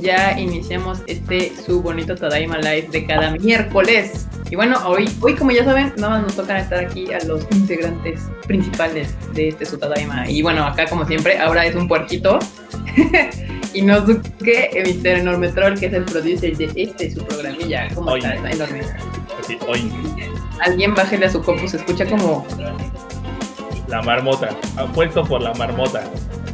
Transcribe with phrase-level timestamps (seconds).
[0.00, 4.26] Ya iniciamos este su bonito Tadaima Live de cada miércoles.
[4.50, 7.46] Y bueno, hoy, hoy como ya saben, nada más nos toca estar aquí a los
[7.52, 10.28] integrantes principales de este su Tadaima.
[10.28, 12.38] Y bueno, acá como siempre, ahora es un puerquito.
[13.74, 15.18] y nos duque Mr.
[15.18, 17.88] Enorme Troll, que es el producer de este su programilla.
[17.94, 18.34] ¿Cómo está?
[18.34, 18.82] Está enorme.
[19.46, 19.90] Sí, hoy.
[20.60, 22.46] Alguien bájele a su compu, se escucha como...
[23.88, 24.50] La marmota.
[24.76, 26.04] Apuesto por la marmota.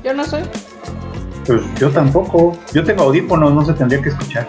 [0.02, 0.42] Yo no soy.
[1.46, 2.58] Pues yo tampoco.
[2.72, 4.46] Yo tengo audífonos, no se tendría que escuchar.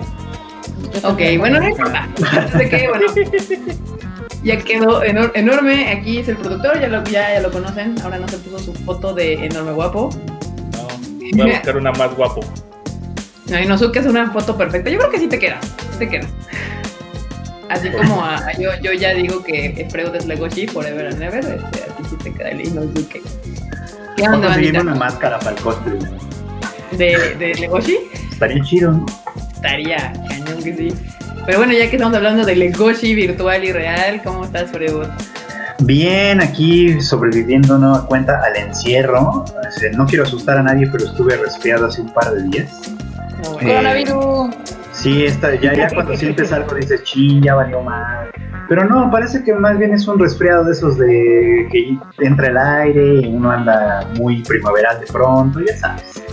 [1.04, 2.08] Ok, bueno, no importa.
[2.54, 3.06] Así que, bueno,
[4.44, 5.92] ya quedó enor- enorme.
[5.92, 7.96] Aquí es el productor, ya lo, ya, ya lo conocen.
[8.04, 10.10] Ahora no se puso su foto de enorme guapo.
[11.36, 11.44] No.
[11.44, 12.40] Voy a buscar una más guapo.
[13.50, 14.90] No, Inosuke es una foto perfecta.
[14.90, 15.60] Yo creo que sí te queda.
[15.92, 16.28] Sí te queda.
[17.70, 21.40] Así como a, a- yo, yo ya digo que Freud es Legoshi forever and ever.
[21.46, 23.22] Este, así sí te queda el Inosuke.
[24.16, 24.82] ¿Qué a onda, conseguirme bandita?
[24.82, 26.00] una máscara para el cosplay.
[26.92, 27.98] ¿De, de Legoshi?
[28.32, 29.06] Estaría chido, ¿no?
[29.54, 30.94] Estaría cañón que sí.
[31.46, 35.08] Pero bueno, ya que estamos hablando de Legoshi virtual y real, ¿cómo estás, Freud?
[35.80, 39.46] Bien, aquí sobreviviendo nueva cuenta al encierro.
[39.68, 42.82] Este, No quiero asustar a nadie, pero estuve resfriado hace un par de días.
[43.44, 44.56] No, Eh, Coronavirus.
[44.92, 48.30] Sí, está, ya, ya cuando sientes algo dices, ching, ya valió mal.
[48.68, 52.58] Pero no, parece que más bien es un resfriado de esos de que entra el
[52.58, 56.24] aire y uno anda muy primaveral de pronto, ya sabes.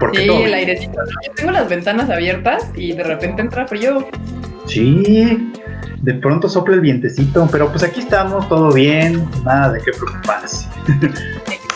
[0.00, 0.98] Porque Sí, todo el airecito.
[0.98, 1.06] ¿no?
[1.26, 4.08] Yo tengo las ventanas abiertas y de repente entra frío.
[4.66, 5.52] Sí,
[6.02, 10.66] de pronto sopla el vientecito, pero pues aquí estamos, todo bien, nada de qué preocuparse.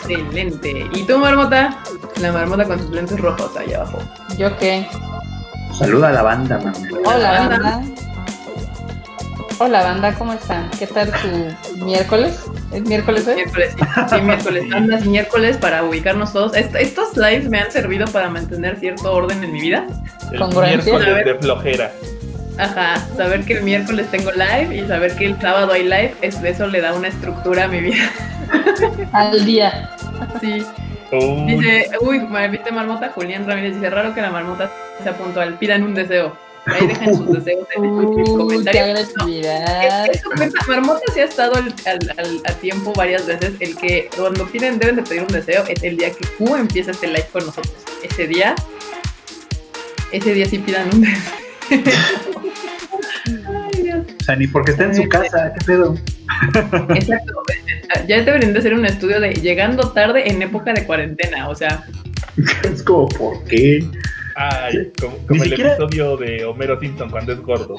[0.07, 0.87] Excelente.
[0.93, 1.79] ¿Y tú, Marmota?
[2.21, 3.99] La marmota con sus lentes rojos ahí abajo.
[4.37, 4.87] ¿Yo qué?
[5.77, 6.73] Saluda a la banda, man.
[7.05, 7.83] Hola, banda.
[9.57, 10.69] Hola, banda, ¿cómo están?
[10.77, 12.43] ¿Qué tal tu miércoles?
[12.73, 13.35] ¿Es miércoles hoy?
[13.35, 13.73] Miércoles.
[14.09, 14.63] Sí, miércoles.
[14.73, 16.55] Andas miércoles para ubicarnos todos.
[16.57, 19.85] Est- estos lives me han servido para mantener cierto orden en mi vida.
[20.31, 20.93] El Congruencia.
[20.97, 21.91] Miércoles de flojera.
[22.57, 26.41] Ajá, saber que el miércoles tengo live y saber que el sábado hay live, es-
[26.43, 28.09] eso le da una estructura a mi vida.
[29.13, 29.89] Al día.
[30.41, 30.65] Sí.
[31.13, 33.09] Uy, Dice, uy, mar- ¿viste marmota?
[33.15, 34.69] Julián Ramírez dice, raro que la marmota
[35.03, 36.35] sea puntual, pidan un deseo.
[36.67, 38.83] Ahí dejen sus deseos en comentarios.
[39.15, 40.05] agresividad.
[40.07, 43.53] Es- eso cuenta, Marmota sí ha estado al, al- al- a tiempo varias veces.
[43.59, 46.91] El que cuando piden, deben de pedir un deseo es el día que Q empieza
[46.91, 47.73] este live con nosotros.
[48.03, 48.55] Ese día,
[50.11, 51.21] ese día sí pidan un deseo.
[53.47, 54.05] Ay, Dios.
[54.19, 55.95] O sea, ni porque está en su casa, ¿qué pedo?
[56.95, 57.33] Exacto.
[58.07, 61.47] Ya deberían de hacer un estudio de llegando tarde en época de cuarentena.
[61.49, 61.83] O sea,
[62.63, 63.79] Es como, ¿por qué?
[64.35, 67.77] Ay, como, el siquiera- episodio de Homero Simpson cuando es gordo.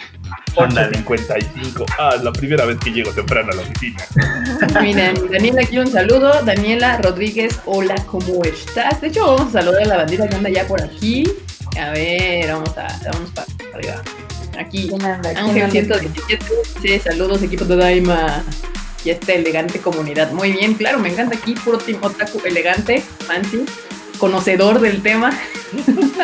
[0.59, 0.97] Ándale.
[1.05, 1.84] 8.55.
[1.99, 4.05] Ah, es la primera vez que llego temprano a la oficina.
[4.83, 6.43] Miren, Daniela, aquí un saludo.
[6.43, 9.00] Daniela Rodríguez, hola, ¿cómo estás?
[9.00, 11.25] De hecho, vamos a saludar a la bandita que anda ya por aquí.
[11.78, 14.03] A ver, vamos a, vamos para arriba.
[14.59, 15.28] Aquí, ¿Quién anda?
[15.34, 15.99] ¿Quién Ángel anda?
[15.99, 16.44] 117
[16.81, 18.43] dice, saludos equipo de Daima.
[19.05, 20.33] Y esta elegante comunidad.
[20.33, 23.65] Muy bien, claro, me encanta aquí, puro team otaku elegante, fancy,
[24.19, 25.31] conocedor del tema.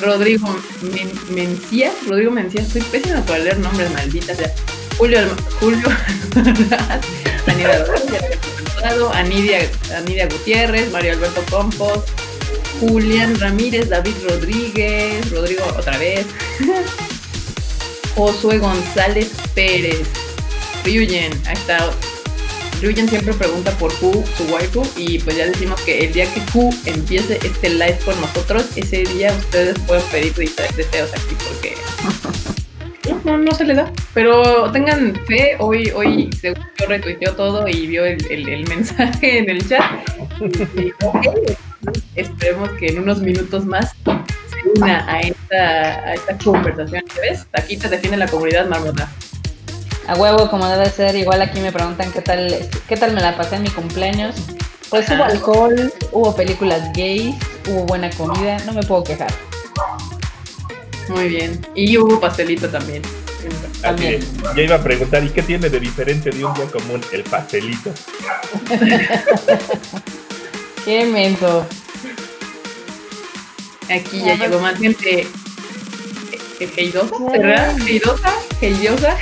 [0.00, 0.46] Rodrigo
[0.82, 4.52] Men Mencía, Rodrigo Mencía, soy pésima para leer nombres, maldita sea.
[4.98, 5.88] Julio, Alma- Julio,
[9.14, 12.00] Anidia, Anidia Gutiérrez, Mario Alberto Campos,
[12.80, 16.26] Julián Ramírez, David Rodríguez, Rodrigo otra vez,
[18.14, 20.06] Josué González Pérez,
[20.84, 21.90] Ryuyen, ahí está.
[22.80, 26.40] Ryuyen siempre pregunta por Q, su waifu, y pues ya decimos que el día que
[26.52, 31.74] Q empiece este live con nosotros, ese día ustedes pueden pedir dese- deseos aquí porque
[33.24, 33.90] no, no, se le da.
[34.12, 36.52] Pero tengan fe, hoy, hoy yo
[36.86, 39.82] retuiteó todo y vio el, mensaje en el chat.
[40.40, 41.26] Y dijo, "Ok,
[42.14, 47.02] esperemos que en unos minutos más se una a esta, a esta conversación.
[47.22, 47.46] ¿Ves?
[47.54, 49.10] Aquí te defiende la comunidad marmota.
[50.08, 51.16] A huevo, como debe ser.
[51.16, 54.36] Igual aquí me preguntan qué tal, qué tal me la pasé en mi cumpleaños.
[54.88, 57.34] Pues hubo alcohol, hubo películas gays,
[57.68, 59.32] hubo buena comida, no me puedo quejar.
[61.08, 61.60] Muy bien.
[61.74, 63.02] Y hubo pastelito también.
[63.80, 64.24] También.
[64.56, 67.00] Ya iba a preguntar, ¿y qué tiene de diferente de un día común?
[67.12, 67.92] El pastelito.
[70.84, 71.66] Qué mento.
[73.90, 75.22] Aquí ya llegó más gente.
[75.22, 75.28] eh,
[76.60, 77.76] eh, Heidosa, ¿verdad?
[77.86, 79.16] Heidosa, Heyosa.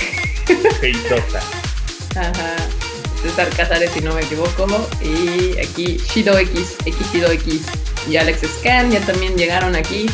[0.79, 1.39] Feitosa.
[2.15, 2.55] Ajá.
[3.21, 4.67] César Casares, si no me equivoco.
[5.01, 7.61] Y aquí Shido X, X X
[8.07, 10.05] y Alex Scan ya también llegaron aquí.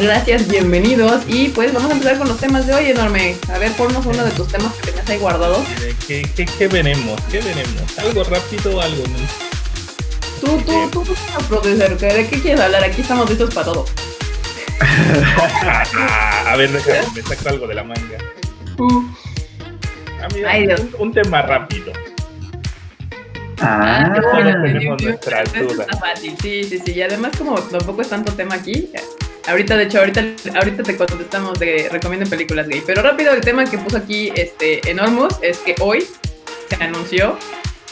[0.00, 1.22] Gracias, bienvenidos.
[1.26, 3.36] Y pues vamos a empezar con los temas de hoy, enorme.
[3.52, 5.66] A ver, ponnos uno de tus temas que tenías ahí guardados.
[6.06, 7.20] ¿Qué, qué, qué veremos?
[7.30, 7.98] ¿Qué veremos?
[7.98, 9.02] ¿Algo rápido o algo?
[9.06, 9.48] no?
[10.40, 12.84] Tú, tú, tú, tú, producer, ¿de qué quieres hablar?
[12.84, 13.84] Aquí estamos listos para todo.
[14.80, 18.18] Ah, a ver, déjame, me saco algo de la manga.
[18.78, 19.04] Uh,
[20.20, 20.80] Ah, mira, Ay, Dios.
[20.80, 21.92] un, un tema rápido.
[23.60, 25.08] Ah, bueno, tenemos sí,
[25.52, 26.92] sí, está fácil, sí, sí, sí.
[26.92, 28.90] Y además, como tampoco es tanto tema aquí,
[29.48, 30.24] ahorita, de hecho, ahorita,
[30.54, 32.82] ahorita te contestamos de recomiendo películas gay.
[32.86, 36.06] Pero rápido, el tema que puso aquí este, Enormous es que hoy
[36.68, 37.36] se anunció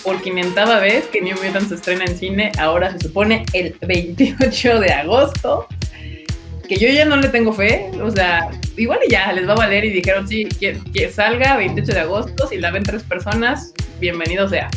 [0.05, 2.53] por quinientava vez que New Mutants se estrena en cine.
[2.59, 5.67] Ahora se supone el 28 de agosto.
[6.69, 9.57] Que yo ya no le tengo fe, o sea, igual y ya les va a
[9.57, 13.73] valer y dijeron sí, que, que salga 28 de agosto, si la ven tres personas,
[14.01, 14.69] bienvenido sea.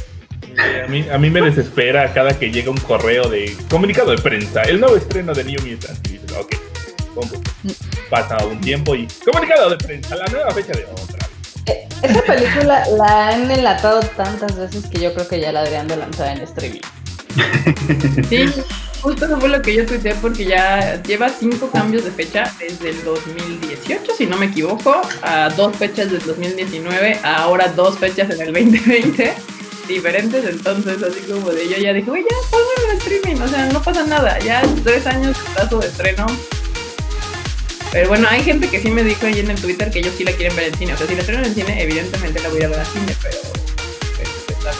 [0.84, 4.62] A mí, a mí me desespera cada que llega un correo de comunicado de prensa,
[4.64, 6.02] el nuevo estreno de New Mutants.
[6.06, 6.56] Y dices, ok,
[8.10, 11.28] pasa un tiempo y comunicado de prensa, la nueva fecha de otra.
[11.66, 15.88] Eh, Esa película la han enlatado tantas veces que yo creo que ya la deberían
[15.88, 16.82] de lanzar en streaming.
[18.30, 18.46] Sí,
[19.02, 22.90] justo eso fue lo que yo tuiteé porque ya lleva cinco cambios de fecha desde
[22.90, 28.30] el 2018, si no me equivoco, a dos fechas del 2019, a ahora dos fechas
[28.30, 29.34] en el 2020,
[29.88, 33.82] diferentes, entonces así como de yo ya dije, güey, ya en streaming, o sea, no
[33.82, 36.26] pasa nada, ya tres años plazo de estreno.
[37.92, 40.24] Pero bueno, hay gente que sí me dijo ahí en el Twitter que ellos sí
[40.24, 42.62] la quieren ver en cine, o sea, si la estrenan en cine, evidentemente la voy
[42.62, 43.38] a ver al cine, pero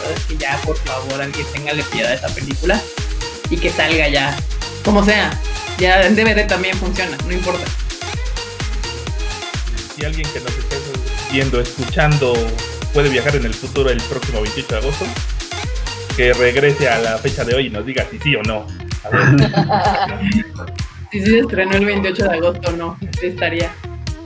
[0.00, 2.80] la verdad es que ya, por favor, alguien tenga piedad a esta película
[3.50, 4.36] y que salga ya,
[4.84, 5.38] como sea.
[5.78, 7.64] Ya en DVD también funciona, no importa.
[9.96, 10.76] Si alguien que nos esté
[11.32, 12.34] viendo, escuchando,
[12.92, 15.06] puede viajar en el futuro el próximo 28 de agosto,
[16.16, 18.66] que regrese a la fecha de hoy y nos diga si sí o no.
[19.04, 20.70] A ver.
[21.10, 23.72] Si sí se estrenó el 28 de agosto o no, estaría.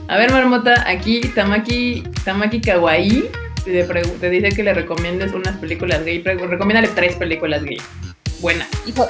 [0.07, 3.27] A ver, Marmota, aquí Tamaki, Tamaki Kawaii
[3.65, 6.21] pregu- te dice que le recomiendes unas películas gay.
[6.21, 7.81] Recomiéndale tres películas gay.
[8.39, 8.67] Buena.
[8.85, 9.07] Hijo,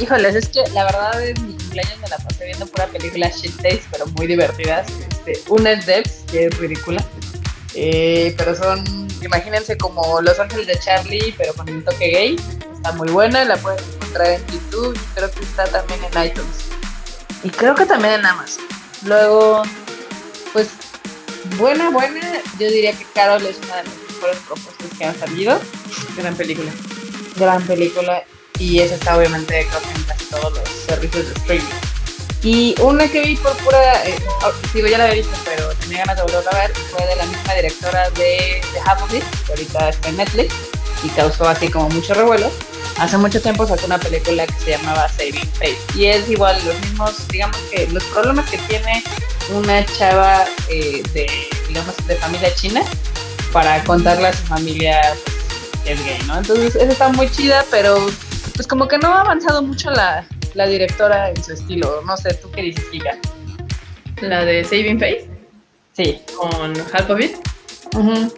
[0.00, 3.54] híjoles, es que la verdad en mi cumpleaños me la pasé viendo pura película shit
[3.62, 4.86] days, pero muy divertidas.
[5.10, 7.04] Este, una es Devs, que es ridícula.
[7.74, 8.84] Eh, pero son,
[9.22, 12.36] imagínense como Los Ángeles de Charlie, pero con un toque gay.
[12.74, 16.66] Está muy buena, la pueden encontrar en YouTube y creo que está también en iTunes.
[17.42, 18.64] Y creo que también en Amazon.
[19.04, 19.62] Luego,
[20.52, 20.68] pues,
[21.56, 22.20] buena, buena.
[22.58, 25.60] Yo diría que Carol es una de las mejores propuestas que han salido.
[26.16, 26.70] Gran película.
[27.36, 28.24] Gran película.
[28.58, 31.94] Y esa está obviamente creo que en casi todos los servicios de streaming.
[32.42, 34.14] Y una que vi por pura, eh,
[34.44, 37.16] oh, digo ya la había visto, pero tenía ganas de volverla a ver, fue de
[37.16, 40.54] la misma directora de The Half of It, que ahorita está en Netflix,
[41.04, 42.50] y causó así como mucho revuelo.
[42.98, 46.78] Hace mucho tiempo sacó una película que se llamaba Saving Face, y es igual los
[46.80, 49.02] mismos, digamos que los problemas que tiene
[49.52, 51.26] una chava eh, de,
[51.68, 52.82] digamos, de familia china
[53.52, 56.38] para contarle a su familia pues, que es gay, ¿no?
[56.38, 57.96] Entonces, esa está muy chida, pero
[58.54, 60.24] pues como que no ha avanzado mucho la,
[60.54, 62.00] la directora en su estilo.
[62.06, 63.18] No sé, ¿tú qué dices, Giga?
[64.20, 65.28] La de Saving Face
[65.96, 66.20] Sí.
[66.36, 67.36] con Half of It.
[67.96, 68.32] Ujú.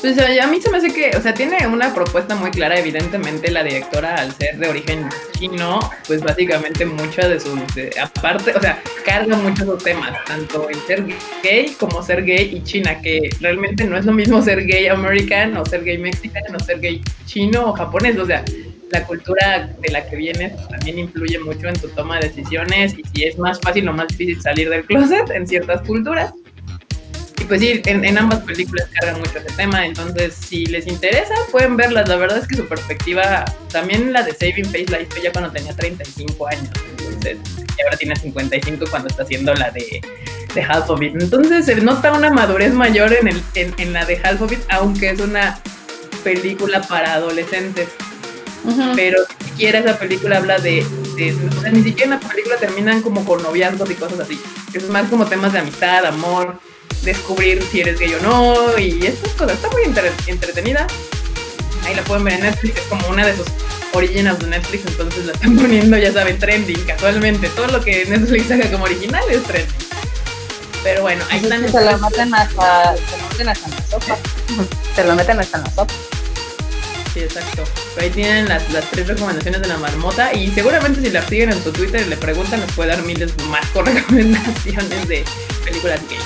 [0.00, 3.50] Pues a mí se me hace que, o sea, tiene una propuesta muy clara, evidentemente
[3.50, 5.06] la directora al ser de origen
[5.38, 7.60] chino, pues básicamente muchas de sus,
[8.00, 11.04] aparte, o sea, carga muchos esos temas, tanto el ser
[11.42, 15.58] gay como ser gay y china, que realmente no es lo mismo ser gay american
[15.58, 18.42] o ser gay mexicano o ser gay chino o japonés, o sea,
[18.90, 23.02] la cultura de la que vienes también influye mucho en tu toma de decisiones y
[23.14, 26.32] si es más fácil o más difícil salir del closet en ciertas culturas.
[27.40, 31.34] Y pues sí, en, en ambas películas cargan mucho ese tema, entonces si les interesa
[31.50, 32.06] pueden verlas.
[32.08, 35.50] La verdad es que su perspectiva, también la de Saving Face la hizo ya cuando
[35.50, 36.68] tenía 35 años,
[36.98, 37.38] entonces
[37.78, 40.02] y ahora tiene 55 cuando está haciendo la de,
[40.54, 41.14] de Half of It.
[41.20, 44.60] Entonces se nota una madurez mayor en, el, en, en la de Half of It,
[44.68, 45.58] aunque es una
[46.22, 47.88] película para adolescentes
[48.94, 50.84] pero ni siquiera esa película habla de,
[51.16, 54.38] de- o sea, ni siquiera en la película terminan como con noviazgos y cosas así.
[54.74, 56.60] Es más como temas de amistad, amor,
[57.02, 59.54] descubrir si eres gay o no y estas cosas.
[59.56, 60.86] Está muy entre- entretenida.
[61.86, 63.46] Ahí la pueden ver en Netflix, es como una de sus
[63.94, 67.48] originals de Netflix, entonces la están poniendo, ya saben, trending casualmente.
[67.50, 69.74] Todo lo que Netflix saca como original es trending.
[70.82, 71.72] Pero bueno, ahí Pues es están.
[71.84, 74.16] se lo meten hasta, se lo meten hasta en la sopa.
[74.96, 75.94] Se lo meten hasta en la sopa.
[77.12, 77.64] Sí, exacto.
[77.94, 81.50] Pero ahí tienen las, las tres recomendaciones de la marmota y seguramente si la siguen
[81.50, 85.24] en su Twitter y le preguntan les puede dar miles más con recomendaciones de
[85.64, 86.18] películas gay.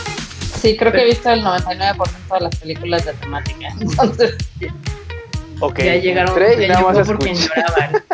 [0.64, 3.68] Sí, creo que he visto el 99% de las películas de temática.
[3.80, 4.34] Entonces,
[5.60, 5.78] Ok.
[5.80, 8.02] ya llegaron, entré y ya llegó por quien lloraban.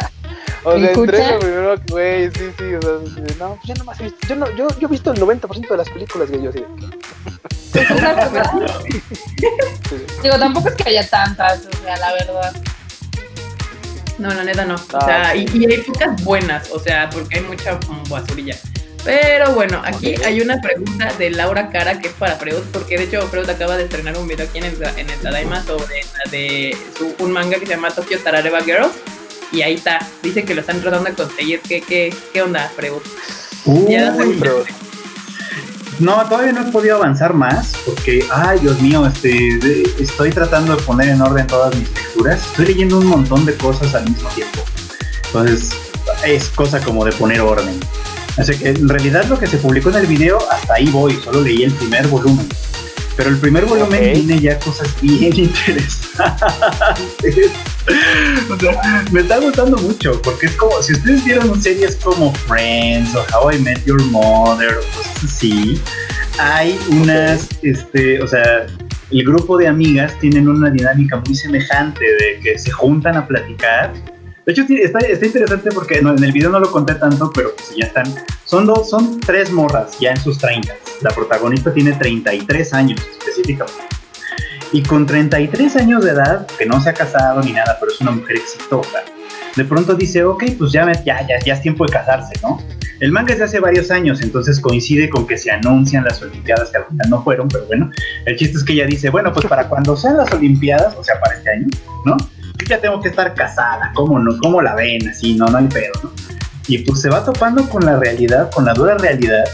[0.63, 2.91] O sea, entré lo primero que, güey, sí, sí, o sea,
[3.39, 5.77] no, pues yo nomás he visto, yo, no, yo, yo he visto el 90% de
[5.79, 6.63] las películas que yo así
[10.23, 12.53] digo, tampoco es que haya tantas, o sea, la verdad.
[14.19, 14.75] No, la neta no.
[14.75, 15.47] O Ah, sea, sí.
[15.51, 18.55] y, y hay pocas buenas, o sea, porque hay mucha como basurilla.
[19.05, 23.05] Pero bueno, aquí hay una pregunta de Laura Cara que es para Freud, porque de
[23.05, 26.31] hecho Freud acaba de estrenar un video aquí en el, en el Tadaima sobre la
[26.31, 28.93] de su- un manga que se llama Tokyo Tarareba Girls.
[29.53, 31.61] Y ahí está, dice que lo están tratando de conseguir.
[31.67, 33.01] ¿Qué, qué, qué onda, Freud?
[33.65, 34.17] No.
[34.27, 34.37] Uy,
[35.99, 39.59] No, todavía no he podido avanzar más porque, ay, Dios mío, este,
[40.03, 42.41] estoy tratando de poner en orden todas mis lecturas.
[42.47, 44.61] Estoy leyendo un montón de cosas al mismo tiempo.
[45.27, 45.71] Entonces,
[46.25, 47.79] es cosa como de poner orden.
[48.37, 51.43] Así que en realidad lo que se publicó en el video, hasta ahí voy, solo
[51.43, 52.49] leí el primer volumen.
[53.17, 56.09] Pero el primer volumen tiene ya cosas bien interesantes.
[58.51, 63.15] O sea, me está gustando mucho porque es como, si ustedes vieron series como Friends
[63.15, 65.81] o How I Met Your Mother o cosas así,
[66.39, 68.67] hay unas, este, o sea,
[69.11, 73.93] el grupo de amigas tienen una dinámica muy semejante de que se juntan a platicar.
[74.47, 77.55] De hecho, está, está interesante porque no, en el video no lo conté tanto, pero
[77.55, 78.07] pues ya están.
[78.45, 80.75] Son dos, son tres morras ya en sus 30.
[81.03, 83.85] La protagonista tiene 33 años específicamente.
[84.73, 88.01] Y con 33 años de edad, que no se ha casado ni nada, pero es
[88.01, 89.03] una mujer exitosa,
[89.57, 92.63] de pronto dice, ok, pues ya, ya, ya, ya es tiempo de casarse, ¿no?
[93.01, 96.71] El manga es de hace varios años, entonces coincide con que se anuncian las Olimpiadas,
[96.71, 97.91] que al final no fueron, pero bueno,
[98.27, 101.19] el chiste es que ella dice, bueno, pues para cuando sean las Olimpiadas, o sea,
[101.19, 101.67] para este año,
[102.05, 102.17] ¿no?
[102.69, 104.37] Ya tengo que estar casada, ¿cómo no?
[104.39, 105.09] ¿Cómo la ven?
[105.09, 106.13] Así, no, no hay pedo, ¿no?
[106.69, 109.45] Y pues se va topando con la realidad, con la dura realidad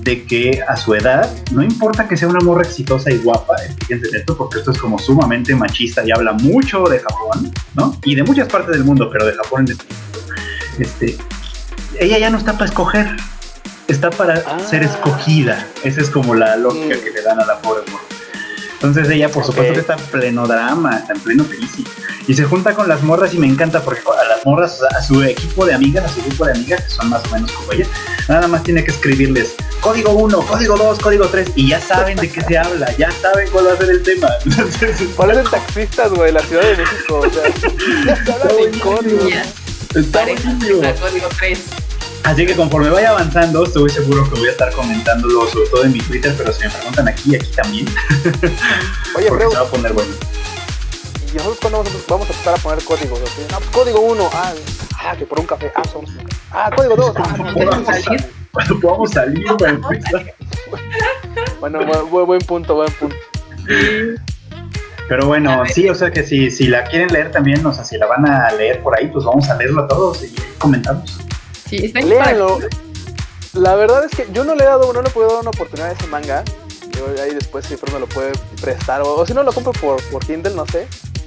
[0.00, 4.08] de que a su edad, no importa que sea una morra exitosa y guapa, fíjense
[4.08, 7.96] en esto, porque esto es como sumamente machista y habla mucho de Japón, ¿no?
[8.04, 9.78] Y de muchas partes del mundo, pero de Japón en.
[10.82, 11.16] Este,
[11.98, 13.08] ella ya no está para escoger,
[13.88, 14.58] está para Ah.
[14.68, 15.66] ser escogida.
[15.84, 17.04] Esa es como la lógica Mm.
[17.04, 18.04] que le dan a la pobre morra.
[18.82, 21.86] Entonces ella, por supuesto, que está en pleno drama, está en pleno crisis.
[22.26, 25.22] Y se junta con las morras y me encanta porque a las morras, a su
[25.22, 27.86] equipo de amigas, a su grupo de amigas, que son más o menos como ella,
[28.26, 32.30] nada más tiene que escribirles código 1, código 2, código 3 y ya saben de
[32.30, 34.28] qué se habla, ya saben cuál va a ser el tema.
[34.46, 37.20] Entonces, parecen taxistas, güey, de la Ciudad de México.
[37.20, 37.42] O sea,
[38.06, 39.28] ya se hablan en código.
[39.28, 39.44] Ya,
[39.94, 40.80] está buenísimo.
[41.00, 41.79] código 3.
[42.24, 45.92] Así que conforme vaya avanzando, estoy seguro que voy a estar comentándolo, sobre todo en
[45.92, 47.86] mi Twitter, pero si me preguntan aquí, aquí también,
[49.16, 50.12] Oye, porque Freud, se va a poner bueno.
[51.32, 53.20] ¿y nosotros cuándo vamos a, vamos a empezar a poner códigos?
[53.20, 54.52] No, pues código 1, ah,
[55.02, 56.36] ah, que por un café, ah, somos un café.
[56.52, 58.32] Ah, código 2, ah, no, ¿Quieres Vamos a salir?
[58.52, 60.34] Cuando podamos salir para empezar.
[61.60, 61.78] Bueno,
[62.10, 63.16] buen, buen- punto, buen punto.
[65.08, 67.96] Pero bueno, sí, o sea que si, si la quieren leer también, o sea, si
[67.98, 71.18] la van a leer por ahí, pues vamos a leerlo a todos y comentamos.
[71.70, 72.58] Sí, está en Léanlo.
[73.54, 75.50] La verdad es que yo no le he dado, no le he podido dar una
[75.50, 76.44] oportunidad a ese manga.
[76.96, 79.00] Yo ahí después siempre me lo puede prestar.
[79.02, 80.86] O, o si no lo compro por, por Kindle, no sé.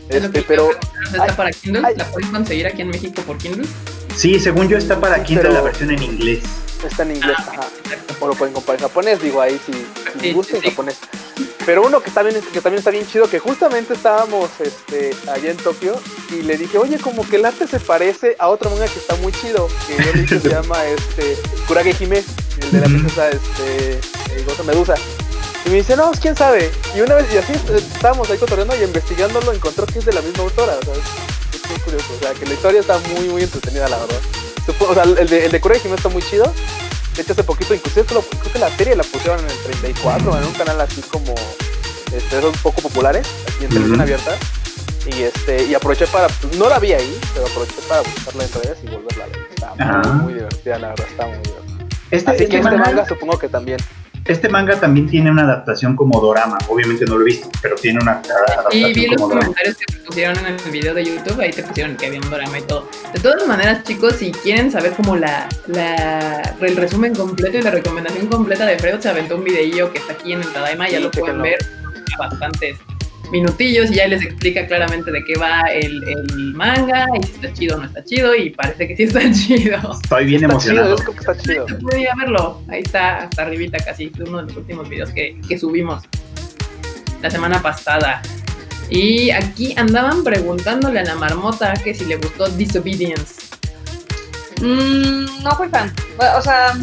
[0.10, 0.70] Este, pero
[1.14, 1.82] ¿Está para Kindle?
[1.96, 3.68] ¿La puedes conseguir aquí en México por Kindle?
[4.16, 6.44] Sí, según yo está para Kindle Pero- la versión en inglés.
[6.86, 7.68] está en inglés, Ah, ajá.
[8.20, 10.70] O lo pueden comprar en japonés, digo ahí si, si Sí, gusta sí, en sí.
[10.70, 10.98] japonés.
[11.66, 15.58] Pero uno que también, que también está bien chido, que justamente estábamos este, allá en
[15.58, 15.96] Tokio
[16.30, 19.16] y le dije, oye, como que el arte se parece a otro manga que está
[19.16, 22.24] muy chido, que yo le dije se llama este, Kurage Hime,
[22.62, 24.96] el de la princesa este, eh, Gozo Medusa.
[25.66, 26.70] Y me dice, no, pues, quién sabe.
[26.96, 30.12] Y una vez, y así eh, estábamos ahí cotorreando y investigándolo, encontró que es de
[30.12, 30.74] la misma autora.
[30.78, 32.14] O sea, es, muy curioso.
[32.14, 34.20] O sea, que la historia está muy, muy entretenida, la verdad.
[34.80, 36.54] O sea, el de, el de Kurage Hime está muy chido.
[37.16, 40.46] De hecho, hace poquito, inclusive creo que la serie la pusieron en el 34, en
[40.46, 41.34] un canal así como
[42.12, 44.32] este, esos poco populares, aquí en televisión abierta.
[45.06, 46.28] Y este y aproveché para,
[46.58, 49.48] no la vi ahí, pero aproveché para buscarla en redes y volverla a ver.
[49.50, 51.88] Está muy, muy divertida, la verdad, está muy divertida.
[52.10, 53.80] Este, Así que este manga supongo que también.
[54.26, 56.58] Este manga también tiene una adaptación como dorama.
[56.70, 59.42] Obviamente no lo he visto, pero tiene una adaptación Y vi los como dorama.
[59.48, 62.58] comentarios que pusieron en el video de YouTube, ahí te pusieron que había un drama
[62.60, 62.88] y todo.
[63.14, 67.72] De todas maneras, chicos, si quieren saber como la, la el resumen completo y la
[67.72, 70.98] recomendación completa de Freud, se aventó un videillo que está aquí en el Tadaima, ya
[70.98, 71.66] Sí, lo pueden ver
[72.14, 72.78] a bastantes
[73.34, 77.52] minutillos y ya les explica claramente de qué va el, el manga y si está
[77.52, 80.00] chido o no está chido y parece que sí está chido.
[80.02, 80.90] Estoy bien Está chido, emocionado.
[80.98, 81.68] yo creo que está chido.
[81.68, 84.88] Se puede ir a verlo, ahí está hasta arribita casi, fue uno de los últimos
[84.88, 86.04] videos que, que subimos
[87.22, 88.22] la semana pasada.
[88.90, 93.36] Y aquí andaban preguntándole a la marmota que si le gustó Disobedience.
[94.62, 95.92] Mm, no fui fan.
[96.38, 96.74] O sea,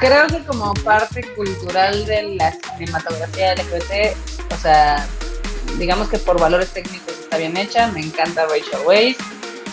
[0.00, 4.16] creo que como parte cultural de la cinematografía LGBT,
[4.52, 5.06] o sea,
[5.78, 7.88] digamos que por valores técnicos está bien hecha.
[7.88, 9.18] Me encanta Rachel Weisz.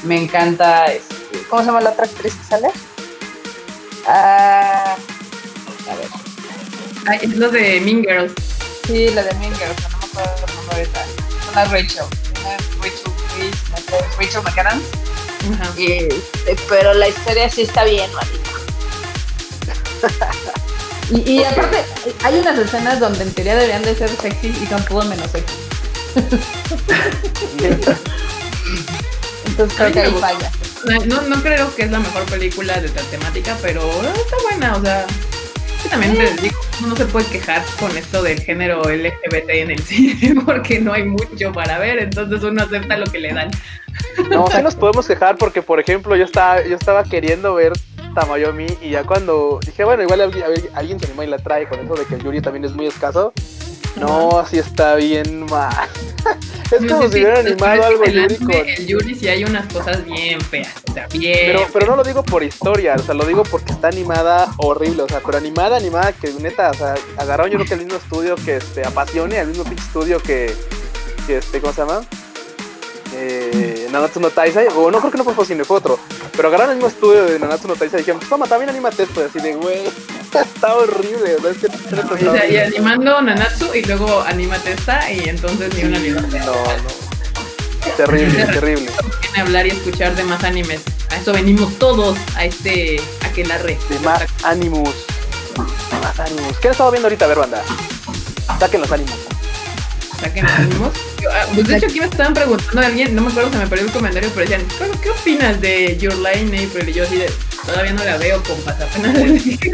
[0.04, 1.16] Me encanta, este,
[1.50, 2.68] ¿cómo se llama la otra actriz que sale?
[4.06, 4.96] Ah,
[5.90, 6.08] a ver.
[7.08, 8.34] Ay, es lo de Mean Girls.
[8.86, 11.06] Sí, la de Mean Girls, no me acuerdo el nombre ahorita.
[11.52, 12.06] Una Rachel.
[12.40, 14.84] Una Rachel actriz Rachel McAdams.
[15.54, 15.74] Ajá.
[15.78, 18.10] Este, pero la historia sí está bien.
[21.10, 21.78] Y, y aparte,
[22.22, 25.56] hay unas escenas donde en teoría deberían de ser sexy y son todo menos sexy.
[29.46, 30.52] Entonces creo que ahí falla.
[31.06, 33.82] No, no creo que es la mejor película de esta temática, pero
[34.14, 35.06] está buena, o sea.
[35.82, 39.72] que también les digo, uno no se puede quejar con esto del género LGBT en
[39.72, 43.50] el cine porque no hay mucho para ver, entonces uno acepta lo que le dan.
[44.30, 47.74] No, sí nos podemos quejar porque, por ejemplo, yo estaba, yo estaba queriendo ver
[48.18, 50.44] Tamayomi y ya cuando dije, bueno, igual alguien,
[50.74, 52.88] alguien se anima y la trae con eso de que el Yuri también es muy
[52.88, 53.32] escaso.
[53.96, 55.88] No, así está bien mal.
[56.72, 58.56] es Sí, como sí, si sí, hubieran pero animado algo el Yuri con...
[58.56, 61.38] El Yuri sí hay unas cosas bien feas, o sea, bien.
[61.46, 65.04] Pero, pero no lo digo por historia, o sea, lo digo porque está animada horrible,
[65.04, 67.98] o sea, pero animada, animada que neta, o sea, agarraron yo creo que el mismo
[67.98, 70.52] estudio que este, apasione, el mismo estudio que,
[71.28, 72.02] que este, ¿cómo se llama?
[73.14, 76.00] Eh, Nanatsu no Taisai, o no creo que no fue Cine, fue otro,
[76.36, 79.22] pero agarraron el mismo estudio de Nanatsu no Taisai y dijeron, toma, también anímate esto,
[79.22, 79.82] y así de, güey,
[80.34, 85.12] está horrible, o sea, es que O sea, y animando Nanatsu y luego anímate esta
[85.12, 87.08] y entonces ni una ni No, no.
[87.96, 88.92] Terrible, terrible.
[89.38, 90.82] Hablar y escuchar de más animes.
[91.12, 93.78] A eso venimos todos, a este, a que la re.
[93.90, 94.90] De más Animus.
[95.56, 96.58] De más Animus.
[96.58, 97.26] ¿Qué han estado viendo ahorita?
[97.26, 97.64] A ver, banda.
[98.60, 99.20] Saquen los Animus.
[100.20, 100.92] Saquen los ánimos.
[101.32, 103.68] Ah, Pues de hecho aquí me estaban preguntando a alguien, no me acuerdo, se me
[103.68, 106.90] perdió el comentario, pero decían, "¿Qué- ¿qué opinas de Your Line April?
[106.90, 107.30] Y yo así de,
[107.66, 109.72] todavía no la veo, compas, apenas les dije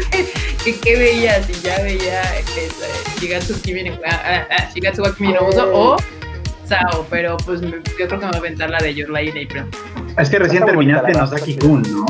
[0.64, 2.44] que qué veías y ya veía eh,
[3.20, 5.96] Shigatsu Kimi no- ah, ah, Shigatsu wa Kimi no Uso o
[6.68, 9.44] Sao, pero pues me- yo creo que me va a aventar la de Your Line
[9.44, 9.64] April.
[10.18, 12.06] Es que recién terminaste Nosaki Kun, ¿no?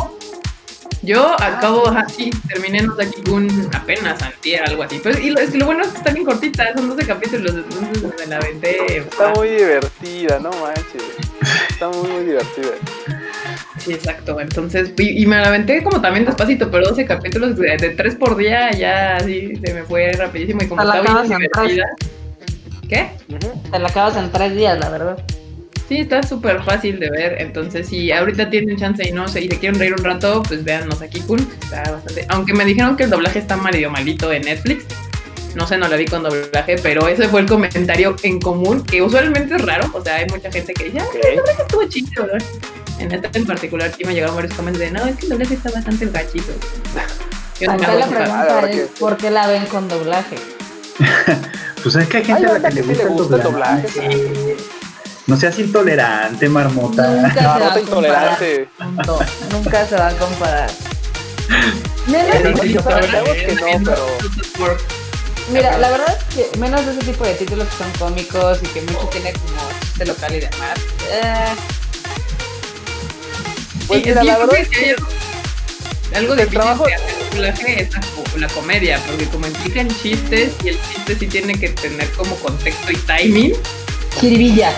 [1.04, 5.00] Yo acabo, ajá, sí, terminé Nosaki Kun apenas antier, algo así.
[5.02, 7.54] Pero, y lo, es que lo bueno es que está bien cortita, son 12 capítulos,
[7.54, 8.98] entonces me la aventé.
[8.98, 11.02] Está muy divertida, no manches.
[11.70, 12.70] Está muy, muy divertida.
[13.78, 14.40] Sí, exacto.
[14.40, 18.14] Entonces, y, y me la aventé como también despacito, pero 12 capítulos de, de 3
[18.16, 21.30] por día, ya así se me fue rapidísimo y como Te la está bien acabas
[21.30, 21.72] en tres.
[21.74, 21.86] divertida.
[22.88, 23.10] ¿Qué?
[23.70, 25.18] Te la acabas en tres días, la verdad.
[25.88, 27.36] Sí, está súper fácil de ver.
[27.40, 30.64] Entonces, si ahorita tienen chance y no sé, y se quieren reír un rato, pues
[30.64, 31.40] vean Nosaki Kun.
[31.62, 32.24] Está bastante.
[32.30, 34.84] Aunque me dijeron que el doblaje está medio malito en Netflix.
[35.54, 39.02] No sé, no la vi con doblaje, pero ese fue el comentario en común, que
[39.02, 39.88] usualmente es raro.
[39.92, 42.32] O sea, hay mucha gente que dice, ah, el doblaje estuvo chido, ¿no?
[42.98, 45.54] En este en particular sí me llegaron varios comentarios de, no, es que el doblaje
[45.54, 46.52] está bastante gachito.
[47.60, 48.22] Yo no me Acá hago la enojar.
[48.24, 50.36] pregunta ahora es, que- ¿por qué la ven con doblaje?
[51.84, 53.36] Pues es que hay gente a la que le que sí le gusta el gusta
[53.36, 53.88] el doblaje.
[53.88, 54.56] doblaje,
[55.26, 57.06] No seas intolerante, marmota.
[57.08, 58.32] Nunca se No, va no a te comparar.
[58.42, 58.68] intolerante.
[58.78, 59.18] punto.
[59.52, 60.70] Nunca se va a comparar.
[62.06, 64.76] Menos Pero de sí, ese tipo de- sabemos que no, pero-
[65.50, 68.66] Mira, la verdad es que menos de ese tipo de títulos que son cómicos y
[68.68, 70.78] que mucho tiene como chiste local y demás.
[71.10, 71.54] Eh,
[73.86, 74.90] Pues Sí, mira, es la yo verdad creo que hay
[76.24, 77.38] algo, trabajo- de es
[77.92, 82.10] la, co- la comedia, porque como implican chistes y el chiste sí tiene que tener
[82.12, 83.52] como contexto y timing.
[84.20, 84.72] jiribilla,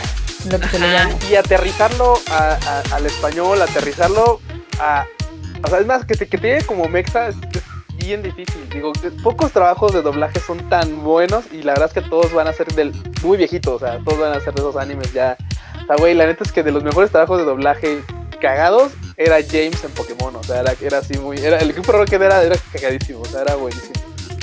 [0.50, 1.08] lo que se le Ajá.
[1.08, 1.18] llama.
[1.30, 4.40] y aterrizarlo a- a- al español, aterrizarlo
[4.80, 5.04] a.
[5.64, 7.62] O sea, es más, que te, que te llegue como mexa es, es
[7.96, 8.68] bien difícil.
[8.70, 12.46] Digo, pocos trabajos de doblaje son tan buenos y la verdad es que todos van
[12.46, 15.36] a ser del muy viejitos, o sea, todos van a ser de esos animes ya.
[15.82, 18.02] O sea, güey, la neta es que de los mejores trabajos de doblaje
[18.40, 21.38] cagados era James en Pokémon, o sea, era, era así muy.
[21.38, 23.94] Era, el equipo que era, era cagadísimo, o sea, era buenísimo.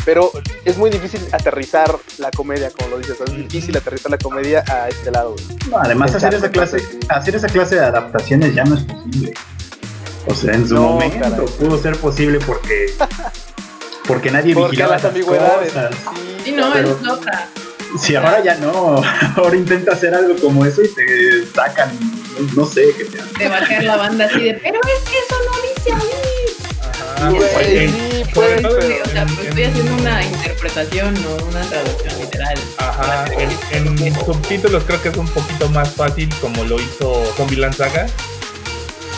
[0.06, 0.32] Pero
[0.66, 4.90] es muy difícil aterrizar la comedia, como lo dices, es difícil aterrizar la comedia a
[4.90, 5.36] este lado.
[5.70, 6.78] No, además hacer esa clase,
[7.10, 9.34] hacer esa clase de adaptaciones ya no es posible.
[10.28, 11.46] O sea, en su No, momento caray.
[11.60, 12.94] pudo ser posible porque
[14.08, 15.92] porque nadie Porque vigilaba las cosas.
[16.44, 17.48] Sí, no, pero- es otra.
[18.02, 19.02] Si ahora ya no,
[19.38, 21.92] ahora intenta hacer algo como eso y te sacan,
[22.56, 23.34] no, no sé, qué te hacen.
[23.38, 26.04] De bajar la banda así de, pero es que eso no dice a mí.
[27.28, 28.66] Ajá, Güey, en- sí, pues, Sí,
[29.04, 32.56] o sea, pues estoy haciendo una interpretación, no una traducción literal.
[32.78, 33.26] Ajá,
[33.72, 38.08] en, en subtítulos creo que es un poquito más fácil como lo hizo Zombieland Saga.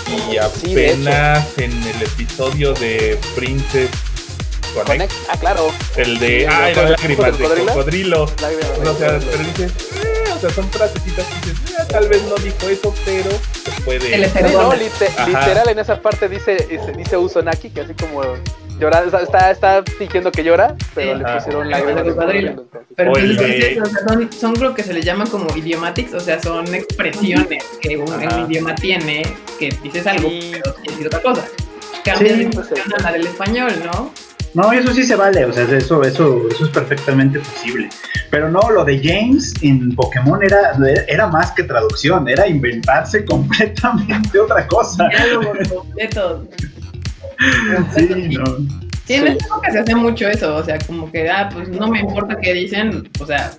[0.07, 3.89] Y Sí, apenas en el episodio de Princess
[4.75, 5.67] Connect, Connect, ah, claro.
[5.95, 7.65] el de ¿El Ah, era lágrimas de cocodrilo?
[7.73, 8.25] cocodrilo.
[8.41, 9.31] Lágrimas de O sea, cocodrilo.
[9.31, 9.71] pero dices,
[10.03, 13.81] eh, o sea, son frasecitas que dices, "Ah, tal vez no dijo eso, pero se
[13.83, 14.01] puede.
[14.15, 14.75] Sí, no, perdona.
[14.75, 15.27] lite- Ajá.
[15.27, 18.21] literal en esa parte dice, dice, dice Uzonaki que así como
[18.79, 21.19] llora, está, está, está fingiendo que llora, pero Sí.
[21.19, 21.37] le Ajá.
[21.37, 22.15] pusieron de cocodrilo.
[22.15, 22.81] cocodrilo, entonces.
[22.97, 24.93] Pero O el es que de- es eso, o sea, son, son lo que se
[24.93, 29.21] les llama como idiomatics, o sea, son expresiones que un, un idioma tiene,
[29.59, 30.51] que dices algo, Sí.
[30.51, 31.45] pero quiere decir otra cosa.
[32.03, 32.67] Cambias Sí, de pues,
[33.01, 34.11] la del español, ¿no?
[34.55, 37.89] No, eso sí se vale, o sea, eso, eso, eso es perfectamente posible.
[38.31, 40.71] Pero no, lo de James en Pokémon era,
[41.09, 45.09] era más que traducción, era inventarse completamente otra cosa.
[45.73, 46.47] Completos.
[47.95, 48.45] Sí, no.
[49.05, 51.89] Sí, en esta época se hace mucho eso, o sea, como que, ah, pues no
[51.89, 53.51] me importa qué dicen, o sea,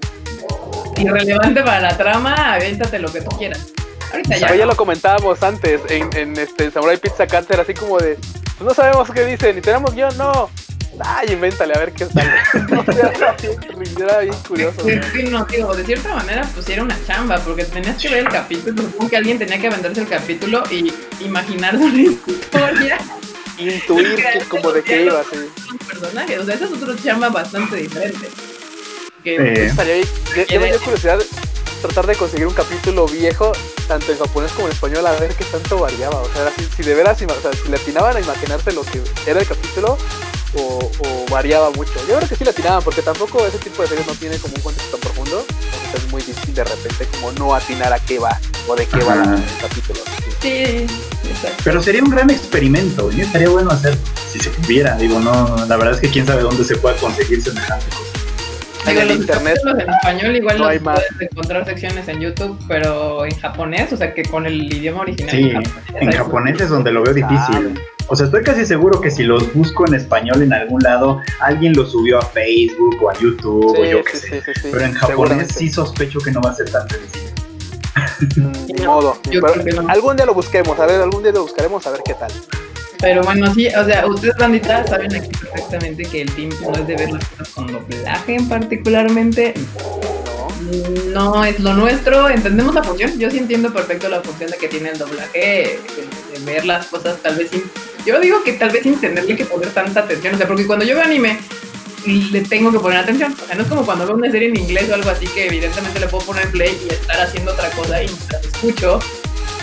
[0.96, 3.66] irrelevante para la trama, avéntate lo que tú quieras.
[4.12, 4.46] Ahorita ya.
[4.46, 4.72] Pero ya no.
[4.72, 9.10] lo comentábamos antes en, en este Samurai Pizza Canter, así como de, pues no sabemos
[9.10, 10.48] qué dicen, y tenemos guion, no.
[11.00, 12.30] Ay, invéntale, a ver qué sale.
[12.78, 14.80] O sea, era bien- era bien curioso.
[14.84, 18.18] Sí, sí, no, digo, de cierta manera, pues era una chamba, porque tenías que ver
[18.20, 22.98] el capítulo, supongo que alguien tenía que venderse el capítulo y imaginarse una historia
[23.58, 25.38] Intuir que como de qué iba, sí.
[25.66, 28.28] con personajes, o sea, esa es otra chamba bastante diferente.
[29.24, 30.04] Que, Eh, Estaría ahí.
[30.36, 31.18] Ya, ya me dio curiosidad
[31.80, 33.52] tratar de conseguir un capítulo viejo,
[33.88, 36.20] tanto en japonés como en español, a ver qué tanto variaba.
[36.20, 38.82] O sea, era si, si de veras, o sea, si le atinaban a imaginarse lo
[38.82, 39.96] que era el capítulo
[40.58, 41.92] o, o variaba mucho.
[42.08, 44.54] Yo creo que sí le atinaban, porque tampoco ese tipo de series no tiene como
[44.54, 45.44] un contexto tan profundo.
[45.48, 48.38] Entonces es muy difícil de repente como no atinar a qué va
[48.68, 50.00] o de qué va el capítulo.
[50.40, 50.86] Sí.
[51.28, 51.62] exacto.
[51.64, 53.96] Pero sería un gran experimento, y estaría bueno hacer
[54.30, 54.96] si se pudiera.
[54.96, 58.16] Digo, no, la verdad es que quién sabe dónde se pueda conseguir semejante cosa.
[58.86, 61.00] En Digo, los internet en español igual no los hay más.
[61.00, 65.30] puedes encontrar secciones en YouTube, pero en japonés, o sea que con el idioma original.
[65.34, 67.80] Sí, japonés, en japonés es donde lo veo difícil.
[68.08, 71.72] O sea, estoy casi seguro que si los busco en español en algún lado, alguien
[71.74, 74.28] los subió a Facebook o a YouTube o yo qué sí, sé.
[74.28, 77.30] sí, sí, sí, Pero en japonés sí sospecho que no va a ser tan sencillo.
[78.36, 79.18] Mm, Ni modo.
[79.64, 79.88] Pero.
[79.88, 82.30] Algún día lo busquemos, a ver, algún día lo buscaremos a ver qué tal.
[83.00, 86.86] Pero bueno, sí, o sea, ustedes bandita saben aquí perfectamente que el team no es
[86.86, 89.54] de ver las cosas con doblaje en particularmente.
[91.12, 91.34] ¿no?
[91.34, 93.18] No es lo nuestro, entendemos la función.
[93.18, 95.78] Yo sí entiendo perfecto la función de que tiene el doblaje,
[96.44, 97.64] ver las cosas tal vez sin.
[98.04, 100.84] Yo digo que tal vez sin tenerle que poner tanta atención, o sea, porque cuando
[100.84, 101.38] yo veo anime
[102.06, 103.34] le tengo que poner atención.
[103.42, 105.46] O sea, no es como cuando veo una serie en inglés o algo así que
[105.46, 108.98] evidentemente le puedo poner play y estar haciendo otra cosa y mientras escucho,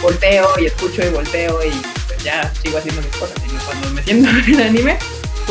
[0.02, 1.72] volteo y escucho y volteo y
[2.08, 3.38] pues ya sigo haciendo mis cosas.
[3.46, 4.98] Y cuando me siento en anime,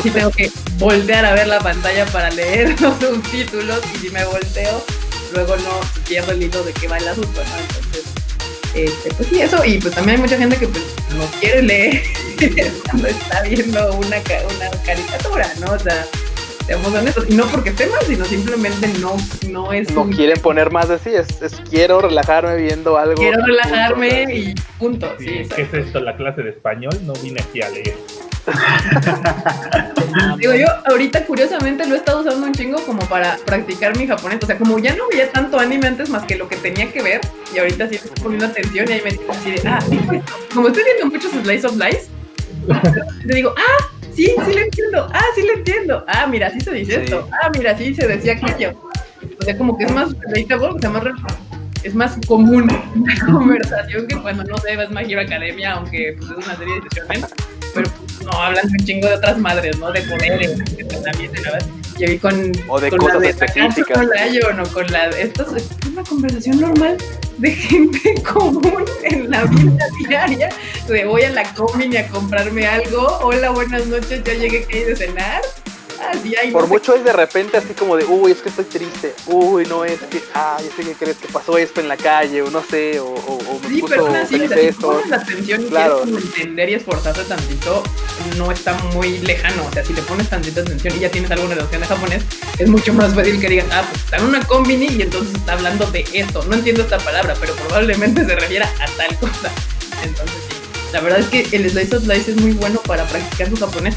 [0.03, 4.25] sí tengo que voltear a ver la pantalla para leer los subtítulos y si me
[4.25, 4.85] volteo,
[5.33, 7.41] luego no pierdo el hilo de qué va el asunto.
[7.41, 8.12] Entonces,
[8.75, 9.65] este, pues sí, eso.
[9.65, 10.85] Y pues también hay mucha gente que pues
[11.17, 12.03] no quiere leer
[12.91, 15.73] cuando está viendo una, una caricatura, ¿no?
[15.73, 16.07] O sea,
[16.67, 17.27] seamos honestos.
[17.29, 19.17] Y no porque esté mal, sino simplemente no,
[19.49, 23.15] no es No un- quieren poner más de sí, es, es quiero relajarme viendo algo.
[23.21, 25.13] quiero relajarme y punto.
[25.19, 26.01] Sí, Sí, ¿Qué es esto?
[26.01, 26.97] ¿La clase de español?
[27.03, 27.97] No vine aquí a leer.
[30.39, 34.39] Digo, yo ahorita curiosamente lo he estado usando un chingo como para practicar mi japonés.
[34.43, 37.03] O sea, como ya no veía tanto anime antes más que lo que tenía que
[37.03, 37.21] ver,
[37.55, 39.79] y ahorita sí estoy poniendo atención y ahí me digo así de, ah,
[40.55, 42.07] como estoy viendo muchos slice of life,
[43.27, 46.73] te digo, ah, sí, sí lo entiendo, ah, sí lo entiendo, ah, mira, sí se
[46.73, 47.01] dice Sí.
[47.05, 48.75] esto, ah, mira, sí se decía aquello.
[49.41, 51.05] O sea, como que es más relatable, o sea, más
[51.83, 56.31] es más común una conversación que cuando no sé, ves My Hero Academia, aunque pues,
[56.31, 57.27] es una serie de shonen,
[57.75, 59.91] pero pues, no hablan un chingo de otras madres, ¿no?
[59.93, 61.67] De poderes, y la verdad.
[61.99, 63.99] Yo vi con, O de con cosas la de específicas.
[63.99, 66.97] Nagatsu no Lion, o con la esto es una conversación normal
[67.39, 70.49] de gente común en la vida diaria
[70.89, 74.97] de voy a la comin a comprarme algo hola buenas noches ya llegué que de
[74.97, 75.41] cenar
[76.13, 78.65] así Por no sé mucho es de repente así como de, uy, es que estoy
[78.65, 81.97] triste, uy, no es que, ah, ya sé que crees que pasó esto en la
[81.97, 84.73] calle, o no sé, o, o, o me Sí, puso pero así, o sea, si
[84.73, 87.83] pones atención y quieres entender y esforzarte tantito,
[88.37, 89.65] no está muy lejano.
[89.67, 92.23] O sea, si le pones tantita atención y ya tienes alguna noción de japonés,
[92.59, 95.53] es mucho más fácil que digas, ah, pues está en una combini y entonces está
[95.55, 96.45] hablando de esto.
[96.45, 99.51] No entiendo esta palabra, pero probablemente se refiera a tal cosa.
[100.03, 100.57] Entonces, sí.
[100.93, 103.97] La verdad es que el Slice of Life es muy bueno para practicar su japonés.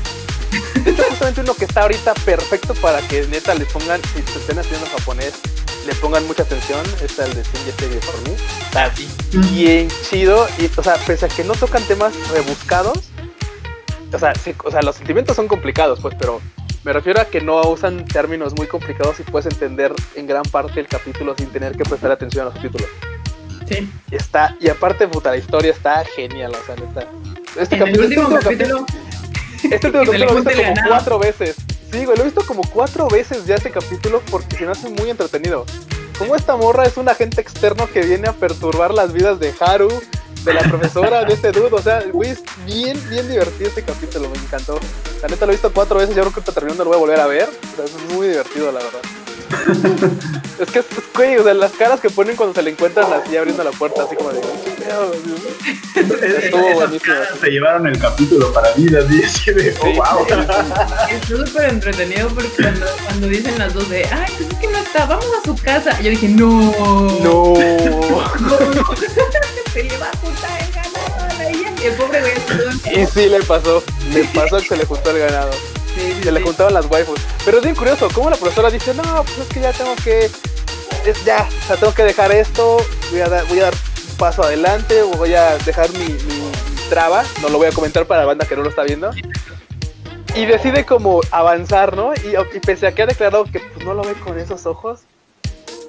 [0.86, 4.60] Hecho, justamente uno que está ahorita perfecto para que neta le pongan, si se estén
[4.60, 5.34] haciendo japonés,
[5.86, 8.36] le pongan mucha atención, es el de Yesterday for Me.
[8.66, 8.92] Está
[9.52, 13.10] bien chido, y, o sea, pese a que no tocan temas rebuscados,
[14.12, 16.42] o sea, sí, o sea, los sentimientos son complicados, pues, pero
[16.84, 20.80] me refiero a que no usan términos muy complicados y puedes entender en gran parte
[20.80, 22.90] el capítulo sin tener que prestar atención a los subtítulos.
[23.68, 23.90] Sí.
[24.12, 27.08] Está, y aparte, puta, la historia está genial, o sea, neta.
[27.60, 28.86] Este En el capítulo, último este último capítulo,
[29.72, 31.56] este capítulo lo he visto como cuatro veces.
[31.92, 34.90] Sí, güey, lo he visto como cuatro veces ya este capítulo porque se me hace
[34.90, 35.66] muy entretenido.
[36.18, 39.90] Como esta morra es un agente externo que viene a perturbar las vidas de Haru,
[40.44, 41.76] de la profesora, de este dude.
[41.76, 44.80] O sea, güey, es bien, bien divertido este capítulo, me encantó.
[45.22, 47.00] La neta lo he visto cuatro veces, yo creo que ahorita terminando lo voy a
[47.00, 47.50] volver a ver.
[47.50, 49.02] O sea, es muy divertido, la verdad.
[50.58, 50.82] Es que,
[51.14, 54.04] güey, o sea, las caras que ponen cuando se le encuentran así abriendo la puerta,
[54.04, 54.40] así como de.
[55.96, 57.16] Estuvo buenísimo.
[57.42, 59.94] se llevaron el capítulo para mí, así, así de, oh, Sí.
[59.98, 60.26] wow.
[61.12, 64.78] Es súper entretenido porque cuando, cuando dicen las dos de, ay, pues es que no
[64.78, 66.00] está, vamos a su casa.
[66.02, 66.48] Yo dije, no.
[67.20, 67.54] No.
[67.54, 67.56] no.
[69.74, 71.70] Se le va a juntar el ganado a ella.
[71.82, 73.84] Y el pobre güey estuvo- Y sí le pasó.
[74.14, 75.50] Le pasó que se le juntó el ganado.
[75.96, 77.20] Sí, sí, Se le juntaban las waifus.
[77.44, 80.30] Pero es bien curioso, cómo la profesora dice, no, pues es que ya tengo que.
[81.06, 82.78] Es ya, o sea, tengo que dejar esto,
[83.12, 86.52] voy a dar, voy a dar un paso adelante, voy a dejar mi, mi- mi
[86.90, 89.12] traba, no lo voy a comentar para la banda que no lo está viendo.
[90.36, 92.12] Y decide como avanzar, ¿no?
[92.16, 95.02] Y, y pese a que ha declarado que pues, no lo ve con esos ojos,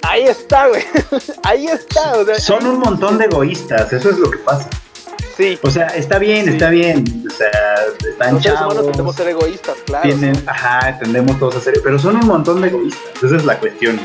[0.03, 0.83] ahí está, güey.
[1.43, 4.69] ahí está, o sea, Son un montón de egoístas, eso es lo que pasa.
[5.37, 5.57] Sí.
[5.61, 6.51] O sea, está bien, Sí.
[6.51, 7.03] está bien.
[7.27, 7.49] O sea,
[8.09, 10.03] están Los seres humanos chavos, tendemos a ser egoístas, claro.
[10.03, 10.43] tienen, sí.
[10.47, 13.99] ajá, tendemos todos a ser, pero son un montón de egoístas, esa es la cuestión.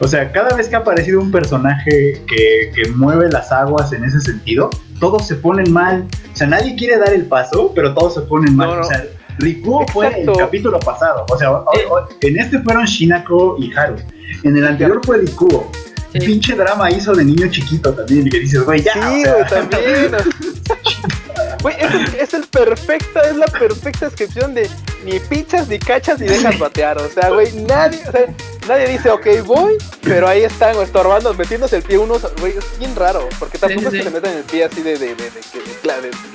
[0.00, 4.04] O sea, cada vez que ha aparecido un personaje que, que mueve las aguas en
[4.04, 6.04] ese sentido, todos se ponen mal.
[6.32, 8.68] O sea, nadie quiere dar el paso, pero todos se ponen mal.
[8.70, 8.80] No, no.
[8.80, 9.04] O sea,
[9.38, 11.24] Rikuo fue el capítulo pasado.
[11.30, 13.96] O sea, o- o- en este fueron Shinako y Haru.
[14.42, 15.70] En el anterior fue Rikuo.
[16.14, 16.20] Sí.
[16.20, 18.26] Pinche drama hizo de niño chiquito también.
[18.26, 18.92] Y que dices, güey, ya.
[18.92, 20.12] Sí, o sea, güey, también.
[21.62, 24.68] Güey, es, el- es el perfecta, es la perfecta descripción de
[25.04, 26.98] ni pichas, ni cachas, ni dejas batear.
[26.98, 28.26] O sea, güey, nadie, o sea,
[28.68, 32.78] nadie dice, ok, voy, pero ahí están, güey, estorbando, metiéndose el pie unos, güey, es
[32.78, 35.14] bien raro, porque tampoco Sí, sí, es que se metan el pie así de, de,
[35.14, 35.30] de,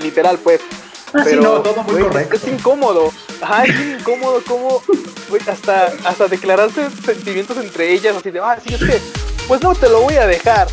[0.04, 0.62] literal, pues.
[1.14, 2.36] Ah, sí, Pero, no, todo muy correcto.
[2.36, 3.12] Es incómodo.
[3.42, 4.82] Ajá, es incómodo como,
[5.30, 9.00] güey, hasta, hasta declararse sentimientos entre ellas, así de, ah, sí, es que,
[9.50, 10.68] pues no te lo voy a dejar.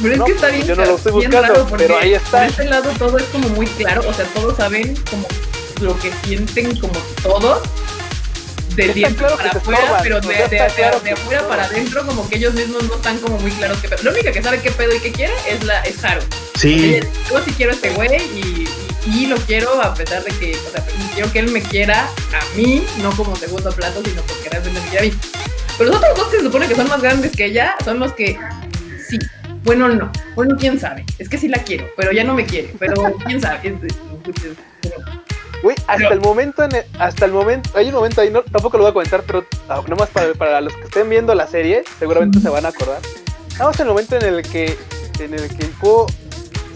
[0.00, 1.98] Pero es No, que está bien, yo no lo estoy bien buscando, raro porque pero
[1.98, 2.38] ahí está.
[2.40, 5.28] Por este lado todo es como muy claro, o sea, todos saben como
[5.80, 7.62] lo que sienten como todos
[8.74, 11.12] de dentro claro para afuera, estorban, pero de, de, de- claro afuera
[11.48, 11.64] para estorban.
[11.64, 14.02] adentro como que ellos mismos no están como muy claros qué pedo.
[14.02, 16.22] La única que sabe qué pedo y qué quiere es la es Haru.
[16.58, 16.98] Sí,
[17.30, 18.68] Yo sí quiero a este güey y,
[19.06, 22.08] y, y lo quiero a pesar de que, o sea, quiero que él me quiera
[22.32, 25.18] a mí, no como segundo plato, sino porque realmente me quiere a mí.
[25.78, 28.12] Pero los otros dos que se supone que son más grandes que ella son los
[28.14, 28.38] que
[29.08, 29.18] sí.
[29.64, 30.10] Bueno, no.
[30.34, 31.04] Bueno, quién sabe.
[31.18, 32.74] Es que sí la quiero, pero ya no me quiere.
[32.78, 32.94] Pero
[33.26, 33.74] quién sabe.
[35.62, 38.42] Güey, hasta Pero- el momento, en el- hasta el momento, hay un momento ahí, no,
[38.42, 41.46] tampoco lo voy a comentar, pero ah, nomás para, para los que estén viendo la
[41.46, 42.98] serie, seguramente se van a acordar.
[43.48, 44.76] Estamos en el momento en el que,
[45.20, 46.06] en el que el Kuo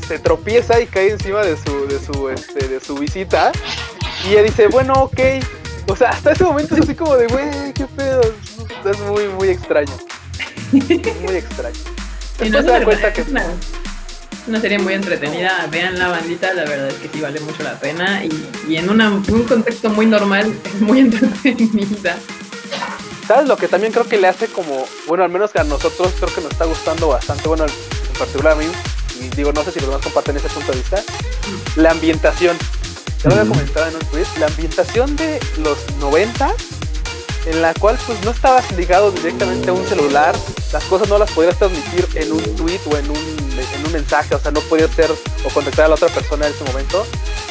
[0.07, 3.53] se tropieza y cae encima de su, de su, este, de su visita,
[4.27, 5.21] y ella dice, bueno, ok.
[5.89, 8.21] O sea, hasta ese momento es así como de, güey, qué pedo.
[8.85, 9.93] Es muy, muy extraño.
[10.73, 11.77] Muy extraño.
[12.39, 13.45] No, Después es se una- cuenta que una,
[14.47, 15.67] una serie muy entretenida.
[15.73, 18.23] Vean la bandita, la verdad es que sí vale mucho la pena.
[18.25, 18.31] Y,
[18.69, 22.17] y en una- un contexto muy normal, es muy entretenida.
[23.27, 26.13] ¿Sabes lo que también creo que le hace como, bueno, al menos que a nosotros
[26.17, 28.67] creo que nos está gustando bastante, bueno, en particular a mí,
[29.21, 31.03] y digo, no sé si los demás comparten ese punto de vista,
[31.75, 32.57] la ambientación.
[33.23, 36.53] Ya lo había comentado en un tweet, la ambientación de los 90,
[37.47, 40.37] en la cual pues no estabas ligado directamente a un celular,
[40.73, 44.35] las cosas no las podías transmitir en un tweet o en un, en un mensaje,
[44.35, 47.07] o sea, no podías ser o contactar a la otra persona en ese momento.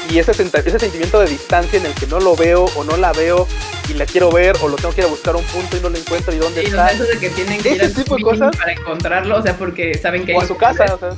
[0.09, 3.11] Y ese, ese sentimiento de distancia en el que no lo veo o no la
[3.11, 3.45] veo
[3.89, 5.81] y la quiero ver o lo tengo que ir a buscar a un punto y
[5.81, 6.87] no lo encuentro y dónde Y está.
[6.89, 8.55] sea, eso de que tienen que ir Ese al tipo de cosas.
[8.55, 11.09] para encontrarlo, o sea, porque saben que O a hay su un- casa, o sea,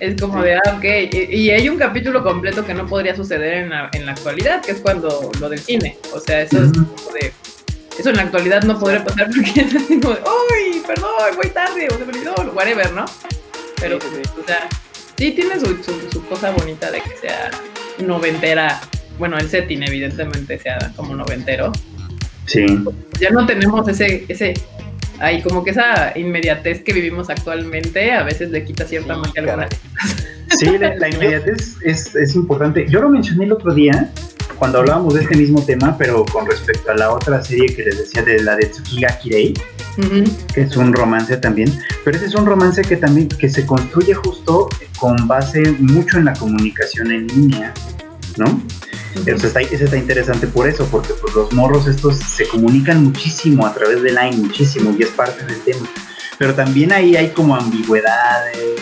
[0.00, 0.84] es- como de, ah, ok.
[1.12, 4.62] Y, y hay un capítulo completo que no podría suceder en la, en la actualidad,
[4.62, 5.96] que es cuando lo del cine.
[6.12, 7.32] O sea, eso es como de.
[7.98, 10.82] Eso en la actualidad no podría pasar porque es así como de, ¡Uy!
[10.86, 13.04] Perdón, voy tarde, o se me olvidó, whatever, ¿no?
[13.80, 14.30] Pero, Sí, sí, sí.
[14.42, 14.68] o sea,
[15.16, 17.50] sí tiene su, su, su cosa bonita de que sea
[17.98, 18.80] noventera.
[19.18, 21.70] Bueno, el setting, evidentemente, sea como noventero.
[22.46, 22.66] sí.
[23.20, 24.24] Ya no tenemos ese.
[24.28, 24.54] ese
[25.18, 29.42] Ay, como que esa inmediatez que vivimos actualmente a veces le quita cierta Sí, magia
[29.42, 29.70] a algunas
[30.58, 32.86] Sí, la, la inmediatez es, es importante.
[32.88, 34.12] Yo lo mencioné el otro día
[34.58, 37.98] cuando hablábamos de este mismo tema, pero con respecto a la otra serie que les
[37.98, 39.54] decía de la de Tsukiga Kirei,
[40.54, 41.72] que es un romance también,
[42.04, 46.26] pero ese es un romance que también que se construye justo con base mucho en
[46.26, 47.72] la comunicación en línea,
[48.38, 48.62] ¿no?
[49.26, 49.62] Eso está,
[49.96, 54.36] interesante por eso, porque pues los morros estos se comunican muchísimo a través de Line,
[54.36, 55.88] muchísimo, y es parte del tema.
[56.38, 58.80] Pero también ahí hay como ambigüedades,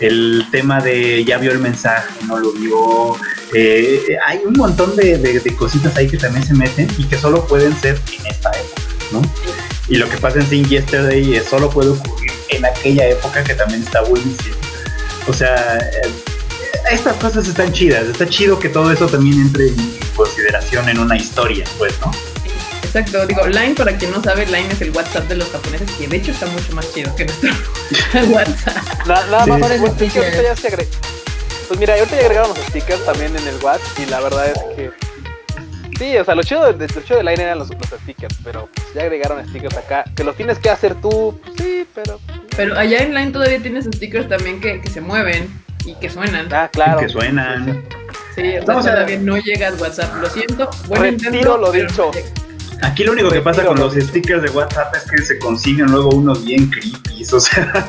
[0.00, 3.16] el tema de ya vio el mensaje, no lo vio,
[3.54, 7.74] eh, hay un montón de, cositas ahí que también se meten y que solo pueden
[7.76, 9.22] ser en esta época, ¿no?
[9.88, 13.54] Y lo que pasa en Sin Yesterday es solo puede ocurrir en aquella época que
[13.54, 14.56] también está buenísimo.
[15.28, 16.35] O sea, eh,
[16.90, 18.04] estas cosas están chidas.
[18.08, 22.10] Está chido que todo eso también entre en consideración en una historia, pues, ¿no?
[22.82, 23.26] exacto.
[23.26, 26.16] Digo, Line, para quien no sabe, Line es el WhatsApp de los japoneses, que de
[26.16, 27.50] hecho está mucho más chido que nuestro
[28.30, 28.76] WhatsApp.
[29.06, 29.50] Na- nada Sí.
[29.50, 30.24] más, Mejores pues, stickers.
[30.24, 30.86] ahorita ya se agre-
[31.68, 34.58] Pues mira, ahorita ya agregaron los stickers también en el WhatsApp y la verdad es
[34.76, 34.90] que...
[35.98, 38.68] Sí, o sea, lo chido de, lo chido de Line eran los, los stickers, pero
[38.74, 40.04] pues, ya agregaron stickers acá.
[40.14, 42.20] Que los tienes que hacer tú, pues, sí, pero...
[42.56, 45.48] Pero allá en Line todavía tienes stickers también que, que se mueven
[45.86, 46.52] y que suenan.
[46.52, 47.00] Ah, claro.
[47.00, 47.82] Que suenan.
[48.34, 50.20] Sí, o sea, No, o sea- todavía no llega al WhatsApp.
[50.20, 50.68] Lo siento.
[50.88, 52.10] Buen Retiro intento, lo dicho.
[52.82, 55.86] Aquí lo único que pasa con lo los stickers de WhatsApp es que se consiguen
[55.86, 57.88] luego unos bien creepy, o sea,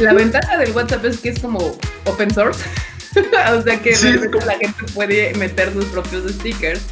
[0.00, 2.62] La ventaja del WhatsApp es que es como open source.
[3.56, 6.82] o sea que Sí, como- la gente puede meter sus propios stickers.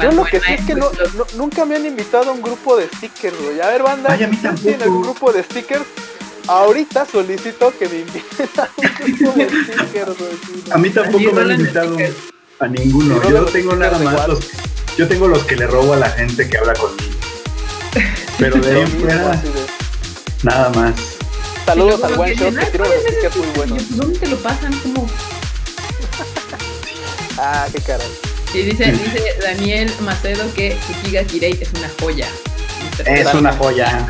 [0.00, 0.88] Yo lo que sí es que no,
[1.36, 3.60] nunca me han invitado a un grupo de stickers, güey.
[3.60, 4.96] A ver, banda, Ay, a mí ¿ustedes ¿tienen tampoco.
[4.98, 5.84] un grupo de stickers?
[6.48, 8.68] Ahorita solicito que me inviten a
[9.06, 10.16] un grupo de stickers,
[10.66, 10.74] no.
[10.74, 11.96] a mí tampoco me han invitado
[12.60, 13.20] a ninguno.
[13.22, 14.38] Y Yo los tengo nada de más los,
[14.96, 17.02] yo tengo los que le robo a la gente que habla conmigo.
[18.38, 19.42] Pero de ahí fuera,
[20.42, 20.94] nada más.
[21.66, 23.82] Saludos Y al One Shot que "Ay, tiene ¿cuál unos stickers muy sticker?" buenos.
[23.82, 24.72] Y ¿Dónde te lo pasan?
[24.80, 25.06] Como
[27.38, 28.06] Ah, qué caray.
[28.52, 32.26] Sí, dice, dice Daniel Macedo que Tsukiga Kirei es una joya.
[33.04, 34.06] Es una joya.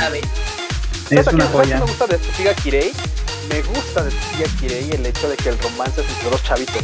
[1.11, 1.75] Es ¿Sabes una qué joya.
[1.77, 2.92] me gusta de Tsukiga Kirei?
[3.49, 6.83] Me gusta de Tsukiga Kirei el hecho de que el romance es entre dos chavitos.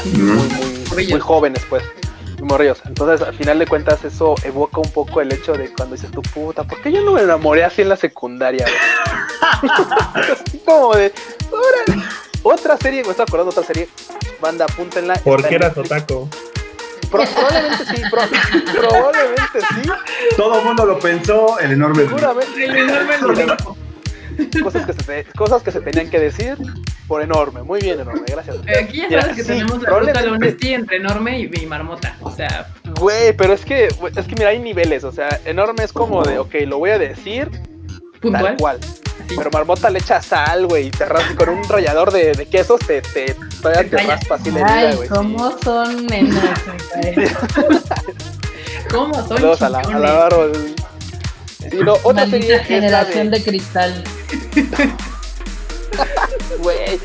[0.00, 0.34] Así, Mm.
[0.34, 1.82] Muy, muy, muy jóvenes, pues.
[2.38, 2.78] Muy morrillos.
[2.86, 6.22] Entonces, al final de cuentas, eso evoca un poco el hecho de cuando dices tu
[6.22, 8.64] puta, ¿por qué yo no me enamoré así en la secundaria?
[8.64, 9.72] güey?"
[10.46, 11.12] así como de,
[11.50, 12.02] "Órale".
[12.42, 13.88] Otra serie, me estoy acordando de otra serie.
[14.40, 15.14] Banda, apúntenla.
[15.16, 16.28] ¿Por está qué en eras otaku?
[17.10, 19.90] Pro- probablemente sí, pro- probablemente sí.
[20.36, 22.04] Todo el mundo lo pensó, el enorme.
[22.04, 22.64] Seguramente.
[22.64, 23.56] El enorme
[24.62, 26.56] cosas que, se te- cosas que se tenían que decir
[27.06, 27.62] por enorme.
[27.62, 28.56] Muy bien, enorme, gracias.
[28.66, 31.66] Eh, Aquí ya Mira, sabes que sí, tenemos la ruta honesty entre enorme y, y
[31.66, 32.16] marmota.
[32.20, 35.04] O sea, Güey, pero es que, es que mira, hay niveles.
[35.04, 38.56] O sea, enorme es como de, ok, lo voy a decir tal puntual.
[38.58, 38.78] cual.
[39.28, 42.80] Pero marmota le echa sal, güey, y te raspa con un rallador de, de quesos,
[42.80, 45.08] te, te, todavía Te raspa así la herida, güey.
[45.08, 46.66] ¿cómo son nenas?
[46.66, 47.30] me parece.
[48.90, 50.52] ¿Cómo son Saludos a la, a la Bárbara.
[51.70, 54.02] Sí, no, otra serie generación de, de cristal.
[56.58, 57.00] güey.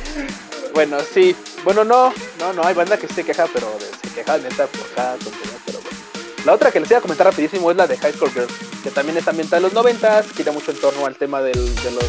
[0.73, 1.35] Bueno, sí.
[1.63, 3.67] Bueno, no, no, no, hay banda que se queja, pero
[4.01, 5.54] se queja neta por cada tontería.
[6.45, 8.47] La otra que les iba a comentar rapidísimo es la de High School Girl,
[8.83, 11.91] que también es ambientada en los 90, gira mucho en torno al tema del- de,
[11.91, 12.03] los,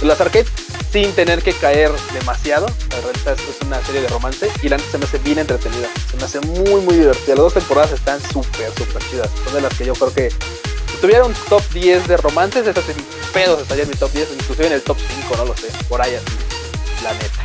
[0.00, 0.46] de las arcades,
[0.90, 2.66] sin tener que caer demasiado.
[2.90, 5.88] La verdad es, es una serie de romance y la se me hace bien entretenida.
[6.10, 7.34] Se me hace muy, muy divertida.
[7.34, 9.28] Las dos temporadas están súper, súper chidas.
[9.44, 12.84] Son de las que yo creo que si tuviera un top 10 de romances, esas
[12.84, 12.94] sin
[13.34, 16.00] pedos estaría en mi top 10, inclusive en el top 5, no lo sé, por
[16.00, 17.42] ahí así, la neta.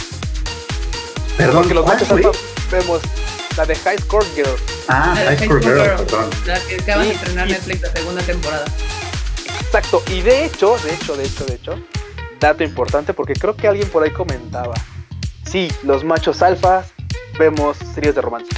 [1.36, 2.38] Perdón, Porque los ¿cuál machos
[2.72, 3.02] vemos
[3.60, 4.56] la de High Score Girl.
[4.88, 5.96] Ah, La de High School Girl, Girl.
[5.98, 6.30] perdón.
[6.46, 8.66] La que acaban de estrenar Netflix la segunda temporada.
[9.60, 11.76] Exacto, y de hecho, de hecho, de hecho, de hecho,
[12.40, 14.74] dato importante porque creo que alguien por ahí comentaba.
[15.46, 16.94] Sí, los machos alfas
[17.38, 18.50] vemos series de romance.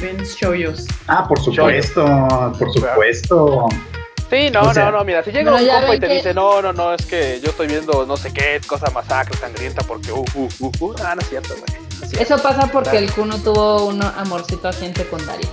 [0.00, 0.86] Ven shoyos.
[1.06, 2.04] Ah, por supuesto,
[2.58, 3.68] por supuesto.
[4.28, 6.34] Sí, no, O sea- no, no, mira, si llega un compa y te que- dice,
[6.34, 10.10] no, no, no, es que yo estoy viendo no sé qué cosa masacre sangrienta porque
[10.12, 11.89] uh, uh, uh, uh, ah, no es cierto, güey.
[12.18, 13.06] Eso pasa porque Claro.
[13.06, 15.48] el Kuno tuvo un amorcito así en secundaria.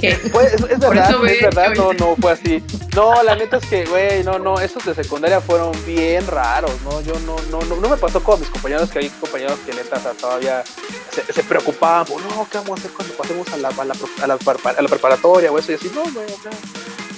[0.00, 0.16] ¿Qué?
[0.30, 2.62] Pues, es, verdad, eso es verdad, no, no fue así.
[2.94, 7.00] No, la neta es que, güey, no, no, esos de secundaria fueron bien raros, ¿no?
[7.00, 9.96] Yo no, no, no, no me pasó con mis compañeros, que hay compañeros que neta
[9.96, 10.62] o sea, todavía
[11.10, 13.94] se, se preocupaban por, no, ¿qué vamos a hacer cuando pasemos a la, a la,
[14.22, 15.72] a la, prepar- a la preparatoria o eso?
[15.72, 16.50] Y así, no, güey, acá.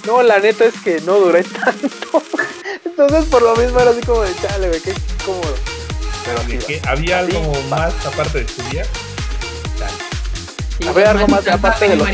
[0.06, 2.22] No, la neta es que no duré tanto.
[2.84, 5.54] Entonces, por lo mismo era así como de, chale, güey, qué incómodo.
[6.24, 6.80] Pero ¿Qué?
[6.86, 7.76] ¿Había Así algo va.
[7.78, 8.86] más aparte de estudiar?
[10.78, 12.08] Sí, A ver, algo más aparte de los.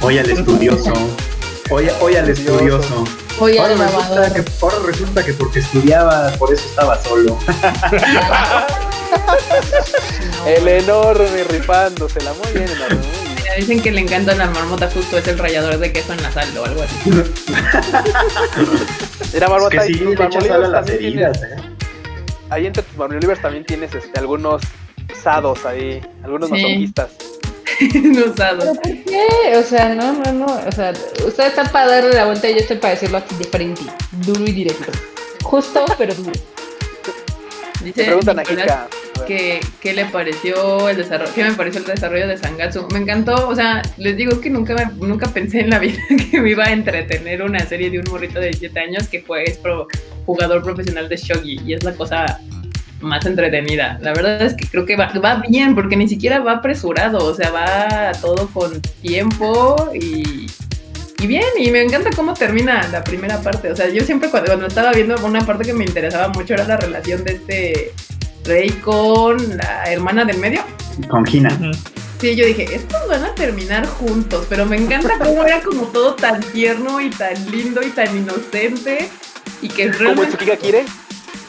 [0.00, 0.92] Oye al estudioso.
[1.70, 3.04] Oye, oye al estudioso.
[3.40, 4.44] Oye, Ahora al resulta, lavador.
[4.44, 7.38] que, ahora resulta que porque estudiaba, por eso estaba solo.
[10.46, 13.34] el enorme rifándosela, muy bien, enorme, muy bien.
[13.36, 16.32] Mira, Dicen que le encanta la marmota justo es el rallador de queso en la
[16.32, 17.10] sal o algo así.
[19.32, 21.42] Mira, Es Barbota, que y sí, tus le echas sal a marmolivers las heridas.
[21.42, 21.56] ¿eh?
[22.50, 24.62] Ahí entre tus marmolivers también tienes este, algunos
[25.22, 26.54] sados ahí, algunos Sí.
[26.54, 27.10] masoquistas.
[28.02, 28.58] no usado.
[28.60, 29.56] ¿Pero por qué?
[29.56, 30.46] O sea, no, no, no.
[30.66, 30.92] O sea,
[31.26, 33.82] usted está para darle la vuelta y yo estoy para decirlo así diferente.
[34.12, 34.90] Duro y directo.
[35.44, 36.32] Justo, pero duro.
[37.84, 38.88] Dice preguntan a Kika.
[39.26, 42.88] que qué le pareció el desarrollo, qué me pareció el desarrollo de Sangatsu.
[42.92, 45.98] Me encantó, o sea, les digo que nunca me- nunca pensé en la vida
[46.30, 49.44] que me iba a entretener una serie de un morrito de 17 años que fue
[49.44, 49.86] es pro-
[50.26, 52.40] jugador profesional de shogi y es la cosa
[53.00, 53.96] más entretenida.
[54.02, 57.32] La verdad es que creo que va, va bien, porque ni siquiera va apresurado, o
[57.34, 60.46] sea, va todo con tiempo y,
[61.20, 63.72] y bien, y me encanta cómo termina la primera parte.
[63.72, 66.64] O sea, yo siempre cuando, cuando estaba viendo una parte que me interesaba mucho era
[66.64, 67.92] la relación de este
[68.44, 70.62] rey con la hermana del medio.
[71.08, 71.50] Con Gina.
[72.20, 76.14] Sí, yo dije, estos van a terminar juntos, pero me encanta cómo era como todo
[76.14, 79.08] tan tierno y tan lindo y tan inocente
[79.62, 80.36] y que Como realmente...
[80.36, 80.84] Tsukika Kire.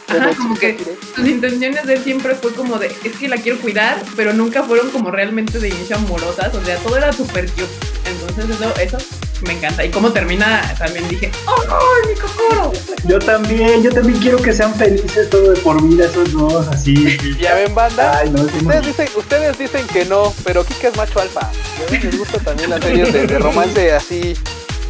[0.10, 0.78] Ajá, como que
[1.16, 4.64] sus intenciones de él siempre fue como de, es que la quiero cuidar, pero nunca
[4.64, 7.68] fueron como realmente de inicio amorosas, o sea, todo era súper cute.
[8.05, 8.97] Entonces eso, eso
[9.41, 9.86] me encanta.
[9.86, 11.80] Y cómo termina, también dije, ¡oh, no,
[12.10, 12.74] mi Kokoro!
[13.05, 17.18] Yo también, yo también quiero que sean felices todo de por vida esos dos, así.
[17.39, 18.20] Ya ven, banda.
[18.20, 21.41] Ay, no, es Ustedes dicen, ustedes dicen que no, pero Kika es macho alfa.
[21.41, 24.36] A mí les gustan también las series de, de romance así,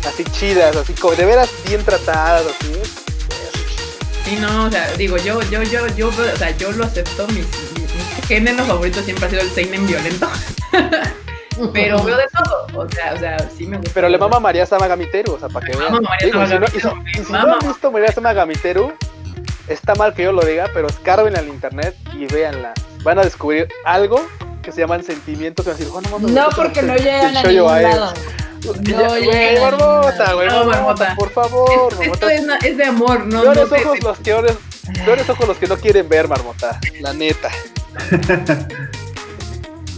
[0.07, 3.08] así chidas, así como de veras bien tratadas, así.
[4.29, 7.35] Sí, no, o sea, digo, yo, yo, yo, yo, o sea, yo lo acepto, mi,
[7.35, 7.41] mi,
[7.81, 10.29] mi género favorito siempre ha sido el seinen violento.
[11.73, 13.91] pero veo de todo, o sea, o sea, sí me gusta.
[13.93, 15.93] Pero le mama a María Sama Gamiteru, o sea, para que vean.
[15.93, 18.11] mama María Digo, Sama si no- y si- y me si no han visto María
[18.11, 18.93] Sama Gamiteru,
[19.67, 22.73] está mal que yo lo diga, pero escarben al internet y véanla.
[23.03, 24.25] Van a descubrir algo
[24.61, 25.65] que se llaman sentimientos.
[25.65, 28.13] y van a decir, oh, no, mames, No, porque no llegan a ningún lado.
[28.63, 32.33] No güey, a Marmota, güey, No, Marmota, por favor, Esto Marmota.
[32.33, 34.55] es, es de amor, no, Peores no de- ojos los peores,
[35.05, 36.79] peores ojos los que no quieren ver, Marmota.
[36.99, 37.49] La neta.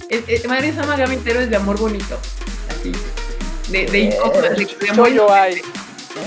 [0.10, 2.20] Es, es, María Sama Gamintero es de amor bonito.
[2.70, 2.92] Así.
[3.70, 5.08] De, de, de, de- de amor.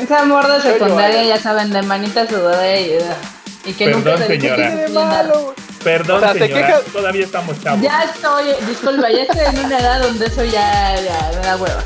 [0.01, 2.99] Ese amor de secundaria, ya saben, de manita sudada y,
[3.67, 4.57] y que Perdón, nunca se dice señora.
[4.57, 5.05] que ¿Qué de es linda.
[5.05, 5.55] malo?
[5.83, 7.83] Perdón, O sea, se señora, queja- todavía estamos chavos.
[7.83, 11.85] Ya estoy, disculpa, ya estoy en una edad donde eso ya, ya me da hueva.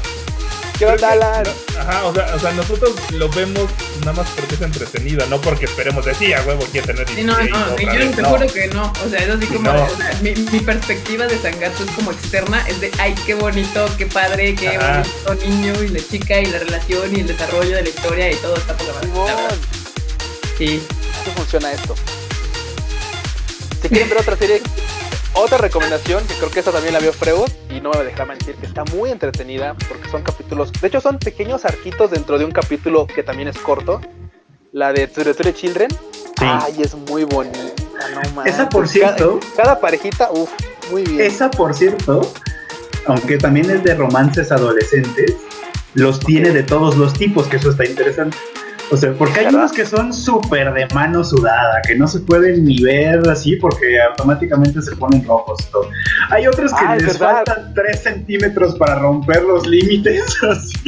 [0.78, 1.42] ¿Qué onda, Alan?
[1.76, 3.68] Ajá, o sea, o sea, nosotros lo vemos
[4.00, 7.32] nada más porque es entretenido, no porque esperemos decir, a huevo, quiere tener Sí, no,
[7.36, 7.50] no, 16
[7.80, 8.16] y otra yo vez".
[8.16, 8.28] te No.
[8.28, 8.92] juro que no.
[9.04, 9.72] O sea, es así como.
[9.72, 9.84] No.
[9.84, 12.64] o sea, mi, mi perspectiva de Sangatsu es como externa.
[12.68, 15.02] Es de, ay, qué bonito, qué padre, qué Ajá.
[15.26, 18.36] bonito niño y la chica y la relación y el desarrollo de la historia y
[18.36, 18.92] todo está por la
[20.56, 20.80] Sí.
[21.22, 21.96] así funciona esto.
[23.82, 24.60] Si quieren ver otra serie,
[25.38, 28.54] otra recomendación, que creo que esta también la vio Freud, y no me dejará mentir,
[28.56, 32.50] que está muy entretenida, porque son capítulos, de hecho son pequeños arquitos dentro de un
[32.52, 34.00] capítulo que también es corto,
[34.72, 35.90] la de Tsureture Children.
[36.38, 37.58] Ay, es muy bonita,
[38.14, 38.54] no mames.
[38.54, 40.50] Esa, por cierto- Cada, cada parejita, uff,
[40.90, 41.20] muy bien.
[41.20, 42.30] Esa, por cierto,
[43.06, 45.34] aunque también es de romances adolescentes,
[45.94, 48.36] los tiene de todos los tipos, que eso está interesante.
[48.90, 49.60] O sea, porque hay ¿Verdad?
[49.60, 54.00] unos que son súper de mano sudada, que no se pueden ni ver así porque
[54.02, 55.58] automáticamente se ponen rojos.
[55.68, 55.90] y todo.
[56.30, 57.42] Hay otros que Ah, es les verdad.
[57.46, 60.78] faltan 3 centímetros para romper los límites así,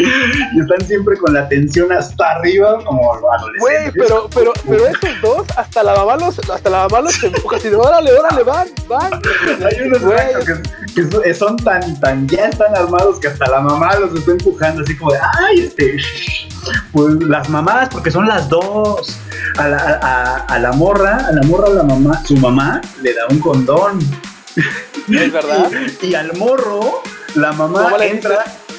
[0.54, 3.60] y están siempre con la tensión hasta arriba como adolescentes.
[3.60, 7.56] Güey, pero, pero, pero esos dos, hasta la mamá los, hasta la mamá los empuja
[7.56, 9.12] así de órale, órale, van, van.
[9.12, 13.60] Hay unos exacto, que, que so- son tan, tan, ya están armados que hasta la
[13.60, 15.96] mamá los está empujando así como de, ay, este,
[16.92, 19.18] pues las mamás, porque son las dos.
[19.56, 23.26] A la, a, a- la morra, a la morra, la mamá, su mamá le da
[23.28, 23.98] un condón.
[24.56, 25.68] es verdad.
[26.02, 27.02] Y al morro,
[27.34, 28.10] la mamá ¿Cómo le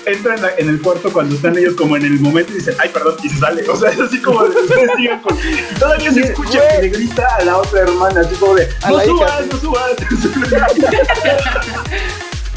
[0.06, 2.76] entra, en, la- en el cuarto cuando están ellos como en el momento y dice,
[2.80, 3.68] ay, perdón, y se sale.
[3.70, 6.90] O sea, es así como de, ustedes sigan con- y todavía se escucha que le
[6.90, 9.92] grita a la otra hermana, así como de, no subas, no subas.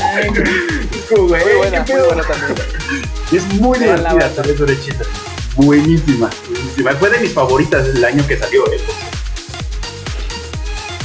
[0.01, 0.28] Ay,
[1.09, 2.07] como, Muy buena, qué muy pedo.
[2.14, 2.55] buena también.
[3.32, 5.05] Y es muy divertida, por eso de chita.
[5.57, 6.92] Buenísima, buenísima.
[6.97, 8.64] Fue de mis favoritas el año que salió.
[8.72, 8.80] eh.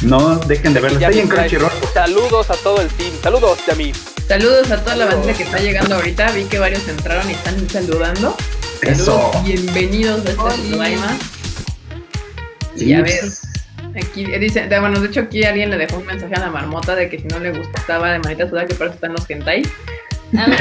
[0.01, 1.71] No dejen de ya Está en Crunchyroll.
[1.93, 3.11] Saludos a todo el team.
[3.21, 3.91] Saludos, Yami.
[4.29, 6.31] Saludos a toda la bandita que está llegando ahorita.
[6.33, 8.37] Vi que varios entraron y están saludando.
[8.83, 9.31] Eso.
[9.33, 10.35] Saludos, bienvenidos a este
[10.69, 11.17] programa.
[12.75, 13.21] Y a ver,
[13.95, 16.95] aquí dice, de- bueno, de hecho aquí alguien le dejó un mensaje a la marmota
[16.95, 19.63] de que si no le gustaba de manita sudada que para eso están los hentai.
[20.37, 20.59] A ver,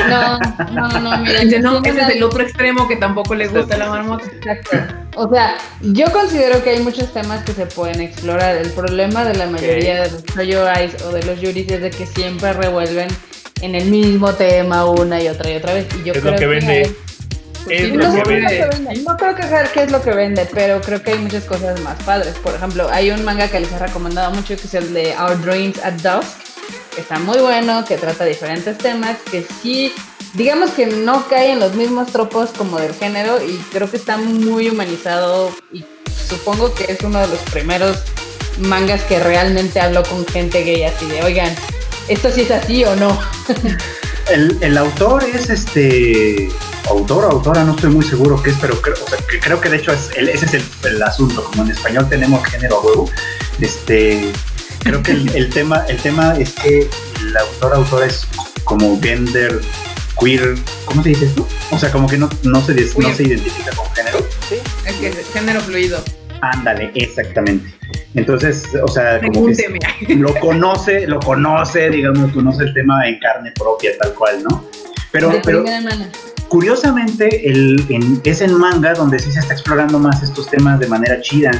[0.73, 1.41] no, no, no, mira.
[1.45, 4.25] Dice, no, ese es el otro extremo que tampoco le gusta a la marmota.
[4.25, 4.79] Exacto.
[5.17, 8.57] O sea, yo considero que hay muchos temas que se pueden explorar.
[8.57, 11.91] El problema de la mayoría de los shoujo eyes o de los yuris es de
[11.91, 13.09] que siempre revuelven
[13.61, 15.87] en el mismo tema una y otra y otra vez.
[16.01, 16.73] Y yo Es creo lo que vende.
[16.85, 16.97] hay-
[17.69, 18.57] Es Sí, lo no, que es lo vende.
[18.57, 19.03] que vende.
[19.03, 21.79] No creo que sea qué es lo que vende, pero creo que hay muchas cosas
[21.81, 22.35] más padres.
[22.43, 25.39] Por ejemplo, hay un manga que les he recomendado mucho que es el de Our
[25.43, 26.31] Dreams at Dusk,
[26.95, 29.93] que está muy bueno, que trata diferentes temas, que sí,
[30.33, 34.17] digamos que no cae en los mismos tropos como del género y creo que está
[34.17, 35.85] muy humanizado y
[36.29, 37.99] supongo que es uno de los primeros
[38.61, 41.55] mangas que realmente habló con gente gay así de, oigan,
[42.09, 43.19] ¿esto sí es así o no?
[44.31, 46.49] El, el autor es este.
[46.91, 49.61] Autor o autora, no estoy muy seguro qué es, pero creo, o sea, que creo
[49.61, 51.45] que de hecho es el- ese es el, el asunto.
[51.45, 53.11] Como en español tenemos género a huevo,
[53.61, 54.33] este.
[54.81, 56.89] Creo que el, el tema, el tema es que
[57.21, 58.27] el autor autor es
[58.65, 59.61] como gender
[60.21, 60.55] queer,
[60.85, 61.47] ¿cómo se dice esto?
[61.71, 64.27] O sea, como que no, no, se, des- no se identifica con género.
[64.49, 64.57] Sí,
[64.87, 66.03] Es que es género fluido.
[66.41, 67.75] Ándale, exactamente.
[68.15, 73.53] Entonces, o sea, como que lo conoce, lo conoce, digamos, conoce el tema en carne
[73.53, 74.65] propia, tal cual, ¿no?
[75.13, 75.65] Pero, de pero
[76.49, 80.87] curiosamente, el, en- es en manga donde sí se está explorando más estos temas de
[80.87, 81.51] manera chida.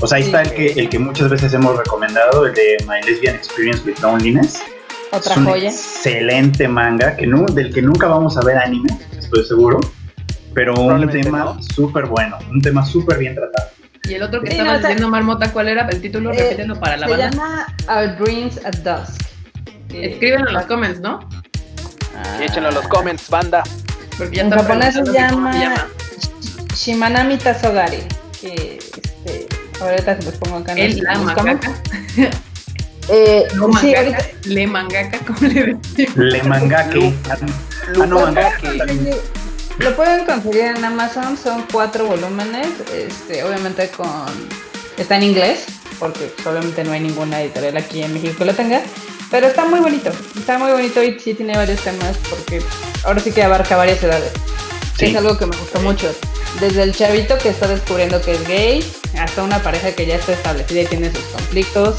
[0.00, 0.28] O sea, ahí Sí.
[0.28, 3.98] está el que, el que muchas veces hemos recomendado, el de My Lesbian Experience with
[4.00, 4.60] Loneliness.
[5.12, 5.70] Otra es un joya.
[5.70, 8.88] excelente manga que nu- del que nunca vamos a ver anime,
[9.18, 9.80] estoy seguro.
[10.54, 11.62] Pero un tema no.
[11.62, 13.68] súper bueno, un tema súper bien tratado.
[14.04, 15.88] Y el otro que Sí, estaba no, o sea, diciendo Marmota, ¿cuál era?
[15.88, 17.30] El título, Eh, repítelo para la Se banda.
[17.30, 19.20] llama Our Dreams at Dusk.
[19.90, 21.28] Eh, Escríbenlo en los comments, ¿no?
[22.16, 23.62] ah, y échenlo en los comments, banda.
[24.18, 25.86] Porque ya En japonés se que cómo llama
[26.74, 27.98] Shimanami Tasogari.
[28.40, 29.46] Que este,
[29.80, 31.72] ahorita se los pongo acá en El los- mangaka.
[33.08, 33.98] Eh, No sí, mangaka.
[34.00, 34.18] ahorita.
[34.46, 35.48] Le mangaka, ¿cómo le
[35.94, 36.16] decimos?
[36.16, 37.14] Le mangake.
[37.30, 37.36] Ah,
[38.06, 39.16] no, también.
[39.78, 44.08] Lo pueden conseguir en Amazon, son cuatro volúmenes, este, obviamente con
[44.96, 45.66] está en inglés,
[45.98, 48.80] porque obviamente no hay ninguna editorial aquí en México que lo tenga,
[49.30, 52.62] pero está muy bonito, está muy bonito y sí tiene varios temas, porque
[53.04, 54.32] ahora sí que abarca varias edades.
[54.98, 55.06] Sí.
[55.06, 56.10] Es algo que me gustó mucho.
[56.58, 60.32] Desde el chavito que está descubriendo que es gay, hasta una pareja que ya está
[60.32, 61.96] establecida y tiene sus conflictos.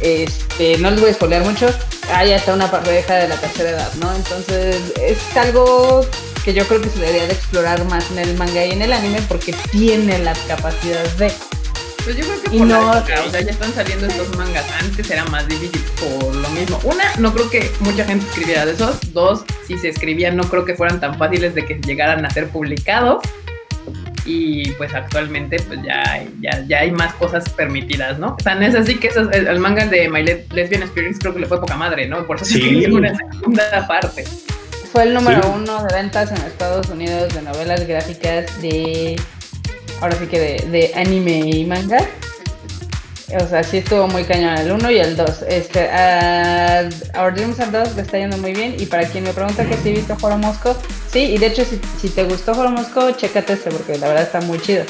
[0.00, 1.68] Este, no les voy a spoilear mucho.
[2.12, 4.14] Hay hasta una pareja de la tercera edad, ¿no?
[4.14, 6.06] Entonces, es algo
[6.44, 8.92] que yo creo que se debería de explorar más en el manga y en el
[8.92, 11.32] anime porque tiene las capacidades de.
[12.04, 14.36] Pues yo creo que Y por la no- época, o sea, ya están saliendo estos
[14.36, 14.66] mangas.
[14.78, 16.78] Antes era más difícil por lo mismo.
[16.84, 19.12] Una, no creo que mucha gente escribiera de esos.
[19.14, 22.48] Dos, si se escribían, no creo que fueran tan fáciles de que llegaran a ser
[22.48, 23.22] publicados.
[24.26, 28.36] Y pues actualmente pues ya, hay- ya, ya hay más cosas permitidas, ¿no?
[28.42, 31.40] Tan es así que esos- el, el manga de My Le- Lesbian Experience creo que
[31.40, 32.26] le fue poca madre, ¿no?
[32.26, 32.52] Por eso Sí.
[32.54, 34.24] se escribió una segunda parte.
[34.94, 35.48] Fue el número Sí.
[35.52, 39.20] uno de ventas en Estados Unidos de novelas gráficas de.
[40.00, 41.98] Ahora sí que de, de anime y manga.
[43.42, 45.42] O sea, sí estuvo muy cañón el 1 y el 2.
[45.48, 46.88] Este, a
[47.20, 48.76] Our Dreams Are Dusk le está yendo muy bien.
[48.78, 50.76] Y para quien me pregunta que si he visto Joro Mosco,
[51.12, 54.22] sí, y de hecho, si, si te gustó Joro Mosco, chécate este porque la verdad
[54.22, 54.84] está muy chido.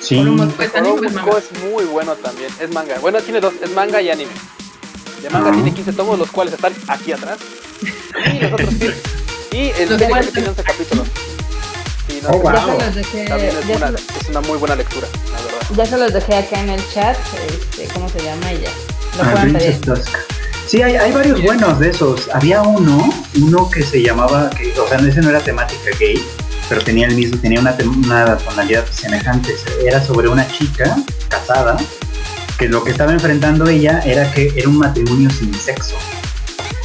[0.00, 0.14] Sí.
[0.16, 1.38] Column- Pues, anime, pues, Oromusco manga.
[1.38, 2.98] es muy bueno también, es manga.
[3.00, 4.30] Bueno, tiene dos, es manga y anime.
[5.22, 5.52] De manga Ah.
[5.54, 7.38] tiene 15 tomos, los cuales están aquí atrás.
[8.34, 8.86] Y los otros sí.
[9.52, 11.06] Y el cuales- tiene 11 capítulos.
[12.08, 12.52] Sí, no, Oh, wow.
[12.52, 15.06] Ya se los dejé, También es ya una, se lo- es una muy buena lectura,
[15.32, 15.60] la verdad.
[15.76, 17.16] ya se los dejé acá en el chat.
[17.48, 18.52] Este, ¿Cómo se llama?
[18.52, 18.70] Ya.
[19.18, 19.80] Lo Ah, pueden pedir.
[20.66, 22.28] Sí, hay, hay varios buenos de esos.
[22.32, 26.24] Había uno, uno que se llamaba, que, o sea, ese no era temática gay,
[26.68, 27.76] pero tenía el mismo, tenía una,
[28.06, 29.56] una tonalidad semejante.
[29.84, 30.96] Era sobre una chica
[31.28, 31.76] casada
[32.56, 35.96] que lo que estaba enfrentando ella era que era un matrimonio sin sexo.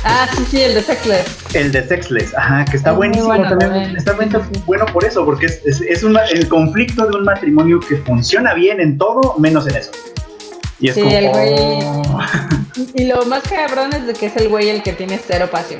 [0.07, 1.25] Ah, sí, sí, el de Sexless.
[1.55, 3.71] El de Sexless, ajá, que está Es buenísimo bueno también.
[3.71, 3.97] también.
[3.97, 4.63] Está bueno, Sí, sí.
[4.67, 8.53] bueno por eso, porque es, es, es una- el conflicto de un matrimonio que funciona
[8.53, 9.91] bien en todo, menos en eso.
[10.79, 11.15] Y es Sí, como.
[11.15, 12.19] el güey- oh.
[12.93, 15.79] Y lo más cabrón es de que es el güey el que tiene cero pasión.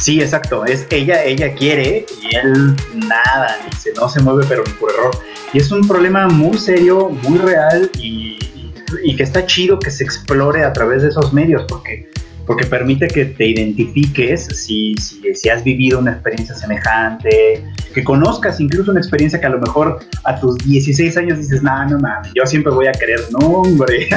[0.00, 0.64] Sí, exacto.
[0.64, 4.90] Es ella, ella quiere y él nada, ni se, no se mueve, pero ni por
[4.90, 5.10] error.
[5.52, 8.72] Y es un problema muy serio, muy real y, y-
[9.04, 12.08] y que está chido que se explore a través de esos medios, porque,
[12.46, 18.60] porque permite que te identifiques si, si, si has vivido una experiencia semejante, que conozcas
[18.60, 22.30] incluso una experiencia que a lo mejor a tus 16 años dices, no, no mames,
[22.34, 24.08] yo siempre voy a querer, no, hombre.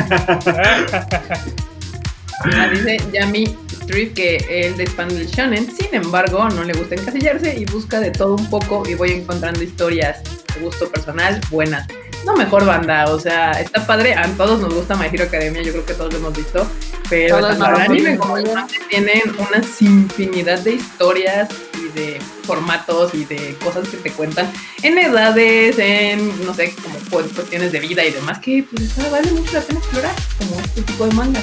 [2.72, 7.58] Dice Yami Street que él de fan del shonen, sin embargo, no le gusta encasillarse
[7.58, 10.24] y busca de todo un poco y voy encontrando historias
[10.56, 11.88] de gusto personal buenas.
[12.26, 15.72] No mejor banda, o sea, está padre, a todos nos gusta My Hero Academia, yo
[15.72, 16.66] creo que todos lo hemos visto,
[17.10, 22.20] pero Todos tanto el anime como el manga tienen una infinidad de historias y de
[22.46, 24.52] formatos y de cosas que te cuentan
[24.84, 29.10] en edades, en, no sé, como cu- cuestiones de vida y demás, que pues está-
[29.10, 31.42] vale mucho la pena explorar, como este tipo de manga.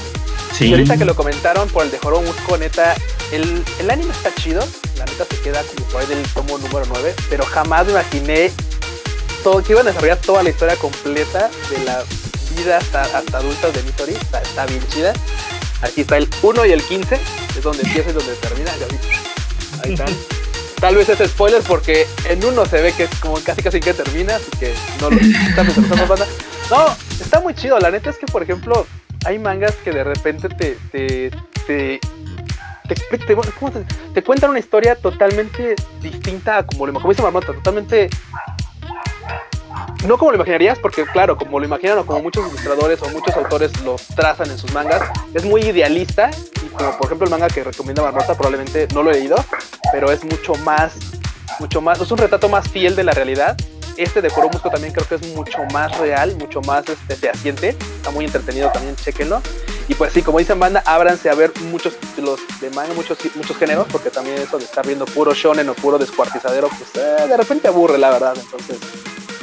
[0.53, 0.67] Sí.
[0.67, 2.95] Y ahorita que lo comentaron por el de Joro Musco, neta,
[3.33, 4.67] el, el anime está chido.
[4.97, 7.15] La neta se queda como por ahí del tomo número 9.
[7.29, 8.51] Pero jamás me imaginé
[9.45, 12.03] todo, que iban a desarrollar toda la historia completa de la
[12.57, 14.15] vida hasta, hasta adultas de Midori.
[14.15, 15.13] Está, está bien chida.
[15.83, 17.15] Aquí está el 1 y el 15,
[17.57, 18.73] es donde empieza y donde termina.
[19.85, 20.09] Ahí están.
[20.81, 23.95] Tal vez es spoiler porque en uno se ve que es como casi casi que
[23.95, 25.17] termina, así que no lo
[26.07, 26.27] banda.
[26.71, 27.79] No, está muy chido.
[27.79, 28.87] La neta es que, por ejemplo,
[29.25, 31.31] hay mangas que de repente te te
[31.67, 32.01] te,
[32.89, 37.09] te, expli- te- ¿cómo te- te cuentan una historia totalmente distinta a como, lo- como
[37.09, 38.11] dice Marmota, totalmente
[40.07, 43.37] no como lo imaginarías, porque claro, como lo imaginan o como muchos ilustradores o muchos
[43.37, 45.03] autores lo trazan en sus mangas,
[45.35, 46.31] es muy idealista
[46.65, 49.37] y como por ejemplo el manga que recomienda Marmota probablemente no lo he leído,
[49.93, 50.95] pero es mucho más,
[51.59, 53.57] mucho más, es un retrato más fiel de la realidad.
[53.97, 58.11] Este de Musco también creo que es mucho más real, mucho más este, fehaciente, está
[58.11, 59.41] muy entretenido también, chequenlo.
[59.89, 63.57] Y pues sí, como dicen banda, ábranse a ver muchos títulos de manga, muchos, muchos
[63.57, 67.37] géneros, porque también eso de estar viendo puro shonen o puro descuartizadero, pues eh, de
[67.37, 68.35] repente aburre, la verdad.
[68.39, 68.79] Entonces,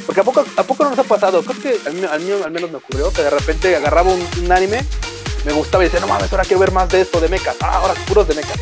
[0.06, 2.70] porque a poco, a poco no nos ha pasado, creo que al, mío, al menos
[2.70, 4.84] me ocurrió que de repente agarraba un, anime,
[5.44, 7.76] me gustaba y decía, no mames, ahora quiero ver más de esto, de mechas, ah,
[7.76, 8.58] ahora puros de mechas.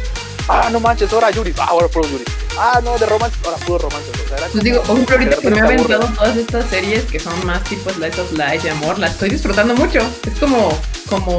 [0.49, 2.25] Ah, no manches, ahora Yuri, ah, ahora puros Yuri.
[2.59, 4.11] Ah, no, de romance, ahora puro romance.
[4.11, 7.21] O sea, pues digo, por ejemplo, ahorita que me ha aventado todas estas series que
[7.21, 10.01] son más tipo Slice of Life y amor, las estoy disfrutando mucho.
[10.27, 10.77] Es como,
[11.09, 11.39] como,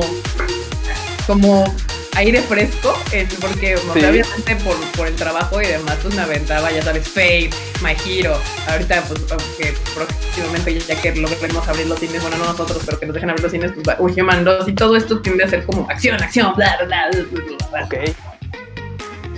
[1.25, 1.63] como
[2.15, 2.95] aire fresco,
[3.41, 7.49] porque obviamente por, por, el trabajo y demás, pues me aventaba, ya sabes, Fate,
[7.81, 9.21] My Hero, ahorita pues
[9.57, 13.15] que próximamente ya que lo queremos abrir los cines, bueno, no nosotros, pero que nos
[13.15, 15.89] dejen abrir los cines, pues un Human 2 y todo esto tiende a ser como
[15.89, 17.25] acción, acción, bla, bla, bla,
[17.71, 17.85] bla.
[17.85, 17.95] Ok.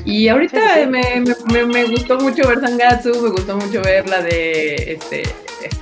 [0.05, 4.93] Y ahorita Me, me, me, gustó mucho ver Sangatsu, me gustó mucho ver la de
[4.93, 5.23] este,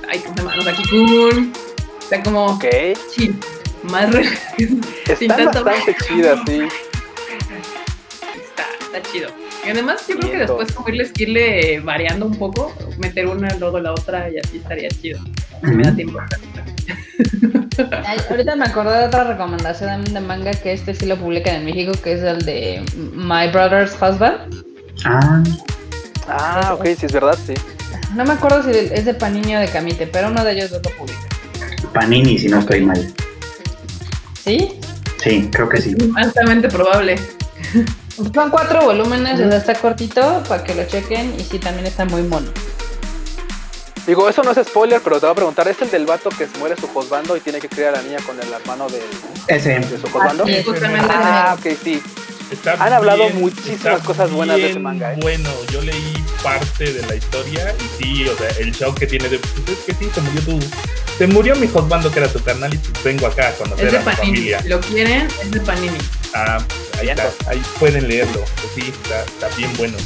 [0.08, 0.56] ay, ¿cómo se llama?
[0.56, 1.52] Nosaki-kun.
[1.98, 3.38] O sea, como Ok chill,
[3.84, 4.08] más
[5.08, 6.62] Está bastante chida, sí.
[8.36, 9.28] Está, está chido.
[9.66, 13.80] Y además yo creo que después como irles irle variando un poco, meter una, luego
[13.80, 15.20] la otra y así estaría chido.
[15.64, 16.20] Si me da tiempo.
[18.28, 21.92] ahorita me acordé de otra recomendación de manga que este sí lo publican en México,
[22.02, 22.82] que es el de
[23.14, 24.64] My Brother's Husband.
[25.04, 25.42] Ah.
[26.28, 27.54] Ah, ok, sí es verdad, sí.
[28.14, 30.82] No me acuerdo si es de Panini o de Camite, pero uno de ellos dos
[30.84, 31.28] lo publica.
[31.92, 33.12] Panini, si no estoy mal.
[34.44, 34.78] ¿Sí?
[35.22, 35.96] Sí, creo que sí.
[36.16, 37.16] Altamente probable.
[38.34, 42.04] Son cuatro volúmenes, o sea, está cortito para que lo chequen y sí, también está
[42.04, 42.50] muy mono.
[44.06, 46.46] Digo, eso no es spoiler, pero te voy a preguntar, ¿es el del vato que
[46.46, 49.02] se muere su josbando y tiene que criar a la niña con el hermano de,
[49.48, 49.80] ese.
[49.80, 50.44] de su josbando?
[51.08, 52.02] Ah, ah, ok, sí.
[52.78, 55.12] Han hablado muchísimas cosas buenas de ese manga.
[55.12, 55.18] ¿eh?
[55.20, 59.28] Bueno, yo leí parte de la historia y sí, o sea, el shock que tiene
[59.28, 59.38] de.
[59.38, 60.60] Pues es que sí, se murió tu.
[61.18, 63.92] Se murió mi husbando que era tu carnal y pues vengo acá a conocer es
[63.92, 64.26] de a mi Panini.
[64.36, 64.62] familia.
[64.66, 65.28] ¿Lo quieren?
[65.42, 65.98] Es de Panini.
[66.34, 66.58] Ah,
[66.98, 68.40] ahí está, ahí pueden leerlo.
[68.40, 69.96] Pues sí, está, está bien bueno.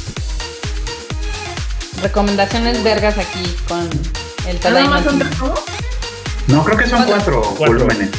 [2.01, 3.89] Recomendaciones vergas aquí con
[4.47, 5.31] el ¿Nada más son tres
[6.47, 8.09] No, creo que son cuatro, volúmenes.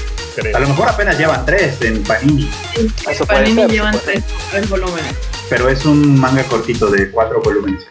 [0.54, 2.50] A lo mejor apenas llevan tres en Panini.
[2.76, 5.14] En Panini llevan tres, tres volúmenes.
[5.48, 7.84] Pero es un manga cortito de cuatro volúmenes.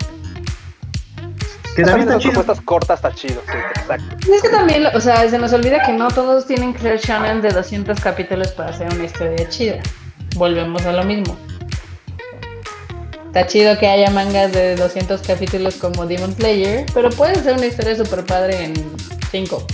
[1.75, 4.33] Que también las propuestas cortas está chido, sí, exacto.
[4.33, 7.41] Es que también, o sea, se nos olvida que no todos tienen que ser shonen
[7.41, 9.79] de 200 capítulos para hacer una historia chida.
[10.35, 11.37] Volvemos a lo mismo.
[13.27, 17.67] Está chido que haya mangas de 200 capítulos como Demon Slayer, pero puede ser una
[17.67, 18.73] historia super padre en
[19.31, 19.67] 5.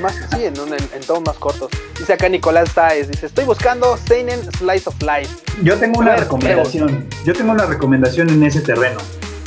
[0.00, 1.70] Más, sí, en, un, en, todos más cortos.
[1.98, 5.28] Dice acá Nicolás Saez, dice, estoy buscando Seinen Slice of Life.
[5.62, 9.00] Yo tengo una recomendación, yo tengo una recomendación en ese terreno.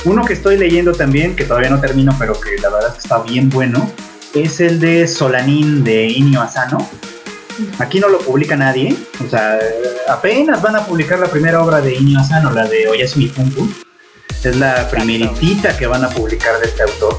[0.04, 3.00] Uno que estoy leyendo también, que todavía no termino, pero que la verdad es que
[3.00, 3.90] está bien bueno,
[4.34, 6.86] es el de Solanin de Inio Asano.
[7.78, 9.58] Aquí no lo publica nadie, o sea,
[10.08, 13.68] apenas van a publicar la primera obra de Inio Asano, la de Oyasumi Funku.
[14.42, 17.18] Es la primeritita que van a publicar de este autor.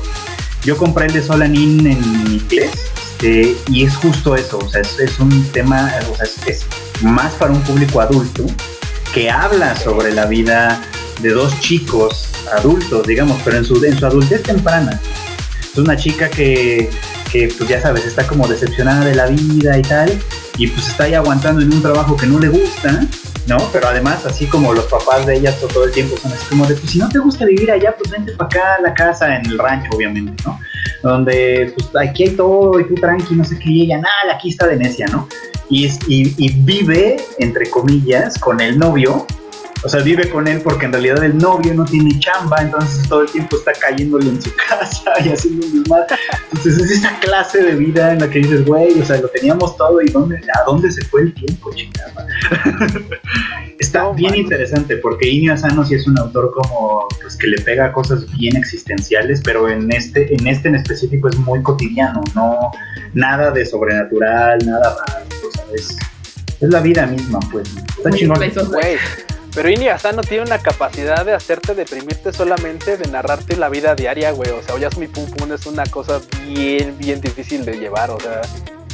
[0.64, 2.93] Yo compré el de Solanin en inglés
[3.24, 6.66] este, y es justo eso, o sea, es, un tema, o sea, es,
[7.02, 8.46] más para un público adulto
[9.14, 10.82] que habla sobre la vida
[11.22, 15.00] de dos chicos adultos, digamos, pero en su, en su adultez temprana.
[15.72, 16.90] Es una chica que,
[17.32, 20.20] que, pues ya sabes, está como decepcionada de la vida y tal,
[20.58, 23.08] y pues está ahí aguantando en un trabajo que no le gusta,
[23.48, 23.58] ¿no?
[23.72, 26.76] Pero además, así como los papás de ella todo el tiempo son así como de,
[26.76, 29.46] pues si no te gusta vivir allá, pues vente para acá a la casa, en
[29.46, 30.60] el rancho, obviamente, ¿no?
[31.02, 34.50] Donde, pues aquí hay todo y tú tranqui, no sé qué, y ella, nada, aquí
[34.50, 35.28] está de necia, ¿no?
[35.70, 39.26] Y, y vive, entre comillas, con el novio,
[39.84, 43.24] o sea, vive con él porque en realidad el novio no tiene chamba, entonces todo
[43.24, 46.16] el tiempo está cayéndole en su casa y haciendo un desmadre.
[46.52, 49.76] Entonces es esa clase de vida en la que dices, güey, o sea, lo teníamos
[49.76, 52.28] todo y ¿dónde, ¿a dónde se fue el tiempo, chingada?
[53.80, 57.92] está bien interesante porque Inio Asano sí es un autor como, pues que le pega
[57.92, 62.72] cosas bien existenciales, pero en este, en este en específico es muy cotidiano, no
[63.14, 65.98] nada de sobrenatural, nada más, o sea, es,
[66.62, 67.70] es la vida misma, pues.
[67.98, 68.40] Está chingón.
[68.72, 68.98] Güey
[69.54, 74.32] pero Ini Asano tiene una capacidad de hacerte deprimirte solamente de narrarte la vida diaria,
[74.32, 74.50] güey.
[74.52, 78.42] O sea, Oyasumi Pum Pum es una cosa bien, bien difícil de llevar, o sea.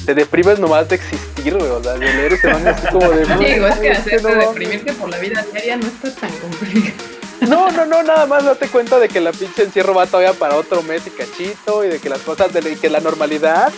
[0.05, 1.69] Te deprimes nomás de existir, güey.
[1.69, 3.25] O sea, de leer ese manga así como de.
[3.53, 6.93] Digo, es que hacerte deprimirte por la vida diaria no está tan complicado.
[7.41, 10.55] No, no, no, nada más date cuenta de que la pinche encierro va todavía para
[10.57, 13.71] otro mes y cachito y de que las cosas, de y que la normalidad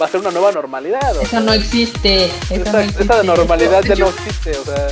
[0.00, 1.14] va a ser una nueva normalidad.
[1.20, 2.24] Eso sea, no existe.
[2.24, 3.22] Eso esa, no esa existe.
[3.24, 4.88] normalidad De ya hecho- no existe, o sea.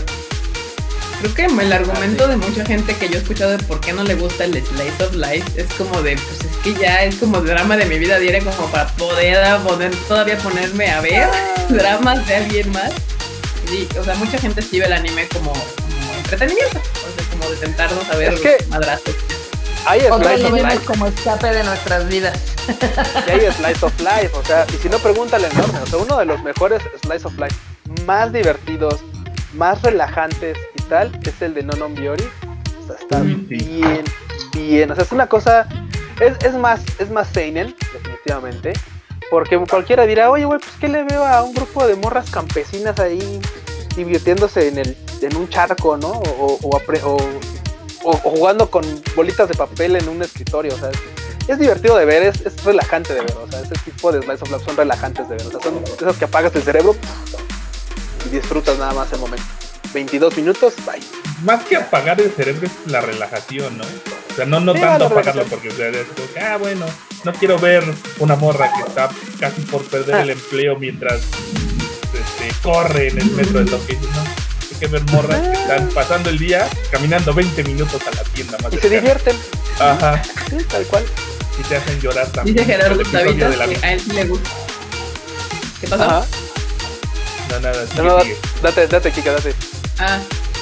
[1.23, 4.03] Creo que el argumento de mucha gente que yo he escuchado de por qué no
[4.03, 7.41] le gusta el slice of life es como de, pues es que ya es como
[7.41, 11.29] drama de mi vida diaria como para poder, poder todavía ponerme a ver
[11.69, 12.91] dramas de alguien más.
[13.69, 17.49] Sí, o sea, mucha gente sí ve el anime como, como entretenimiento, o sea, como
[17.51, 19.15] de sentarnos a ver Es que- madrazos.
[19.87, 22.37] Hay slice of life como escape de nuestras vidas.
[23.29, 26.19] y hay slice of life, o sea, y si no pregúntale enorme, o sea, uno
[26.19, 27.55] de los mejores slice of life
[28.07, 29.01] más divertidos,
[29.55, 30.59] más relajantes
[30.93, 32.25] tal, es el de Nonon Biori.
[32.83, 33.35] O sea, está sí.
[33.49, 34.05] bien,
[34.55, 35.67] bien, o sea, es una cosa,
[36.21, 38.75] es, es más, es más seinen, definitivamente,
[39.31, 42.99] porque cualquiera dirá, oye, güey, pues, ¿qué le veo a un grupo de morras campesinas
[43.01, 43.41] ahí
[43.97, 46.09] divirtiéndose en, el, en un charco, ¿no?
[46.11, 47.17] O, o, apre- o-
[48.05, 48.85] o- o jugando con
[49.17, 50.99] bolitas de papel en un escritorio, o sea, es,
[51.49, 54.43] es divertido de ver, es, es relajante de ver, o sea, ese tipo de Slice
[54.43, 56.95] of Life son relajantes de ver, o sea, son esas que apagas el cerebro
[58.27, 59.45] y disfrutas nada más el momento.
[59.93, 61.01] 22 minutos, bye.
[61.45, 63.85] Más que apagar el cerebro es la relajación, ¿no?
[63.85, 66.87] O sea, no, no Sí, tanto apagarlo porque o sea, es como que, ah, bueno,
[67.25, 67.85] no quiero ver
[68.19, 70.23] una morra que está casi por perder Ah.
[70.23, 74.23] el empleo mientras este, corre en el metro de lo que no.
[74.73, 78.57] Hay que ver morras que están pasando el día caminando 20 minutos a la tienda
[78.63, 79.37] más Y se divierten,
[79.79, 81.05] Ajá, sí, tal cual.
[81.59, 82.57] y te hacen llorar también.
[82.57, 84.51] Dice Gerardo El episodio Tavitas de la- que a él sí le gusta.
[85.81, 86.03] ¿Qué pasó?
[86.05, 86.25] Ajá.
[87.51, 88.37] No, nada, sigue, No, no, sigue.
[88.63, 89.55] date, date, Kika, date.
[89.99, 90.19] Ah,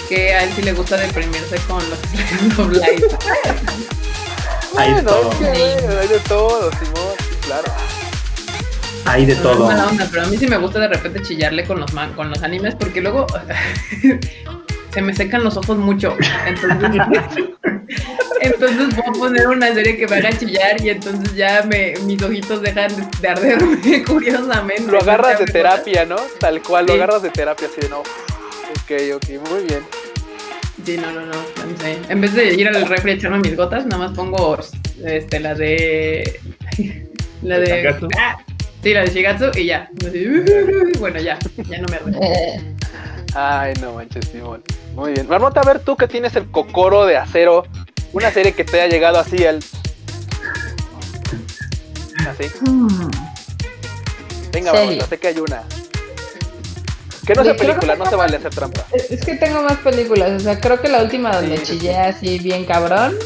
[0.09, 3.07] que a él sí le gusta deprimirse con los life.
[4.77, 5.31] Hay de todo.
[5.41, 7.73] hay de todo, Simón, sí, claro.
[9.07, 9.71] Hay de No, todo.
[9.71, 12.13] es mala onda, pero a mí sí me gusta de repente chillarle con los man-
[12.15, 13.27] con los animes porque luego
[14.95, 16.17] se me secan los ojos mucho.
[16.47, 17.01] Entonces,
[18.41, 22.23] entonces voy a poner una serie que me haga chillar y entonces ya me, mis
[22.23, 24.91] ojitos dejan de arderme curiosamente.
[24.91, 26.17] Lo agarras de terapia, ¿no?
[26.39, 28.03] Tal cual, lo agarras de terapia, así de no.
[28.71, 29.83] Ok, ok, muy bien.
[30.85, 31.99] Sí, no, no, no, no sé.
[32.09, 34.59] En vez de ir al refri a echarme mis gotas, nada más pongo
[35.05, 36.41] este, la de...
[37.43, 37.67] La de...
[37.67, 38.09] ¿Shigatsu?
[38.19, 38.37] Ah,
[38.83, 39.89] sí, la de Shigatsu y ya.
[40.99, 41.39] Bueno, ya,
[41.71, 41.97] ya no me.
[42.27, 42.61] Eh,
[43.35, 44.63] Ay, no manches, Simón.
[44.95, 45.27] Muy bien.
[45.27, 47.65] Marmota, a ver tú que tienes el cocoro de acero,
[48.13, 49.61] una serie que te haya llegado así al.
[52.29, 52.45] Así.
[52.61, 53.11] hmm.
[54.53, 54.75] Venga.
[54.75, 55.63] Marmota, sé que hay una.
[57.31, 58.85] Que no sea Sí, película, no se vale hacer trampa.
[58.93, 60.33] Es es que tengo más películas.
[60.33, 63.17] O sea, creo que la última donde Sí, sí, chillé así bien cabrón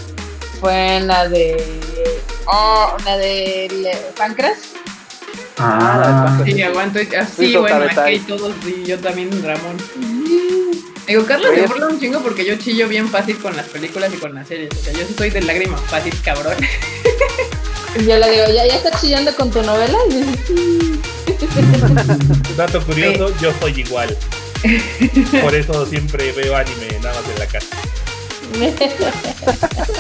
[0.61, 1.57] fue en la de.
[2.47, 4.59] Oh, la de Le- Pancras.
[5.57, 6.99] Ah, Sí, aguanto.
[7.19, 8.17] ah, Sí, Hizo bueno, Tabetay.
[8.17, 9.77] aquí hay todos, y yo también, Ramón.
[11.07, 14.17] Digo, Carlos se burla un chingo porque yo chillo bien fácil con las películas y
[14.19, 14.71] con las series.
[14.73, 16.57] O sea, yo sí soy de lágrima fácil, cabrón.
[17.97, 19.97] Y yo le digo, ¿ya, ya estás chillando con tu novela?
[20.11, 21.01] Y dice, sí.
[22.57, 24.17] Dato curioso, yo soy igual.
[25.43, 27.77] Por eso siempre veo anime nada más en la casa.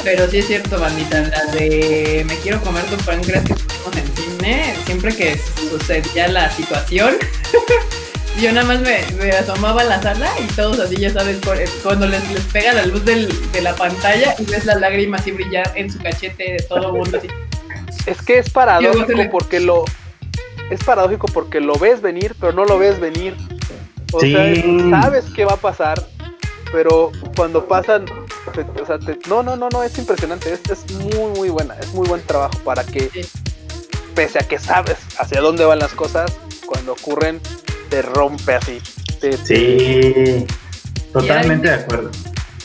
[0.04, 1.22] Pero sí es cierto, bandita.
[1.22, 5.38] La de Me quiero comer tu páncreas que estuvimos en cine, siempre que
[5.70, 7.16] sucedía la situación.
[8.40, 11.56] Yo nada más me, me asomaba a la sala y todos así, ya sabes, por-
[11.84, 15.30] cuando les, les pega la luz del- de la pantalla y ves la lágrima así
[15.30, 17.28] brillar en su cachete de todo mundo así.
[18.06, 19.84] Es que es paradójico porque lo.
[20.70, 23.36] Es paradójico porque lo ves venir, pero no lo ves venir.
[24.12, 24.32] O Sí.
[24.32, 26.02] sea, sabes qué va a pasar,
[26.72, 28.04] pero cuando pasan.
[28.52, 30.52] te- o sea, te- no, no, no, no, es impresionante.
[30.52, 31.74] Es, es muy, muy buena.
[31.80, 33.10] Es muy buen trabajo para que,
[34.14, 36.30] pese a que sabes hacia dónde van las cosas,
[36.66, 37.40] cuando ocurren,
[37.88, 38.80] te rompe así.
[39.20, 40.46] Te- sí.
[41.12, 42.10] Totalmente de acuerdo.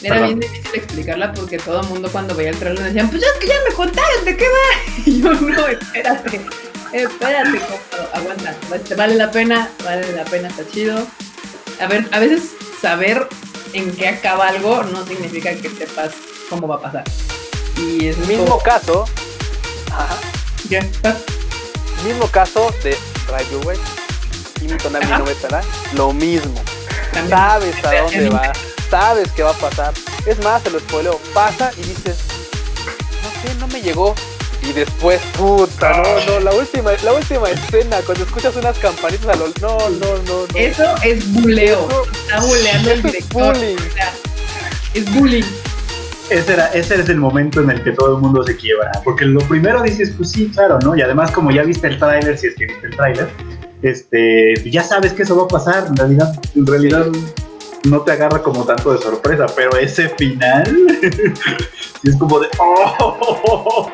[0.03, 0.39] Era Perdón.
[0.39, 3.47] bien difícil explicarla porque todo el mundo cuando veía el trailer decían, pues es que
[3.47, 4.93] ya me contaron de qué va.
[5.05, 6.41] Y yo, no, espérate,
[6.93, 7.59] espérate,
[8.13, 8.55] aguanta,
[8.95, 11.05] vale la pena, vale la pena, está chido.
[11.79, 13.27] A ver, a veces saber
[13.73, 16.11] en qué acaba algo no significa que sepas
[16.49, 17.03] cómo va a pasar.
[17.77, 19.05] Y es Mismo caso.
[19.91, 20.17] Ajá.
[20.67, 20.87] ¿Qué?
[22.05, 22.97] Mismo caso de
[23.51, 23.77] Your Way.
[24.59, 25.61] Kimi Tonami no Betara,
[25.93, 26.61] Lo mismo.
[27.13, 27.29] También.
[27.29, 28.51] Sabes a dónde va.
[28.89, 29.93] Sabes qué va a pasar.
[30.25, 31.19] Es más, te lo spoileo.
[31.33, 32.17] Pasa y dices,
[33.23, 34.15] no sé, no me llegó.
[34.61, 36.03] Y después, puta, no,
[36.33, 39.47] no, la última, la última escena, cuando escuchas unas campanitas a lo.
[39.61, 40.59] No, no, no, no.
[40.59, 41.87] Eso es buleo.
[41.89, 43.53] Eso- Está buleando el eso es director.
[43.57, 43.75] bullying.
[43.77, 44.13] O sea,
[44.93, 45.43] es bullying.
[46.29, 48.91] Ese, era, ese es el momento en el que todo el mundo se quiebra.
[49.03, 50.95] Porque lo primero dices, pues sí, claro, ¿no?
[50.95, 53.29] Y además, como ya viste el tráiler, si es que viste el tráiler,
[53.81, 55.87] este, ya sabes que eso va a pasar.
[55.87, 57.07] En realidad, en realidad
[57.85, 60.65] no te agarra como tanto de sorpresa, pero ese final
[62.03, 63.89] sí es como de ¡oh!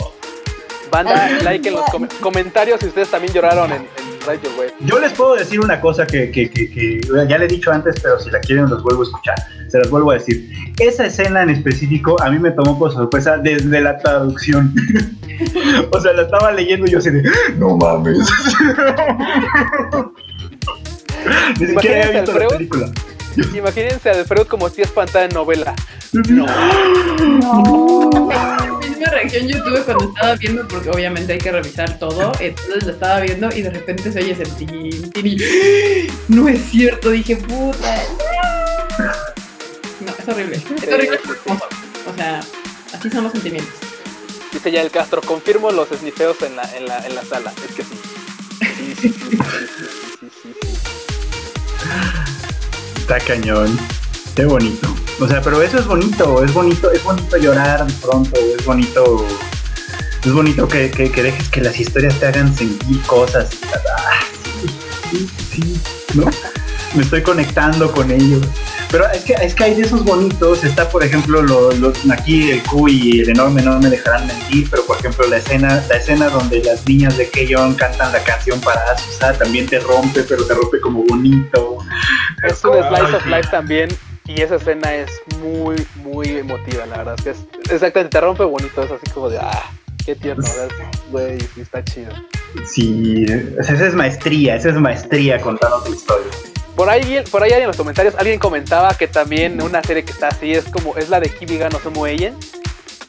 [0.95, 4.69] Banda, Ah, like en los com- comentarios si ustedes también lloraron en, en Your Way.
[4.81, 7.95] Yo les puedo decir una cosa que, que- que- que ya le he dicho antes,
[8.01, 9.35] pero si la quieren los vuelvo a escuchar.
[9.67, 10.49] Se las vuelvo a decir.
[10.79, 14.73] Esa escena en específico a mí me tomó por sorpresa desde la traducción.
[15.91, 18.19] o sea, la estaba leyendo y yo así de, no mames.
[21.59, 22.91] Ni siquiera había visto la película.
[23.53, 25.73] Imagínense a Alfredo como si espantada en novela.
[28.29, 32.31] La misma reacción yo tuve cuando estaba viendo, porque obviamente hay que revisar todo.
[32.39, 35.37] Entonces lo estaba viendo y de repente se oye ese tin, tin, y
[36.27, 37.11] no es cierto.
[37.11, 38.01] Dije, puta.
[39.99, 40.55] No, es horrible.
[40.55, 41.19] Es horrible.
[42.07, 42.39] O sea,
[42.93, 43.73] así son los sentimientos.
[44.51, 47.53] Dice ya el Castro, confirmo los snifeos en la, en la, en la sala.
[47.67, 47.95] Es que sí.
[48.61, 49.37] Sí, sí, sí, sí, sí,
[50.21, 50.77] sí, sí, sí.
[53.01, 53.77] Está cañón.
[54.35, 54.93] Qué bonito.
[55.19, 59.25] O sea, pero eso es bonito, es bonito, es bonito llorar de pronto, es bonito.
[60.25, 63.47] Es bonito que, que- que dejes que las historias te hagan sentir cosas.
[63.97, 64.19] Ah,
[65.11, 65.81] sí, sí, sí,
[66.15, 66.25] ¿no?
[66.95, 68.41] Me estoy conectando con ellos.
[68.91, 70.63] Pero es que, es que hay de esos bonitos.
[70.63, 74.67] Está, por ejemplo, lo- lo- aquí el Q y el enorme no me dejarán mentir.
[74.69, 78.59] Pero, por ejemplo, la escena, la escena donde las niñas de Keyon cantan la canción
[78.61, 81.77] para Asusa también te rompe, pero te rompe como bonito.
[82.43, 83.89] Es un slice of life también.
[84.27, 87.15] Y esa escena es muy, muy emotiva, la verdad.
[87.17, 88.83] Es que es, exactamente, te rompe bonito.
[88.83, 89.71] Es así como de, ah,
[90.03, 90.43] qué tierno.
[91.11, 92.11] Güey, sí, está chido.
[92.65, 93.25] Sí,
[93.59, 96.31] esa es maestría, esa es maestría contando tu historia.
[96.75, 100.29] Por ahí, por ahí en los comentarios alguien comentaba que también una serie que está
[100.29, 102.35] así es como es la de Kibiga no Somo Eien.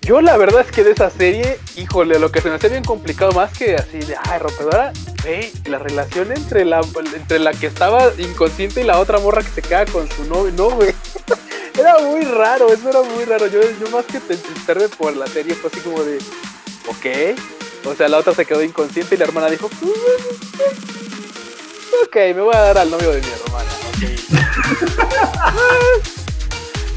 [0.02, 2.84] Yo la verdad es que de esa serie, híjole, lo que se me hace bien
[2.84, 4.92] complicado más que así de, ay, rompedora,
[5.64, 6.80] la relación entre la,
[7.14, 10.52] entre la que estaba inconsciente y la otra morra que se queda con su novio,
[10.56, 10.94] no, güey.
[11.78, 13.46] Era muy raro, eso era muy raro.
[13.48, 16.16] Yo, yo más que te entristecerme por la serie fue así como de,
[16.86, 17.36] ok.
[17.86, 19.92] O sea, la otra se quedó inconsciente y la hermana dijo, "Pues,
[22.06, 23.70] ok, me voy a dar al novio de mi hermana.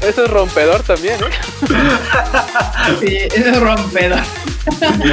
[0.02, 1.30] Eso es rompedor también, ¿eh?
[3.00, 4.20] Sí, es rompedor.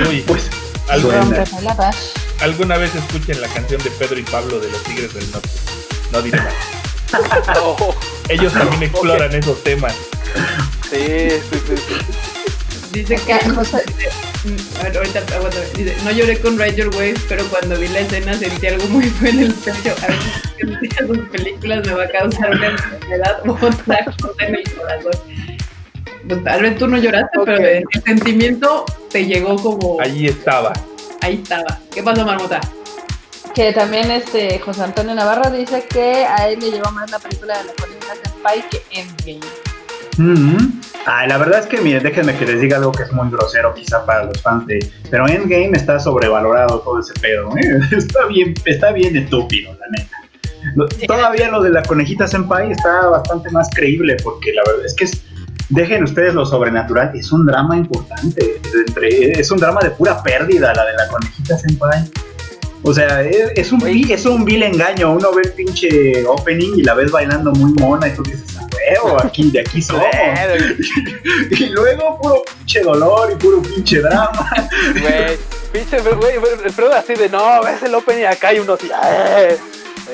[0.07, 0.49] Uy, Pues,
[0.87, 1.43] ¿alguna, suena.
[1.43, 2.13] Rompepeladas.
[2.41, 5.49] Alguna vez escuchen la canción de Pedro y Pablo de los Tigres del Norte.
[6.11, 6.53] No diré más.
[7.55, 7.77] No.
[8.27, 9.93] Ellos también exploran esos temas.
[10.89, 12.27] Sí, sí, sí, sí.
[12.91, 13.33] Dice que.
[13.33, 13.47] Acá,
[14.83, 15.23] ver, ahorita.
[15.75, 19.29] Dice, no lloré con Your Wave, pero cuando vi la escena sentí algo muy feo
[19.29, 19.95] en el pecho.
[20.01, 20.07] A
[20.81, 25.11] veces sus películas me va a causar una enfermedad o otra cosa en el corazón.
[26.27, 30.73] Pues tal vez tú no lloraste, pero el sentimiento te llegó como Allí estaba.
[31.27, 31.79] Ahí estaba.
[31.93, 32.59] ¿Qué pasó, Marmota?
[33.53, 37.57] Que también este José Antonio Navarro dice que a él le llevó más la película
[37.57, 39.39] de la colina Senpai que Endgame.
[40.17, 40.81] Mm.
[41.05, 43.73] Ah, la verdad es que, miren, déjenme que les diga algo que es muy grosero
[43.73, 44.79] quizá para los fans de...
[45.09, 47.79] Pero Endgame está sobrevalorado todo ese pedo, ¿eh?
[47.97, 50.17] Está bien, está bien estúpido, la neta.
[50.75, 54.93] Lo- Todavía lo de la conejita senpai está bastante más creíble porque la verdad es
[54.95, 55.23] que es...
[55.69, 60.73] Dejen ustedes lo sobrenatural, es un drama importante, entre- es un drama de pura pérdida
[60.73, 62.09] la de la conejita senpai.
[62.83, 65.11] O sea, es, es un, vil- es un vil engaño.
[65.11, 68.65] Uno ve el pinche opening y la ves bailando muy mona y tú dices, "A
[69.03, 70.05] huevo, aquí, de aquí somos.
[71.51, 74.49] Y luego puro pinche dolor y puro pinche drama.
[74.93, 75.37] Güey,
[75.73, 79.57] pinche, güey, el Fredo así de, no, ves el opening acá y uno así, ¡eh!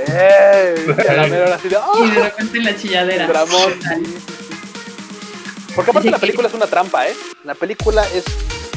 [0.08, 0.76] ¡eh!
[0.88, 2.24] Y a la mera hora así de, Y de ¡oh!
[2.24, 3.28] repente en la chilladera.
[5.76, 7.16] Porque aparte la película es una trampa, ¿eh?
[7.44, 8.24] La película es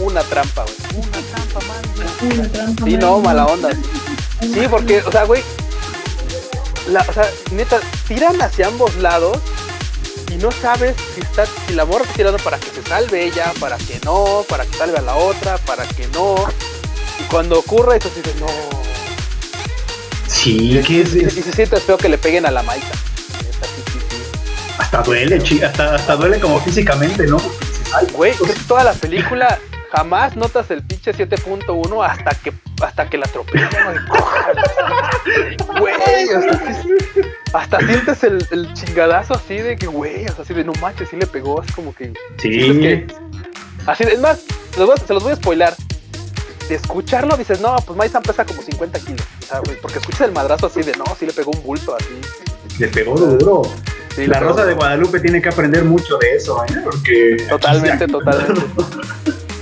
[0.01, 1.05] una trampa, güey.
[1.07, 2.33] Una trampa, man.
[2.33, 3.01] Una trampa, Sí, man.
[3.01, 3.71] no, mala onda.
[4.41, 5.43] Sí, porque, o sea, güey,
[6.89, 9.39] la, o sea, neta, tiran hacia ambos lados
[10.33, 13.53] y no sabes si está, si la morra está tirando para que se salve ella,
[13.61, 16.35] para que no, para que salve a la otra, para que no.
[17.19, 18.47] Y cuando ocurre eso, de no.
[20.29, 22.87] Sí, que es, Y, es- y se siente feo que le peguen a la maita.
[24.79, 27.39] Hasta duele, chi, hasta, hasta duele como físicamente, ¿no?
[27.95, 29.59] Ay, Güey, es que toda la película
[29.93, 32.53] jamás notas el pinche 7.1 hasta que
[32.83, 33.71] hasta que la atropellan.
[35.79, 35.95] Güey,
[37.53, 41.09] hasta sientes el, el chingadazo así de que, güey, o sea, así de no manches,
[41.09, 42.13] sí le pegó, así como que.
[42.39, 42.51] Sí.
[42.81, 43.07] que-
[43.87, 44.41] así es más,
[44.73, 45.75] se los, voy a, se los voy a spoilar.
[46.69, 49.25] De escucharlo dices, no, pues Maisan pesa como 50 kilos.
[49.43, 51.95] O sea, güey, porque escuchas el madrazo así de, no, sí le pegó un bulto
[51.97, 52.21] así.
[52.79, 53.63] Le pegó duro.
[54.17, 54.41] Sí, la.
[54.41, 56.81] Rosa de Guadalupe tiene que aprender mucho de eso, ¿eh?
[56.83, 58.63] Porque Totalmente, aquí, totalmente.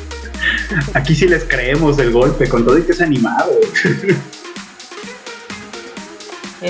[0.95, 3.53] aquí sí les creemos el golpe, con todo y que es animado.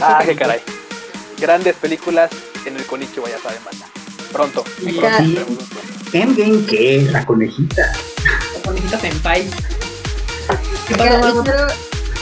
[0.01, 0.61] Ah, qué caray.
[1.39, 2.31] Grandes películas
[2.65, 3.87] en el Konichiwa, ya saben, banda.
[4.33, 4.65] Pronto.
[4.79, 5.39] Sí.
[6.15, 7.07] Endgame, ¿qué?
[7.13, 7.93] La conejita.
[8.55, 9.47] la conejita senpai.
[10.89, 11.69] ¿Qué pasa,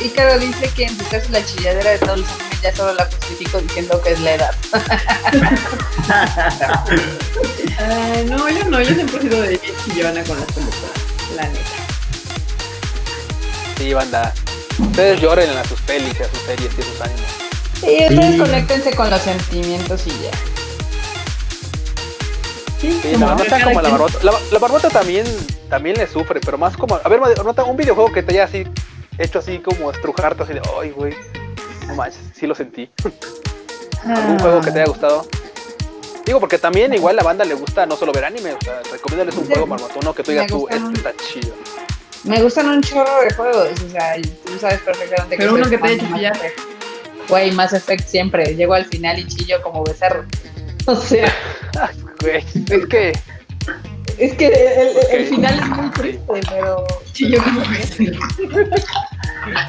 [0.01, 0.41] Ícaro, Mago?
[0.41, 3.05] Ícaro- dice que en su caso la chilladera de todos los animes ya solo la
[3.07, 4.55] justifico diciendo que es la edad.
[7.79, 10.91] Ay, no, yo no, yo siempre he sido de chillona con las películas,
[11.37, 11.61] la neta.
[13.79, 14.33] Sí, banda.
[14.79, 17.31] Ustedes lloren en sus pelis, y a sus series y a sus animes.
[17.83, 18.39] Y ustedes Sí.
[18.39, 20.31] conéctense con los sentimientos y ya.
[22.81, 24.19] Sí, Sí, como la barbota como la barbota.
[24.23, 25.25] La, la barbota también,
[25.69, 26.97] también le sufre, pero más como.
[27.03, 28.65] A ver, barbota, un videojuego que te haya así
[29.19, 31.15] hecho así como estrujarte así de, ay, güey.
[31.87, 32.91] No manches, sí lo sentí.
[34.05, 35.27] ¿Algún juego que te haya gustado?
[36.25, 39.37] Digo, porque también igual la banda le gusta no solo ver anime, o sea, recomiéndales
[39.37, 41.55] un Sí, juego marmotuno que tú digas tú, este está chido.
[42.25, 45.79] Me gustan un chorro de juegos, o sea, tú sabes perfectamente Pero soy uno que
[45.79, 46.31] te haya.
[46.31, 46.61] Effect.
[47.29, 48.55] Güey, Mass Effect siempre.
[48.55, 50.25] Llego al final y chillo como becerro.
[50.87, 51.33] O sea,
[52.21, 53.13] güey, es que.
[54.27, 54.47] Es que
[55.13, 56.85] el, final es muy triste, pero.
[57.13, 58.13] Sí, yo como que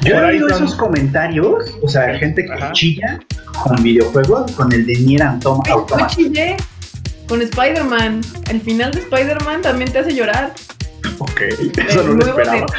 [0.04, 2.72] Yo he oído esos comentarios, o sea, gente que Ajá.
[2.72, 3.20] chilla
[3.62, 6.06] con videojuegos, con el de Nier Autom- Yo Automata.
[6.08, 6.56] chillé
[7.28, 8.20] con Spider-Man.
[8.50, 10.52] El final de Spider-Man también te hace llorar.
[11.18, 11.40] Ok,
[11.88, 12.66] eso El no lo esperaba.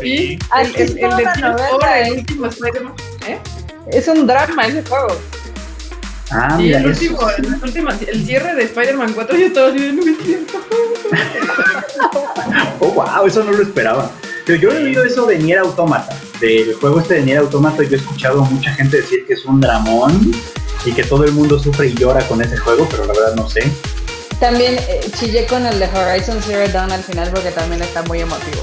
[0.00, 2.18] Sí, el, de la tiempo, novela, el ¿eh?
[2.18, 2.92] último Spider-Man.
[3.28, 3.38] ¿Eh?
[3.90, 5.08] Es un drama ese juego.
[6.30, 9.78] Ah, Sí, mira, el último, el, último- el cierre de Spider-Man 4 yo estaba así
[9.78, 10.54] de no es cierto.
[12.80, 14.10] Oh, wow, eso no lo esperaba.
[14.44, 16.14] Pero yo he oído eso de Nier Automata.
[16.40, 19.44] Del juego este de Nier Automata, yo he escuchado a mucha gente decir que es
[19.46, 20.30] un dramón
[20.84, 23.48] y que todo el mundo sufre y llora con ese juego, pero la verdad no
[23.48, 23.62] sé.
[24.38, 28.20] También eh, chillé con el de Horizon Zero Dawn al final porque también está muy
[28.20, 28.62] emotivo.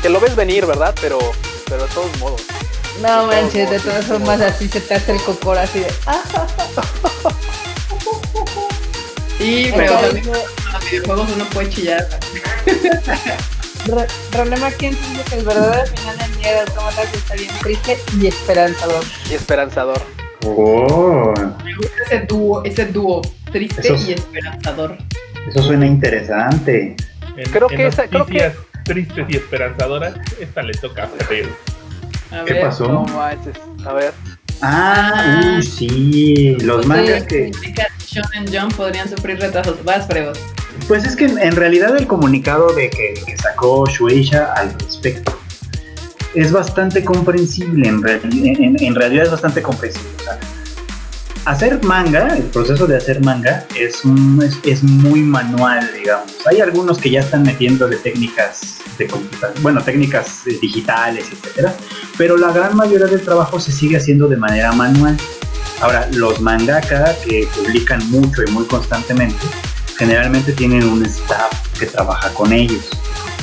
[0.00, 0.94] Que lo ves venir, ¿verdad?
[1.00, 1.18] Pero,
[1.68, 2.42] pero de todos modos.
[3.00, 5.92] No De manches, de todas formas así se te hace el cocor así de.
[6.06, 6.22] Ah,
[9.38, 10.26] Sí, pero Entonces,
[10.72, 12.06] los videojuegos uno puede chillar.
[14.30, 18.26] Problema aquí entiendo que el verdadero final del Nier Automata sí está bien triste y
[18.28, 19.04] esperanzador.
[19.28, 20.00] Y esperanzador.
[20.44, 21.34] Oh,
[21.64, 24.96] Me gusta ese dúo, ese dúo triste Eso y esperanzador.
[25.48, 26.96] eso suena interesante.
[27.36, 28.52] En, Creo en que esa- creo que-
[28.84, 31.48] tristes y esperanzadoras, esta le toca a Ferrer.
[32.32, 32.88] A ¿Qué ver, pasó?
[32.88, 33.56] No manches.
[33.84, 34.12] A ver.
[34.60, 37.50] Ah, uy, sí, los mangas que...
[38.06, 39.82] Shonen Jump podrían sufrir retrasos.
[39.84, 40.38] Vas, Fregos.
[40.88, 45.38] Pues es que en, en realidad el comunicado de que, que sacó Shueisha al respecto
[46.34, 50.08] es bastante comprensible, en, reali- en- en realidad es bastante comprensible.
[50.20, 50.38] o sea,
[51.44, 54.02] hacer manga, el proceso de hacer manga es,
[54.64, 56.32] es, muy manual, digamos.
[56.46, 61.74] Hay algunos que ya están metiéndole técnicas de computación, bueno, técnicas digitales, etcétera,
[62.16, 65.16] pero la gran mayoría del trabajo se sigue haciendo de manera manual.
[65.80, 69.44] Ahora, los mangaka que publican mucho y muy constantemente,
[69.98, 72.88] generalmente tienen un staff que trabaja con ellos.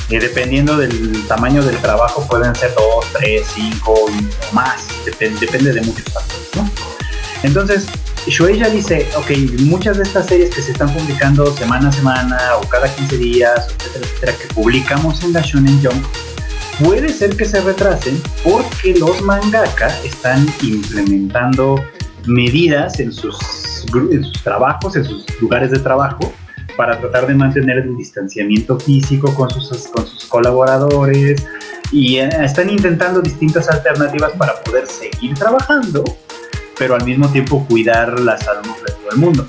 [0.08, 4.10] Eh, dependiendo del tamaño del trabajo, pueden ser dos, tres, cinco o
[4.52, 4.88] más.
[5.04, 6.69] Depen- depende de muchos factores, ¿no?
[7.42, 7.86] Entonces,
[8.26, 9.30] Shueisha dice, ok,
[9.60, 13.68] muchas de estas series que se están publicando semana a semana o cada 15 días,
[13.78, 16.04] etcétera, etcétera, que publicamos en la Shonen Jump,
[16.84, 21.82] puede ser que se retrasen porque los mangaka están implementando
[22.26, 23.38] medidas en sus,
[23.94, 26.32] en sus trabajos, en sus lugares de trabajo,
[26.76, 31.44] para tratar de mantener el distanciamiento físico con sus, con sus colaboradores
[31.92, 36.04] y eh, están intentando distintas alternativas para poder seguir trabajando,
[36.80, 39.46] pero al mismo tiempo cuidar la salud de todo el mundo.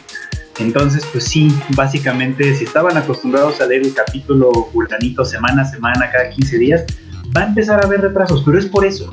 [0.60, 6.12] Entonces, pues sí, básicamente, si estaban acostumbrados a leer el capítulo fulanito semana a semana,
[6.12, 6.84] cada 15 días,
[7.36, 9.10] va a empezar a haber retrasos, pero es por eso.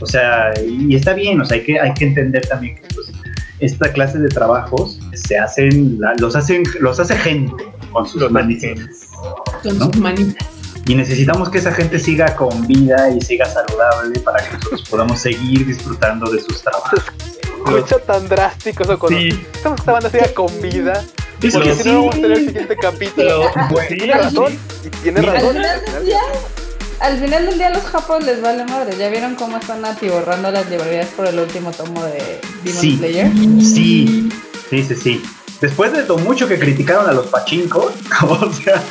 [0.00, 3.12] O sea, y está bien, o sea, hay que, hay que entender también que pues,
[3.60, 8.72] esta clase de trabajos se hacen, los hacen, los hace gente con sus Los manitas.
[9.62, 9.84] Con ¿No?
[9.84, 10.44] sus manitas.
[10.86, 15.20] Y necesitamos que esa gente siga con vida y siga saludable para que nosotros podamos
[15.20, 17.04] seguir disfrutando de sus trabajos.
[17.78, 19.28] Escucha tan drástico eso cuando Sí.
[19.54, 21.04] estamos esta banda siga con vida.
[21.42, 22.22] Es Porque que si no, no vamos a sí.
[22.22, 23.38] tener el siguiente capítulo.
[23.44, 24.58] Lo- sí, Tiene razón.
[24.84, 25.54] Y tiene Mira, Al razón.
[25.56, 26.18] final del día,
[27.00, 28.96] al final del día a los japos les vale madre.
[28.98, 32.96] ¿Ya vieron cómo están atiborrando las librerías por el último tomo de Demon Sí.
[32.98, 33.30] Slayer?
[33.62, 34.28] Sí,
[34.68, 35.22] sí, sí, sí.
[35.62, 37.92] Después de lo mucho que criticaron a los pachincos,
[38.28, 38.82] o sea,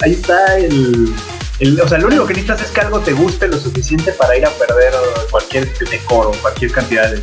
[0.00, 1.12] ahí está el,
[1.60, 4.36] el- O sea, lo único que necesitas es que algo te guste lo suficiente para
[4.36, 4.92] ir a perder
[5.30, 7.22] cualquier decoro, cualquier cantidad de.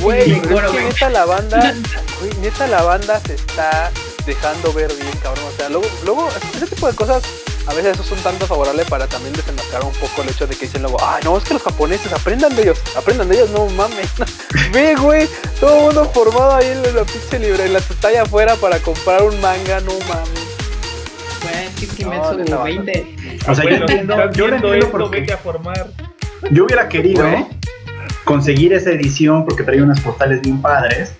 [0.00, 1.74] Güey, Sí, es coro, que neta la banda,
[2.20, 3.90] güey, neta la banda se está
[4.26, 5.44] dejando ver bien, cabrón.
[5.52, 7.22] O sea, luego, luego ese tipo de cosas
[7.66, 10.54] a veces eso es un tanto favorable para también desenmascarar un poco el hecho de
[10.54, 13.50] que dicen luego, ah, no, es que los japoneses aprendan de ellos, aprendan de ellos,
[13.50, 14.10] no mames.
[14.72, 15.26] Ve, güey,
[15.60, 19.22] todo el mundo formado ahí en la pinche libre, en la talla afuera para comprar
[19.22, 20.44] un manga, no mames.
[21.42, 23.16] Güey, es que No, Kimetsu neta, 20.
[23.48, 25.86] O sea, yo Bueno, entiendo, yo entiendo esto, porque vete a formar.
[26.50, 27.46] yo hubiera querido Güey.
[28.24, 31.12] Conseguir esa edición porque traía unas postales bien padres.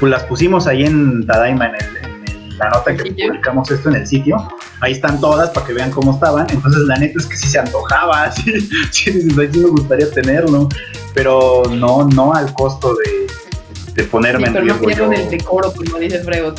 [0.00, 3.88] Pues las pusimos ahí en Tadaima, en, el- en el- la nota que publicamos esto
[3.88, 4.36] en el sitio.
[4.80, 6.46] Ahí están todas para que vean cómo estaban.
[6.50, 8.30] Entonces, la neta es que sí se antojaba.
[8.32, 8.42] Sí,
[8.90, 10.68] sí, dices, "Ay, sí me gustaría tenerlo.
[11.14, 14.86] Pero no, no al costo de, de ponerme Sí, en pero no riesgo.
[14.86, 15.22] pierdan yo.
[15.24, 16.54] el decoro, como dice Freud.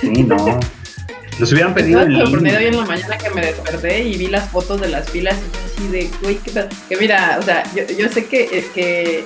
[0.00, 0.36] Sí, no.
[1.38, 4.50] Los hubieran pedido en sorprendida hoy en la mañana que me desperté y vi las
[4.50, 6.68] fotos de las filas y así de, güey, ¿qué tal?
[6.88, 9.24] Que mira, o sea, yo, yo sé que, eh, que,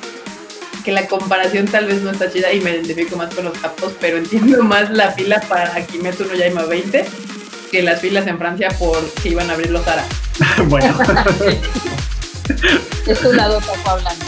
[0.85, 3.95] que la comparación tal vez no está chida y me identifico más con los capos,
[4.01, 7.05] pero entiendo más la fila para Kimetsu no Yaima 20
[7.71, 10.05] que las filas en Francia por que iban a abrir los Zara.
[10.67, 10.97] bueno,
[13.07, 14.25] Es tu lado taco hablando.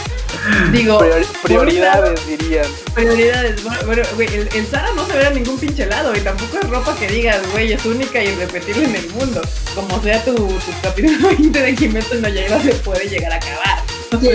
[0.71, 0.99] Digo,
[1.43, 2.65] prioridades, dirían.
[2.93, 3.61] prioridades.
[3.85, 6.69] Bueno, güey, el, el Zara no se ve a ningún pinche lado y tampoco es
[6.69, 9.41] ropa que digas, güey, es única y irrepetible en el mundo.
[9.75, 13.83] Como sea tu, tu capítulo 20 de Kimetsu no Yaiba se puede llegar a acabar.
[14.21, 14.29] Sí,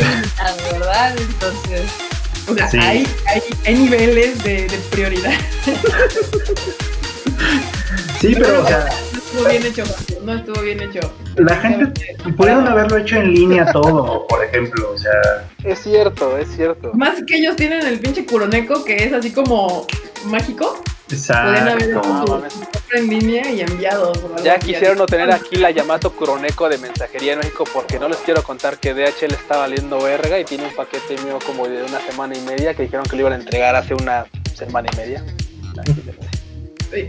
[0.73, 1.17] ¿verdad?
[1.17, 1.83] Entonces,
[2.49, 2.79] O sea, Sí.
[2.79, 5.33] hay, hay, hay niveles de, de prioridad.
[8.21, 8.87] sí, pero o sea,
[9.33, 9.85] estuvo bien hecho,
[10.25, 11.01] no estuvo bien hecho.
[11.37, 14.93] la gente pudieron haberlo hecho en línea todo, por ejemplo.
[14.93, 16.93] O sea, Es cierto, es cierto.
[16.95, 19.87] Más que ellos tienen el pinche Kuroneko que es así como
[20.27, 20.83] mágico.
[21.09, 22.43] Podrían haber hecho exacto.
[22.93, 24.19] en línea y enviados.
[24.43, 28.19] Ya quisieron no tener aquí la Yamato Kuroneko de mensajería en México porque no les
[28.19, 32.01] quiero contar que DHL está valiendo verga y tiene un paquete mío como de una
[32.01, 35.25] semana y media que dijeron que lo iban a entregar hace una semana y media.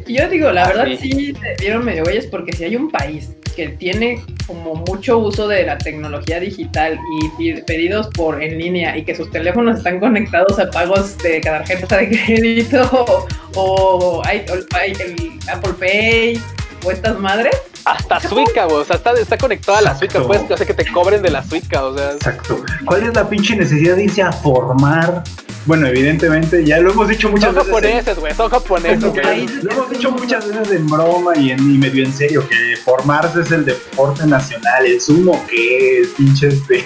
[0.07, 1.11] Y Yo digo, la Ah, verdad sí.
[1.11, 5.47] sí se vieron medio güeyes porque si hay un país que tiene como mucho uso
[5.47, 6.97] de la tecnología digital
[7.39, 11.97] y pedidos por en línea y que sus teléfonos están conectados a pagos de tarjeta
[11.97, 13.05] de crédito
[13.55, 16.41] o, hay, o hay el Apple Pay
[16.85, 17.53] o estas madres,
[17.85, 18.77] Hasta Suica, güey.
[18.81, 20.15] O sea, está, está conectada a la Exacto.
[20.23, 22.11] Suica, pues, que hace que te cobren de la Suica, o sea.
[22.13, 22.61] Exacto.
[22.85, 25.23] ¿Cuál es la pinche necesidad de irse a formar?
[25.65, 27.69] Bueno, evidentemente, ya lo hemos dicho muchas Son veces.
[27.69, 29.11] en- japoneses, güey, son japoneses.
[29.13, 29.47] Güey.
[29.63, 33.39] Lo hemos dicho muchas veces en broma y, en, y medio en serio que formarse
[33.41, 36.83] es el deporte nacional, el sumo que es, pinche este,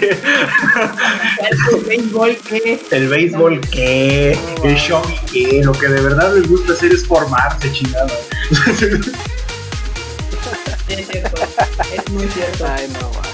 [1.71, 6.73] el béisbol que el béisbol que, el shogi que, lo que de verdad les gusta
[6.73, 8.13] hacer es formarse, chingada.
[10.88, 11.41] es cierto,
[11.93, 12.65] es muy cierto.
[12.67, 13.26] Ay, no.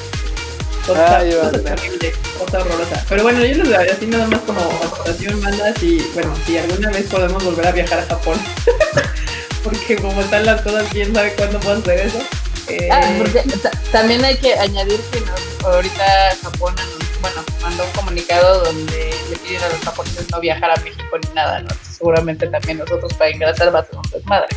[0.86, 1.76] Cosa, Ay, cosa banda.
[1.76, 3.06] terrible, cosa horrorosa.
[3.10, 7.06] Pero bueno, yo les así nada más como observación, bandas, y bueno, si alguna vez
[7.10, 8.38] podemos volver a viajar a Japón,
[9.64, 12.20] porque como están las cosas, quién sabe cuándo puedo hacer eso.
[12.68, 13.44] Eh, ah, porque
[13.92, 16.04] también hay que añadir que nos- ahorita
[16.44, 16.74] Japón
[17.22, 21.34] bueno, mandó un comunicado donde le piden a los japoneses no viajar a México ni
[21.34, 21.70] nada, ¿no?
[21.90, 24.48] Seguramente también nosotros para ingresar va a ser un desmadre.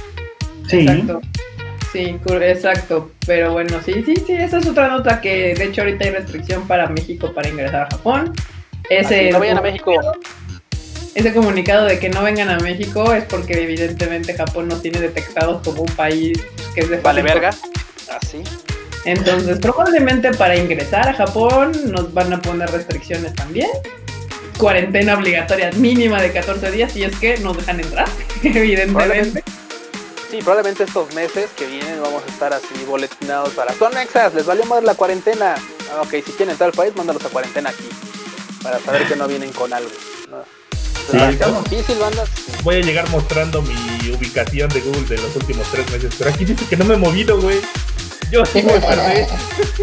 [0.69, 1.21] Sí, Exacto.
[1.97, 3.11] Sí, exacto.
[3.27, 6.69] Pero bueno, sí, sí, sí, esa es otra nota que de hecho ahorita hay restricción
[6.69, 8.35] para México para ingresar a Japón.
[8.91, 9.95] Ese, no vayan a México.
[11.15, 15.63] ese comunicado de que no vengan a México es porque evidentemente Japón nos tiene detectados
[15.63, 16.39] como un país
[16.75, 17.49] que es de Vale, verga.
[18.21, 18.43] Así.
[19.07, 23.71] Entonces, probablemente para ingresar a Japón nos van a poner restricciones también.
[24.59, 28.09] Cuarentena obligatoria mínima de 14 días si es que nos dejan entrar,
[28.43, 29.43] evidentemente.
[30.31, 33.73] Sí, probablemente estos meses que vienen vamos a estar así boletinados para.
[33.75, 35.55] Son nexas, les valió más la cuarentena.
[35.93, 37.89] Ah, ok, si quieren entrar al país, mándalos a cuarentena aquí.
[38.63, 39.91] Para saber que no vienen con algo.
[40.29, 40.45] ¿no?
[41.11, 41.19] Sí,
[41.71, 42.29] difícil, bandas.
[42.65, 46.13] Voy a llegar mostrando mi ubicación de Google de los últimos tres meses.
[46.19, 47.61] Pero aquí dice que no me he movido, güey.
[48.31, 49.23] Yo sí me perdí.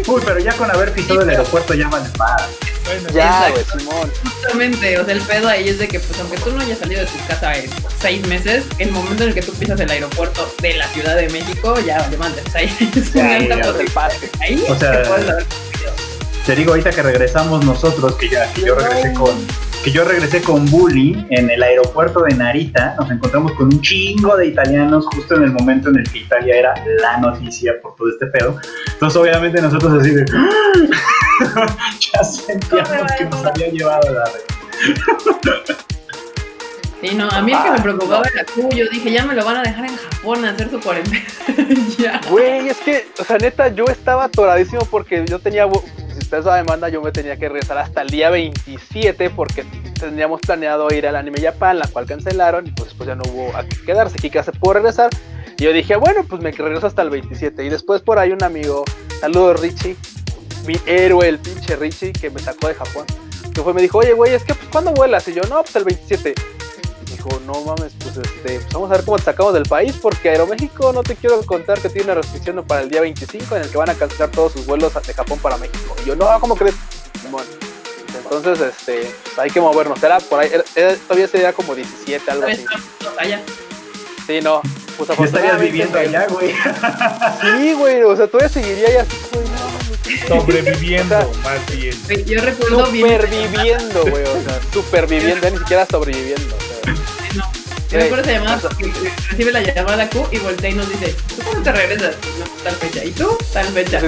[0.06, 2.42] Uy, pero ya con haber pisado el aeropuerto ya vale más.
[2.84, 3.52] Bueno, Ya, Exacto.
[3.72, 4.12] güey, Simón.
[4.22, 7.00] Justamente, o sea, el pedo ahí es de que, pues, aunque tú no hayas salido
[7.00, 10.54] de tu casa en seis meses, el momento en el que tú pisas el aeropuerto
[10.60, 12.42] de la Ciudad de México, ya vale madre.
[12.46, 13.94] O sea, ahí es una Ya, alta ya, el posibilidad.
[13.94, 14.30] pase.
[14.40, 15.46] Ahí O sea, te puedes haber
[16.44, 19.34] Te digo ahorita que regresamos nosotros, que ya que yo regresé con
[19.84, 24.34] que yo regresé con Bully en el aeropuerto de Narita, nos encontramos con un chingo
[24.34, 28.08] de italianos justo en el momento en el que Italia era la noticia por todo
[28.08, 28.58] este pedo.
[28.94, 30.24] Entonces obviamente nosotros así de
[32.14, 34.24] ya sentíamos que nos había llevado la
[37.02, 38.66] Sí, no, a mí el que me preocupaba era tú.
[38.74, 41.22] Yo dije, ya me lo van a dejar en Japón a hacer su cuarentena.
[41.98, 42.20] ya.
[42.30, 45.66] Güey, es que, o sea, neta, yo estaba atoradísimo porque yo tenía,
[46.18, 49.64] ustedes saben, demanda, yo me tenía que regresar hasta el día 27 porque
[49.98, 53.56] teníamos planeado ir al Anime Japan, la cual cancelaron y pues después ya no hubo
[53.56, 54.18] a qué quedarse.
[54.18, 55.10] Kika se pudo regresar
[55.58, 57.64] Y yo dije, bueno, pues me regreso hasta el 27.
[57.64, 58.84] Y después por ahí un amigo,
[59.20, 59.96] saludos Richie,
[60.66, 63.06] mi héroe, el pinche Richie, que me sacó de Japón.
[63.54, 65.28] Que fue, me dijo, oye, güey, es que, pues, ¿cuándo vuelas?
[65.28, 66.34] Y yo, no, pues el 27.
[67.24, 70.28] Dijo, no mames, pues, este, pues vamos a ver cómo te sacamos del país, porque
[70.30, 73.70] Aeroméxico no te quiero contar que tiene una restricción para el día 25 en el
[73.70, 75.96] que van a cancelar todos sus vuelos de Japón para México.
[76.04, 76.74] Y yo, no, ¿cómo crees?
[78.22, 80.02] Entonces, este, pues, hay que movernos.
[80.02, 82.64] Era por ahí, era- era- todavía sería como 17, algo así.
[83.18, 83.40] Allá.
[84.26, 84.60] Sí, no.
[84.96, 86.54] Pues estarías viviendo allá, güey.
[87.40, 90.28] Sí, güey, o sea, todavía seguiría ahí así, güey, no mames.
[90.28, 92.24] Sobreviviendo, O sea, más bien.
[92.26, 93.06] Yo recuerdo bien.
[93.10, 96.73] Superviviendo, güey, o sea, superviviendo, ya ni siquiera sobreviviendo, o sea.
[97.34, 97.52] No.
[97.90, 98.92] Yo recuerdo esa llamada o sea- porque
[99.30, 102.16] recibe la llamada Q y voltea y nos dice, ¿tú cuándo te regresas?
[102.38, 103.04] No, tal fecha.
[103.04, 103.38] ¿Y tú?
[103.52, 104.00] Tal fecha.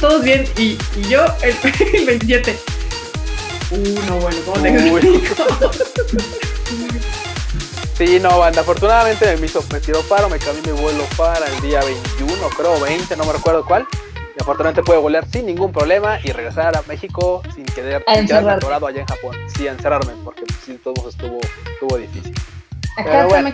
[0.00, 0.46] Todos bien.
[0.56, 1.56] Y, y yo el,
[1.94, 2.58] el 27.
[3.70, 3.76] Uh,
[4.06, 5.46] no, bueno, ¿cómo te explico?
[7.96, 11.60] Sí, no, banda, afortunadamente me hizo, me tiró paro, me cambié mi vuelo para el
[11.60, 13.86] día 21, creo, 20, no me recuerdo cuál.
[14.40, 19.00] Afortunadamente pude volar sin ningún problema y regresar a México sin quedar, sin atorado allá
[19.00, 19.36] en Japón.
[19.54, 21.38] Sí, a encerrarme, porque pues, sí, todo estuvo,
[21.72, 22.34] estuvo difícil.
[22.96, 23.50] Acá bueno.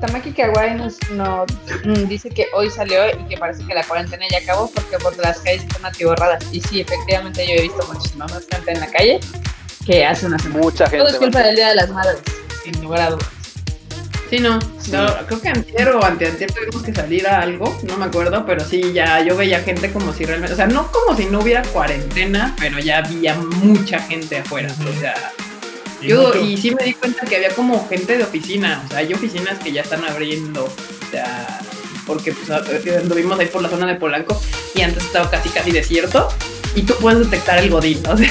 [0.00, 1.46] Tamaki, Tamaki nos, nos,
[1.84, 5.16] mm, dice que hoy salió y que parece que la cuarentena ya acabó porque por
[5.18, 6.44] las calles están atiborradas.
[6.52, 9.20] Y sí, efectivamente yo he visto muchísima más gente en la calle
[9.86, 10.62] que hace una semana.
[10.62, 11.18] Mucha Todo es gente.
[11.18, 12.22] culpa del Día de las Madres,
[12.64, 13.33] sin lugar a dudas.
[14.36, 14.58] Sí, no.
[14.80, 14.90] Sí.
[14.92, 18.64] no creo que antier o anteantier tuvimos que salir a algo, no me acuerdo, pero
[18.64, 21.62] sí, ya yo veía gente como si realmente, o sea, no como si no hubiera
[21.62, 25.14] cuarentena, pero ya había mucha gente afuera, o sea,
[26.00, 28.88] Y yo mucho- y sí me di cuenta que había como gente de oficina, o
[28.88, 31.60] sea, hay oficinas que ya están abriendo, o sea,
[32.06, 34.38] porque pues anduvimos ahí por la zona de Polanco
[34.74, 36.28] y antes estaba casi casi desierto
[36.74, 38.28] y tú puedes detectar el godín, o sea,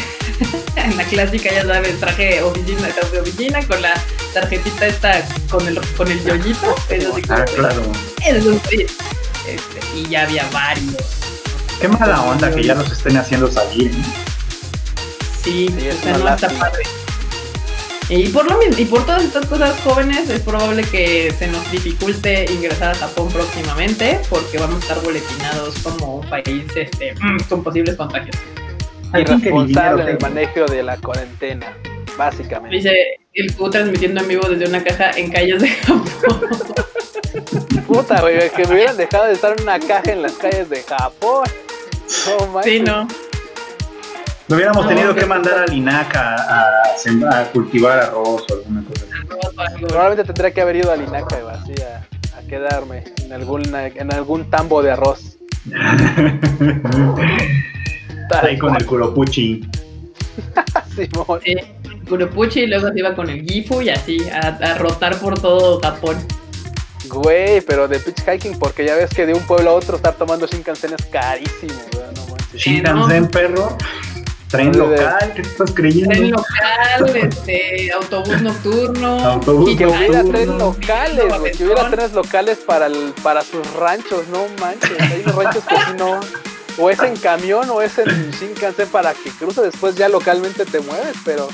[0.85, 3.93] en la clásica ya sabes, traje oficina, de oficina con la
[4.33, 7.83] tarjetita esta con el con el yoyito, es así como Ah, de, claro.
[9.47, 10.95] Este, y ya había varios.
[11.81, 13.91] Qué mala onda que ya nos estén haciendo salir.
[13.91, 14.03] ¿eh?
[15.43, 16.59] Sí, Sí, es o sea, una no está lástima.
[16.69, 16.83] padre.
[18.15, 21.71] Y por lo mismo, y por todas estas cosas jóvenes, es probable que se nos
[21.71, 27.15] dificulte ingresar a Japón próximamente, porque vamos a estar boletinados como un país este,
[27.49, 28.35] con posibles contagios.
[29.15, 31.75] Irresponsable en el manejo de la cuarentena,
[32.15, 32.75] básicamente.
[32.75, 32.93] Dice
[33.33, 36.03] el Q transmitiendo en vivo desde una caja en calles de Japón.
[37.87, 40.83] Puta, güey, que me hubieran dejado de estar en una caja en las calles de
[40.83, 41.47] Japón.
[42.27, 42.63] No.
[42.63, 43.07] Sí, no.
[44.53, 48.83] Lo hubiéramos No, tenido que- mandar a Linaca a, sem- a cultivar arroz o alguna
[48.83, 49.05] cosa
[49.65, 49.83] así.
[49.85, 52.05] Probablemente tendría que haber ido a Linaca, güey, así a,
[52.37, 55.39] a quedarme en algún, en algún tambo de arroz.
[58.43, 59.67] Ahí con el curopuchi.
[60.95, 61.39] Simón.
[61.43, 61.55] Sí,
[62.07, 65.79] Kuropuchi y luego se iba con el Gifu y así, a, a rotar por todo
[65.81, 66.15] Japón.
[67.09, 70.13] Güey, pero de pitch hiking, porque ya ves que de un pueblo a otro estar
[70.13, 72.21] tomando Shinkansen es carísimo, güey, no.
[72.55, 73.75] Shinkansen, perro.
[74.53, 76.09] Tren de- local, ¿qué te estás creyendo?
[76.11, 79.19] Tren local, este, autobús nocturno.
[79.25, 83.65] Autobús Y que hubiera trenes locales, güey, que hubiera trenes locales para, el, para sus
[83.73, 84.91] ranchos, no manches.
[84.99, 86.19] Hay unos ranchos que sí no.
[86.77, 90.79] O es en camión o es en Shinkansen para que cruce después ya localmente te
[90.81, 91.47] mueves, pero.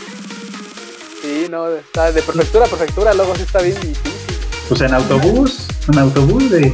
[1.21, 4.13] Sí, no, está de prefectura a prefectura, luego sí está bien difícil.
[4.67, 6.73] Pues en autobús, en autobús de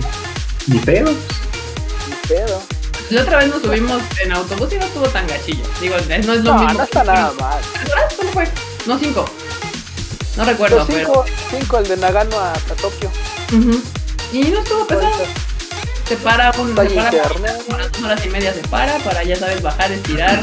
[0.68, 1.12] ni pedo.
[1.12, 2.62] Ni pedo.
[3.10, 5.64] La otra vez nos subimos en autobús y no estuvo tan gachillo.
[5.80, 6.74] Digo, no es lo No, mismo.
[6.80, 7.60] no está nada mal.
[8.88, 9.26] No, cinco.
[10.38, 13.10] No recuerdo, Los cinco, cinco, el de Nagano a, a Tokio.
[14.34, 15.24] Y no estuvo pesado.
[16.08, 16.70] Se para un.
[16.76, 17.12] Se para
[17.70, 20.40] unas horas y media se para, para ya sabes, bajar, estirar,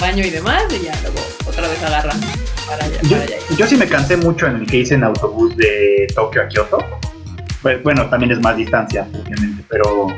[0.00, 2.14] baño y demás, y ya luego otra vez agarra
[2.66, 2.98] para allá.
[3.02, 3.36] Yo, Para allá.
[3.56, 6.78] yo sí me cansé mucho en el que hice en autobús de Tokio a Kioto.
[7.62, 10.08] Pues, bueno, también es más distancia, obviamente, pero.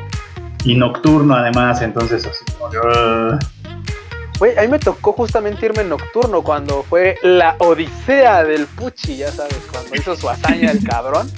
[0.65, 3.39] Y nocturno además, entonces así como "Ah".
[4.39, 9.33] Güey, a mí me tocó justamente irme nocturno cuando fue la odisea del Puchi, ya
[9.33, 11.31] sabes, cuando hizo su hazaña el cabrón.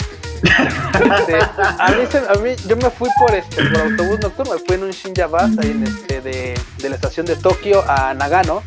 [0.42, 1.90] Este, a,
[2.36, 5.58] mí yo me fui por este por autobús nocturno, me fui en un Shinja Bus
[5.58, 8.62] ahí este de la estación de Tokio a Nagano.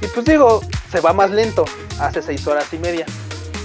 [0.00, 0.60] Y pues digo,
[0.90, 1.64] se va más lento,
[2.00, 3.06] hace seis horas y media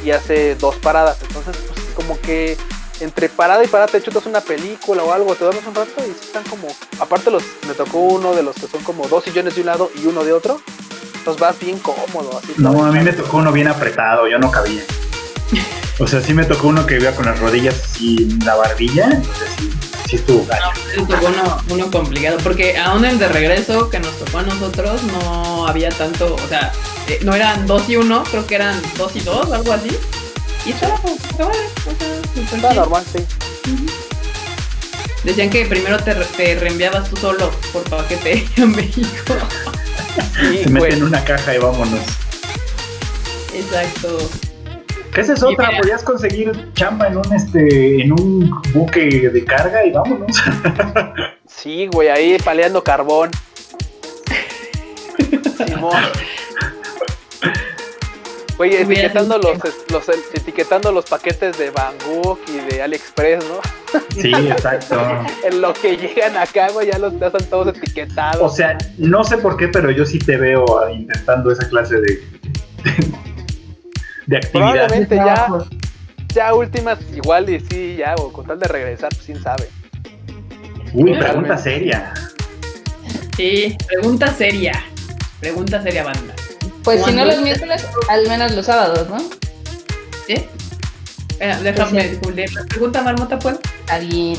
[0.04, 1.18] y hace dos paradas.
[1.22, 2.58] Entonces, pues como que
[3.00, 6.12] entre parada y parada te chutas una película o algo, te duermes un rato y
[6.12, 6.68] están como.
[7.00, 9.92] Aparte, los me tocó uno de los que son como dos sillones de un lado
[10.02, 10.62] y uno de otro.
[11.18, 12.38] Entonces vas bien cómodo.
[12.38, 14.82] Así No, a mí me tocó uno bien apretado, yo no cabía.
[16.00, 19.50] O sea, sí me tocó uno que iba con las rodillas en la barbilla, entonces
[19.58, 19.72] sí,
[20.08, 20.72] sí estuvo gacho.
[20.96, 24.44] No, nos tocó uno, uno complicado, porque aún el de regreso que nos tocó a
[24.44, 26.72] nosotros no había tanto, o sea,
[27.08, 29.90] eh, no eran dos y uno, creo que eran dos y dos, algo así.
[30.68, 31.54] Y estaba como, estaba,
[31.84, 32.74] súper Está chido.
[32.82, 33.26] normal, sí.
[35.24, 39.34] Decían que primero te, re- te reenviabas tú solo por paquete a México.
[40.40, 42.00] Sí, Se mete en una caja y vámonos.
[43.54, 44.18] Exacto.
[45.14, 49.44] Que esa es otra, mira- podías conseguir chamba en un este, en un buque de
[49.46, 50.38] carga y vámonos.
[51.48, 53.32] Sí, güey, ahí paleando carbón.
[55.66, 55.94] Simón.
[58.58, 59.58] Güey, etiquetando los,
[59.92, 63.60] los- etiquetando los paquetes de Bangkok y de AliExpress, ¿no?
[64.20, 65.00] Sí, exacto.
[65.44, 68.42] En lo que llegan acá, güey, ya los ya están todos etiquetados.
[68.42, 72.02] O sea, no sé por qué, pero yo sí te veo ah, intentando esa clase
[72.02, 72.24] de,
[74.26, 74.52] de actividad.
[74.52, 75.48] Probablemente ya,
[76.34, 79.70] ya últimas, igual y sí, ya, o con tal de regresar, pues quién sabe.
[80.94, 82.14] Uy, pregunta seria.
[83.36, 84.84] Sí, pregunta seria.
[85.40, 86.34] Pregunta seria, banda.
[86.88, 89.18] Pues si no los miércoles, al menos los sábados, ¿no?
[90.26, 90.36] ¿Sí?
[91.38, 93.58] Eh, déjame leer la pregunta, Marmota, pues.
[93.82, 94.38] Está bien.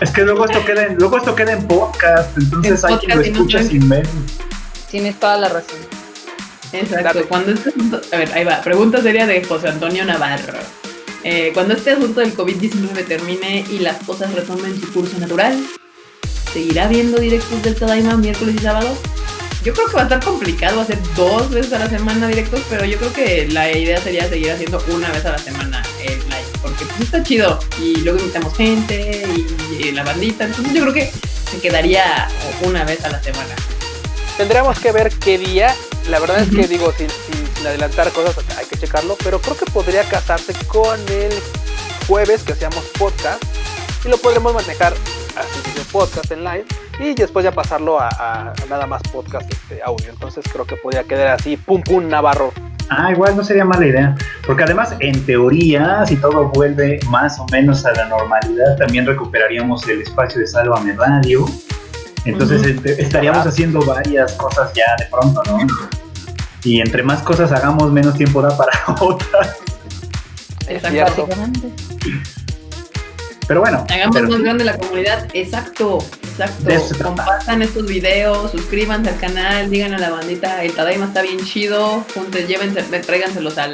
[0.00, 3.18] Es que luego esto queda en, luego esto queda en podcast, entonces En hay quien
[3.18, 4.06] lo escucha sin ver.
[4.92, 5.78] Tienes toda la razón.
[6.72, 7.26] Exacto.
[7.28, 8.60] Cuando este asunto- a ver, ahí va.
[8.60, 10.60] Pregunta seria de José Antonio Navarro.
[11.24, 15.58] Eh, cuando este asunto del COVID-19 termine y las cosas retomen su curso natural,
[16.52, 18.96] ¿seguirá viendo directos del Tadaima miércoles y sábado?
[19.68, 22.86] Yo creo que va a estar complicado hacer dos veces a la semana directos, pero
[22.86, 26.46] yo creo que la idea sería seguir haciendo una vez a la semana el live,
[26.62, 30.94] porque pues está chido y luego invitamos gente y, y la bandita, entonces yo creo
[30.94, 31.12] que
[31.50, 32.28] se quedaría
[32.62, 33.54] una vez a la semana.
[34.38, 35.76] Tendríamos que ver qué día.
[36.08, 39.58] La verdad es que digo, sin, sin- sin adelantar cosas, hay que checarlo, pero creo
[39.58, 41.30] que podría casarse con el
[42.06, 43.42] jueves que hacíamos podcast
[44.04, 44.92] y lo podremos manejar
[45.36, 46.64] así video podcast en live
[47.00, 50.08] y después ya pasarlo a, a- a nada más podcast este audio.
[50.10, 52.52] Entonces creo que podría quedar así, pum pum Navarro.
[52.90, 54.16] Ah, igual no sería mala idea.
[54.46, 59.86] Porque además, en teoría, si todo vuelve más o menos a la normalidad, también recuperaríamos
[59.88, 61.44] el espacio de Sálvame Radio.
[62.24, 63.50] Entonces este, estaríamos Ah.
[63.50, 65.58] haciendo varias cosas ya de pronto, ¿no?
[66.64, 69.56] Y entre más cosas hagamos, menos tiempo da para otras.
[70.66, 71.28] Es cierto.
[73.48, 75.26] Pero bueno, Hagamos pero- más grande la comunidad.
[75.32, 77.02] Exacto, exacto.
[77.02, 82.04] Compartan estos videos, suscríbanse al canal, digan a la bandita, el Tadaima está bien chido.
[82.14, 83.72] Juntos, llévense, tráiganselos al,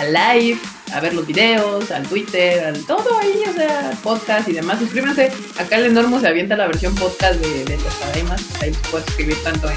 [0.00, 0.58] al live,
[0.92, 4.80] a ver los videos, al Twitter, al todo ahí, o sea, podcast y demás.
[4.80, 5.30] Suscríbanse.
[5.58, 8.42] Acá el enormo se avienta la versión podcast de, de los Tadaimas.
[8.60, 9.76] Ahí puedes suscribir tanto en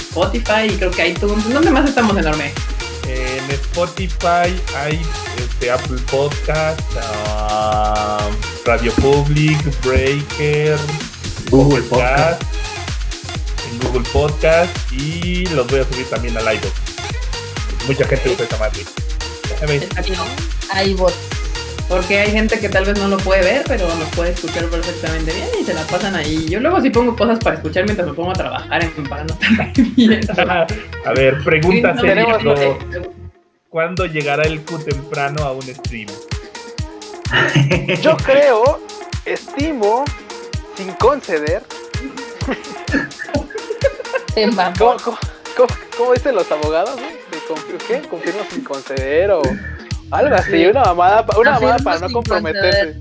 [0.00, 1.52] Spotify y creo que iTunes.
[1.52, 2.52] ¿Dónde más estamos enorme?
[3.06, 5.00] En Spotify hay
[5.38, 6.80] este, Apple Podcast,
[8.64, 10.78] Radio Public, Breaker,
[11.50, 12.42] Google Podcast.
[13.70, 16.72] en Google Podcast y los voy a subir también al iVoox.
[17.86, 18.84] Mucha gente usa esa madre.
[19.60, 21.31] Ya
[21.88, 25.30] Porque hay gente que tal vez no lo puede ver, pero nos puede escuchar perfectamente
[25.32, 26.46] bien y se la pasan ahí.
[26.48, 29.34] Yo luego sí pongo cosas para escuchar mientras me pongo a trabajar en, para no
[30.08, 30.66] estar.
[31.04, 32.38] A ver, pregunta Sí, no, seria.
[32.38, 33.10] tenemos- eh,
[33.68, 36.08] ¿Cuándo llegará el Q temprano a un stream?
[38.02, 38.80] Yo creo,
[39.24, 40.04] estimo,
[40.76, 41.62] sin conceder.
[44.78, 45.18] ¿cómo, cómo,
[45.56, 46.98] cómo- cómo dicen los abogados?
[47.48, 48.00] confi- ¿Qué?
[48.08, 49.42] Confirmo sin conceder o
[50.12, 50.66] algo así, Sí.
[50.66, 52.96] una mamada, una mamada para no comprometerse.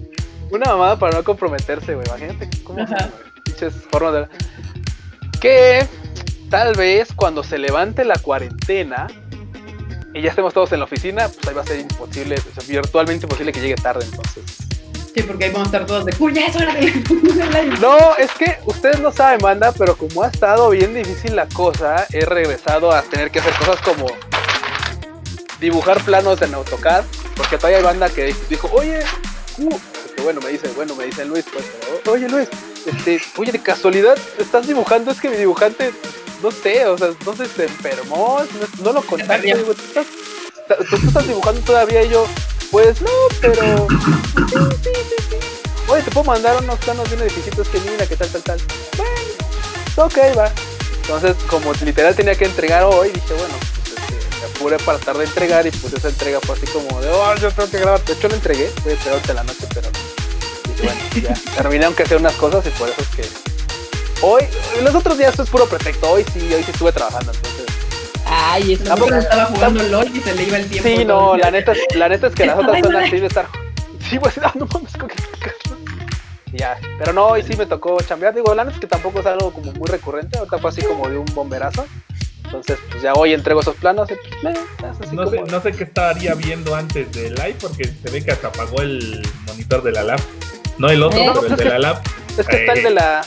[0.49, 2.05] Una mamada para no comprometerse, güey.
[2.07, 2.97] Imagínate cómo son,
[3.43, 4.27] pinches formas de.
[5.39, 5.85] Que
[6.49, 9.07] tal vez cuando se levante la cuarentena
[10.13, 12.67] y ya estemos todos en la oficina, pues ahí va a ser imposible, o sea,
[12.67, 14.43] virtualmente imposible que llegue tarde, entonces.
[15.13, 17.03] Sí, porque ahí vamos a estar todos de ¡Uy, ya es hora de live!
[17.81, 22.05] No, es que ustedes no saben, banda, pero como ha estado bien difícil la cosa,
[22.11, 24.05] he regresado a tener que hacer cosas como
[25.61, 27.05] dibujar planos en AutoCAD,
[27.37, 28.99] porque todavía hay banda que dijo, oye,
[29.59, 29.77] uh",
[30.23, 31.63] bueno, me dice, bueno, me dice Luis, pues,
[32.03, 32.49] pero, oye Luis,
[32.85, 35.93] este, oye, de casualidad, estás dibujando, es que mi dibujante,
[36.43, 38.39] no sé, o sea, no sé, se enfermó,
[38.79, 39.57] no, no lo contaste, perdió.
[39.57, 40.05] digo, ¿tú estás,
[40.57, 42.25] está- tú estás dibujando todavía y yo,
[42.71, 43.09] pues no,
[43.39, 43.95] pero sí,
[44.83, 45.35] sí, sí, sí.
[45.87, 48.41] Oye, te puedo mandar unos planos de un edificio, es que mira, que tal, tal,
[48.43, 48.59] tal.
[48.97, 49.11] Bueno,
[50.07, 50.51] ok, va.
[51.01, 53.53] Entonces, como literal tenía que entregar hoy, dije, bueno,
[54.41, 57.35] me apuré para tratar de entregar y pues esa entrega fue así como de, oh,
[57.35, 58.03] yo tengo que grabar.
[58.03, 59.89] De hecho, lo entregué, voy a la noche, pero
[60.67, 63.23] dije, bueno, ya terminé aunque hacer unas cosas y por eso es que
[64.21, 64.43] hoy,
[64.83, 66.09] los otros días esto es puro pretexto.
[66.11, 67.65] Hoy sí, hoy sí estuve trabajando, entonces.
[68.25, 70.89] Ay, eso Tampoco estaba jugando LOL y se le iba el tiempo.
[70.89, 73.47] Sí, no, la neta, es- la neta es que las otras son así de estar.
[74.09, 75.09] Sí, pues, no, no mames, ¿con
[76.53, 78.33] Y Ya, pero no, hoy sí me tocó chambear.
[78.33, 80.37] Digo, la neta es que tampoco es algo como muy recurrente.
[80.37, 81.85] Ahorita fue así como de un bomberazo.
[82.51, 84.09] Entonces, pues ya hoy entrego esos planos.
[84.11, 87.33] Y, pues, eh, es así No sé, como- no sé qué estaría viendo antes del
[87.35, 90.19] live porque se ve que hasta apagó el monitor de la lab.
[90.77, 92.01] No el otro, Eh, pero el de la lab.
[92.37, 92.83] Es que está el Eh.
[92.83, 93.25] de la.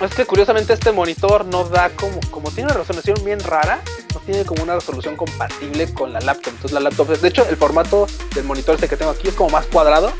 [0.00, 2.20] Es que curiosamente este monitor no da como.
[2.30, 3.80] Como tiene una resolución bien rara,
[4.14, 6.52] no tiene como una resolución compatible con la laptop.
[6.54, 7.08] Entonces la laptop.
[7.08, 10.12] De hecho, el formato del monitor este que tengo aquí es como más cuadrado.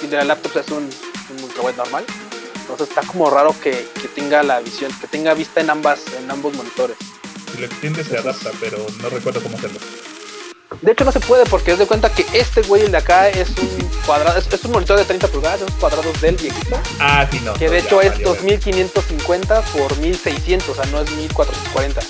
[0.00, 0.88] Y el de la laptop es un,
[1.36, 2.04] un ultrawide normal.
[2.62, 6.30] Entonces está como raro que, que tenga la visión, que tenga vista en ambas, en
[6.30, 6.96] ambos monitores.
[7.54, 9.78] Si lo se adapta, pero no recuerdo cómo hacerlo.
[10.82, 13.28] De hecho no se puede porque es de cuenta que este güey el de acá
[13.28, 16.78] es un cuadrado, es, es un monitor de 30 pulgadas, cuadrados del viejito.
[16.98, 17.54] Ah, sí, no.
[17.54, 22.00] Que de ya hecho es valió, 2550 por 1600, o sea, no es 1440.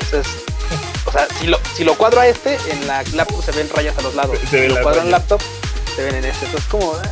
[0.00, 0.32] Entonces,
[1.06, 3.96] o sea, si lo, si lo cuadro a este, en la laptop se ven rayas
[3.98, 4.38] a los lados.
[4.38, 5.40] Se- se Si lo cuadro en laptop,
[5.96, 6.44] se ven en este.
[6.46, 7.02] Entonces, como, modo.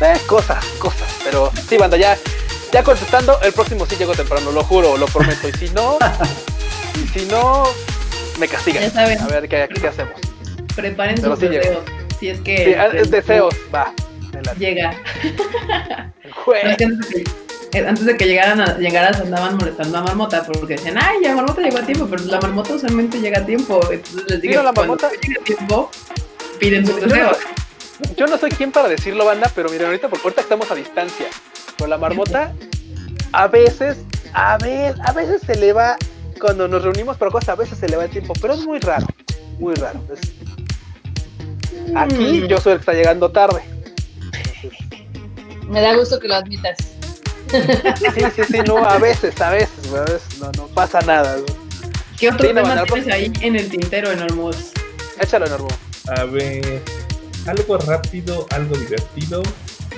[0.00, 1.08] eh, cosas, cosas.
[1.22, 2.18] Pero sí, banda, ya,
[2.74, 5.48] ya contestando, el próximo sí llego temprano, lo juro, lo prometo.
[5.48, 5.96] Y si no,
[7.04, 7.62] y si no,
[8.40, 8.82] me castigan.
[8.82, 9.20] Ya saben.
[9.20, 10.14] A ver qué, qué hacemos.
[10.74, 11.84] Preparen Pero sus sí deseos.
[12.18, 12.64] Si es que.
[12.64, 13.94] Sí, ah, es deseos, va.
[14.58, 14.90] Llega.
[16.46, 17.24] No, antes de
[17.70, 21.36] que, antes de que llegaran a, llegaras andaban molestando a Marmota porque decían, ay, ya
[21.36, 23.80] Marmota llegó a tiempo, pero la Marmota usualmente llega a tiempo.
[23.88, 25.10] Entonces les digo, ¿Vino la Marmota?
[25.10, 25.90] llega a tiempo,
[26.58, 27.38] piden sus Yo no, deseos.
[28.16, 31.28] yo no soy quien para decirlo, banda, pero miren, ahorita porque ahorita estamos a distancia.
[31.78, 32.52] Con la marmota,
[33.32, 33.98] a veces,
[34.32, 35.96] a veces, a veces se le va,
[36.40, 38.78] cuando nos reunimos para cosas, a veces se le va el tiempo, pero es muy
[38.80, 39.06] raro,
[39.58, 40.00] muy raro.
[40.12, 40.32] Es-
[41.96, 42.46] aquí Mm.
[42.46, 43.62] yo soy el que está llegando tarde.
[45.68, 46.76] Me da gusto que lo admitas.
[47.50, 51.34] Sí, sí, sí, no, a veces, a veces, a veces no, no pasa nada.
[51.36, 51.46] güey.
[52.18, 54.72] ¿Qué otro Sí, no, tema no, tienes ahí en el tintero, Enormous?
[55.20, 55.68] Échalo, Normo.
[56.16, 56.82] A ver,
[57.46, 59.42] algo rápido, algo divertido.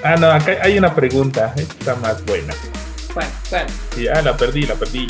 [0.08, 1.52] Ah, no, acá hay una pregunta.
[1.56, 2.54] Esta más buena.
[3.12, 3.26] ¿Cuál?
[3.50, 3.66] ¿Cuál?
[3.94, 5.06] Sí, ah, la perdí, la perdí.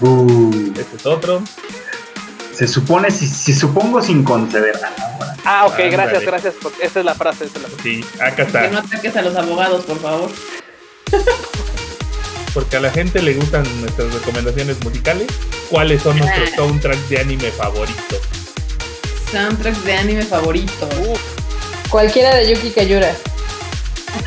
[0.00, 1.42] Uh, Este es otro.
[2.54, 4.78] se supone, si, si supongo sin conceder.
[4.82, 5.32] Ah, bueno.
[5.44, 7.82] Ah, ok, gracias, gracias, porque esa es la frase, esa es la frase.
[7.82, 8.68] Sí, acá Que está.
[8.68, 10.30] no ataques a los abogados, por favor.
[12.54, 15.26] Porque a la gente le gustan nuestras recomendaciones musicales.
[15.70, 16.56] ¿Cuáles son nuestros Ah.
[16.56, 18.20] soundtracks de anime favoritos?
[19.30, 20.88] Soundtracks de anime favoritos.
[21.08, 21.20] Uf,
[21.90, 23.14] Cualquiera de Yuki Kayura.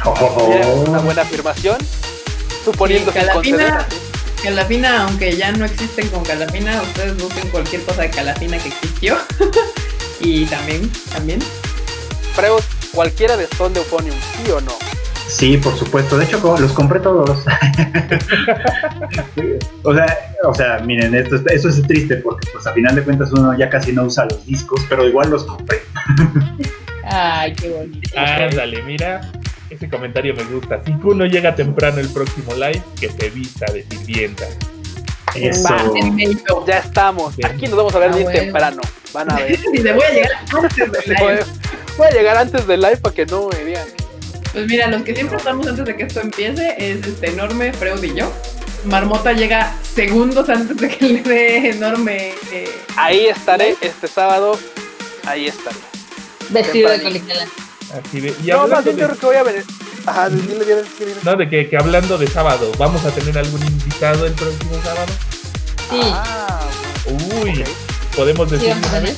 [0.05, 1.77] Oh, mira, una buena afirmación.
[2.63, 3.19] Suponiendo Sí.
[3.19, 3.85] Calafina.
[4.43, 9.17] Calafina, aunque ya no existen con Calafina, ustedes busquen cualquier cosa de Calafina que existió.
[10.19, 11.39] y también, también.
[12.33, 12.61] Freud,
[12.93, 14.73] cualquiera de Son de Euphonium, ¿sí o no?
[15.27, 16.17] Sí, por supuesto.
[16.17, 17.29] De hecho, los compré todos.
[19.83, 23.03] o sea, o sea, miren, esto, es- eso es triste porque, pues, a final de
[23.03, 25.81] cuentas uno ya casi no usa los discos, pero igual los compré.
[27.03, 28.09] Ay, qué bonito.
[28.19, 29.21] Ándale, mira.
[29.75, 30.81] Ese comentario me gusta.
[30.85, 34.45] Si Kuno llega temprano el próximo live, que se vista de sirvienta.
[35.35, 35.67] Eso.
[35.69, 36.65] Va.
[36.65, 37.35] Ya estamos.
[37.35, 37.51] Bien.
[37.51, 38.39] Aquí nos vamos a ver Ah, bien bueno.
[38.39, 38.81] temprano.
[39.13, 39.59] Van a ver.
[39.93, 41.43] Voy a llegar antes del Voy live.
[41.97, 43.87] voy a llegar antes del live para que no me vean.
[44.53, 48.01] Pues mira, los que siempre estamos antes de que esto empiece es este enorme Freud
[48.01, 48.31] y yo.
[48.85, 52.33] Marmota llega segundos antes de que le dé enorme.
[52.53, 54.57] eh, Ahí estaré este sábado.
[55.25, 55.75] Ahí estaré.
[56.51, 57.33] Vestido de Tempranito.
[57.33, 57.49] Así
[58.13, 59.65] de, y No, más bien yo de, creo que voy a venir.
[60.05, 60.65] Ajá, dile bien,
[60.99, 61.17] dile bien.
[61.23, 65.07] no, de que, que hablando de sábado, ¿vamos a tener algún invitado el próximo sábado?
[65.89, 65.99] Sí.
[66.13, 66.59] Ah,
[67.43, 67.63] Uy.
[68.15, 69.03] ¿podemos Sí, decir una ver.
[69.03, 69.17] vez?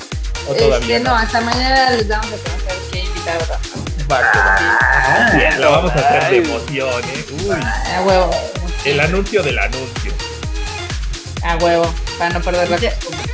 [0.50, 3.46] ¿O todavía Este, no, hasta mañana les damos a conocer qué invitado.
[4.10, 4.22] Va.
[4.34, 7.26] Ah, La vamos a hacer de emoción, ¿eh?
[7.44, 8.32] Uy, A huevo.
[8.86, 10.14] el anuncio del anuncio.
[11.44, 11.94] A huevo.
[12.18, 13.34] Para no perder la costumbre.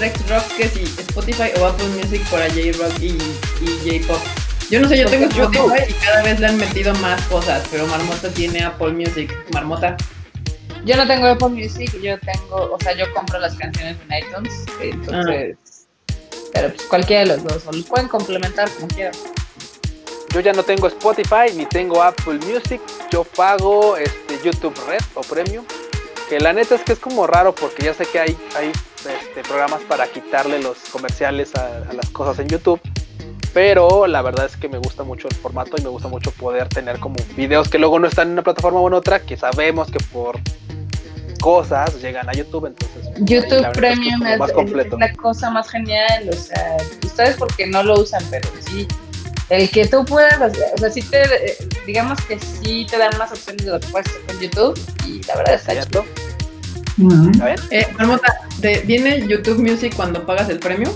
[0.00, 3.16] Rex Rock, que si Spotify o Apple Music para J-Rock y,
[3.62, 4.20] y J-Pop.
[4.70, 5.72] Yo no sé, yo tengo YouTube.
[5.74, 9.32] Spotify y cada vez le han metido más cosas, pero Marmota tiene Apple Music.
[9.52, 9.96] Marmota.
[10.84, 14.52] Yo no tengo Apple Music, yo tengo, o sea, yo compro las canciones en iTunes,
[14.80, 15.56] entonces,
[16.52, 19.14] pero pues cualquiera de los dos, o los pueden complementar como quieran.
[20.34, 22.80] Yo ya no tengo Spotify ni tengo Apple Music.
[23.10, 25.64] Yo pago este YouTube Red o Premium.
[26.28, 29.42] Que la neta es que es como raro porque ya sé que hay, hay este,
[29.42, 32.80] programas para quitarle los comerciales a, a las cosas en YouTube.
[33.54, 36.68] Pero la verdad es que me gusta mucho el formato y me gusta mucho poder
[36.68, 39.90] tener como videos que luego no están en una plataforma o en otra, que sabemos
[39.90, 40.40] que por
[41.40, 42.66] cosas llegan a YouTube.
[42.66, 44.96] Entonces, YouTube Premium es, más completo.
[44.96, 48.88] es la cosa más genial, o sea, ustedes porque no lo usan, pero sí,
[49.50, 51.56] el que tú puedas, o sea, sí te, eh,
[51.86, 55.22] digamos que sí te dan más opciones de lo que puedes hacer con YouTube, y
[55.24, 56.04] la verdad está chido.
[57.70, 60.94] Eh, Marmota, ¿te ¿viene YouTube Music cuando pagas el premio?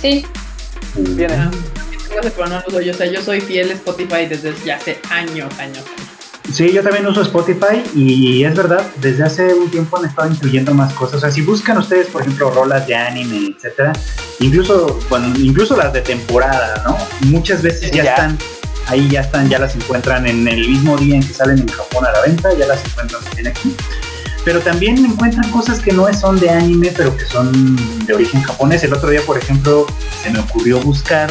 [0.00, 0.26] Sí,
[0.96, 1.34] Viene.
[1.34, 1.50] Ah,
[2.22, 2.90] yo.
[2.90, 5.84] O sea, yo soy fiel Spotify desde ya hace años, años.
[6.52, 10.74] Sí, yo también uso Spotify y es verdad, desde hace un tiempo han estado incluyendo
[10.74, 11.16] más cosas.
[11.16, 13.92] O sea, si buscan ustedes, por ejemplo, rolas de anime, etcétera,
[14.40, 16.96] incluso, bueno, incluso las de temporada, ¿no?
[17.28, 18.10] Muchas veces ya, Ya.
[18.14, 18.38] están,
[18.88, 22.04] ahí ya están, ya las encuentran en el mismo día en que salen en Japón
[22.06, 23.76] a la venta, ya las encuentran también aquí.
[24.44, 27.76] Pero también encuentran cosas que no son de anime, pero que son
[28.06, 28.82] de origen japonés.
[28.84, 29.86] El otro día, por ejemplo,
[30.22, 31.30] se me ocurrió buscar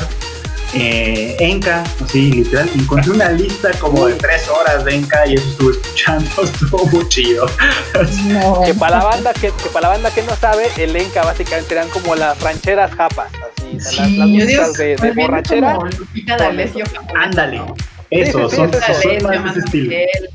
[0.74, 5.48] eh, Enka, así literal, encontré una lista como de tres horas de Enka y eso
[5.50, 7.48] estuve escuchando, estuvo muy chido.
[8.26, 8.62] No.
[8.64, 11.74] Que para la banda que, que para la banda que no sabe, el Enka básicamente
[11.74, 15.80] eran como las rancheras japas, así, las, las de, de más borrachera.
[17.16, 17.76] Ándale, ¿no?
[18.12, 19.90] eso, sí, son, sí, son D'Alessio, más de ese estilo.
[19.90, 20.30] Miguel.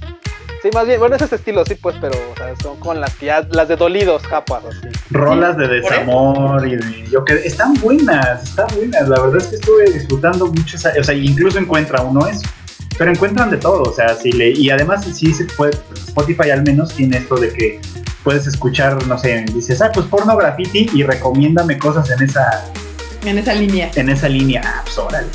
[0.65, 3.15] Sí, más bien, bueno, es ese estilo, sí, pues, pero o sea, son con las
[3.17, 4.89] que ya, las de dolidos japas, así.
[5.11, 9.07] Rolas de desamor y de yo que están buenas, están buenas.
[9.07, 12.49] La verdad es que estuve disfrutando mucho, esa- o sea, incluso encuentra uno eso.
[12.97, 15.73] Pero encuentran de todo, o sea, si le y además sí se puede
[16.07, 17.81] Spotify al menos tiene esto de que
[18.23, 22.65] puedes escuchar, no sé, dices, "Ah, pues porno graffiti y recomiéndame cosas en esa
[23.27, 23.91] En esa línea.
[23.97, 25.29] en esa línea." Ah, pues órale.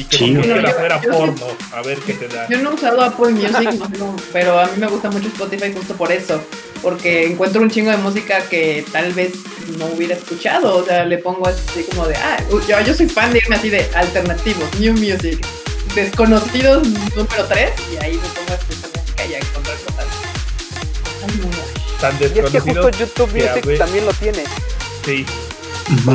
[0.00, 2.48] Y que No, porno, a ver qué te da.
[2.48, 5.94] Yo no he usado Apple Music, no pero a mí me gusta mucho Spotify justo
[5.94, 6.42] por eso.
[6.80, 9.32] Porque encuentro un chingo de música que tal vez
[9.76, 10.78] no hubiera escuchado.
[10.78, 13.68] O sea, le pongo así como de, ah, yo, yo soy fan de irme así
[13.68, 15.38] de alternativos, new music,
[15.94, 20.06] desconocidos número 3, y ahí me pongo a escuchar música y a encontrar cosas.
[21.28, 22.00] Ay, no, no.
[22.00, 22.98] Tan Y es que justo desconocidos.
[22.98, 24.44] YouTube Music también lo tiene.
[25.04, 25.26] Sí.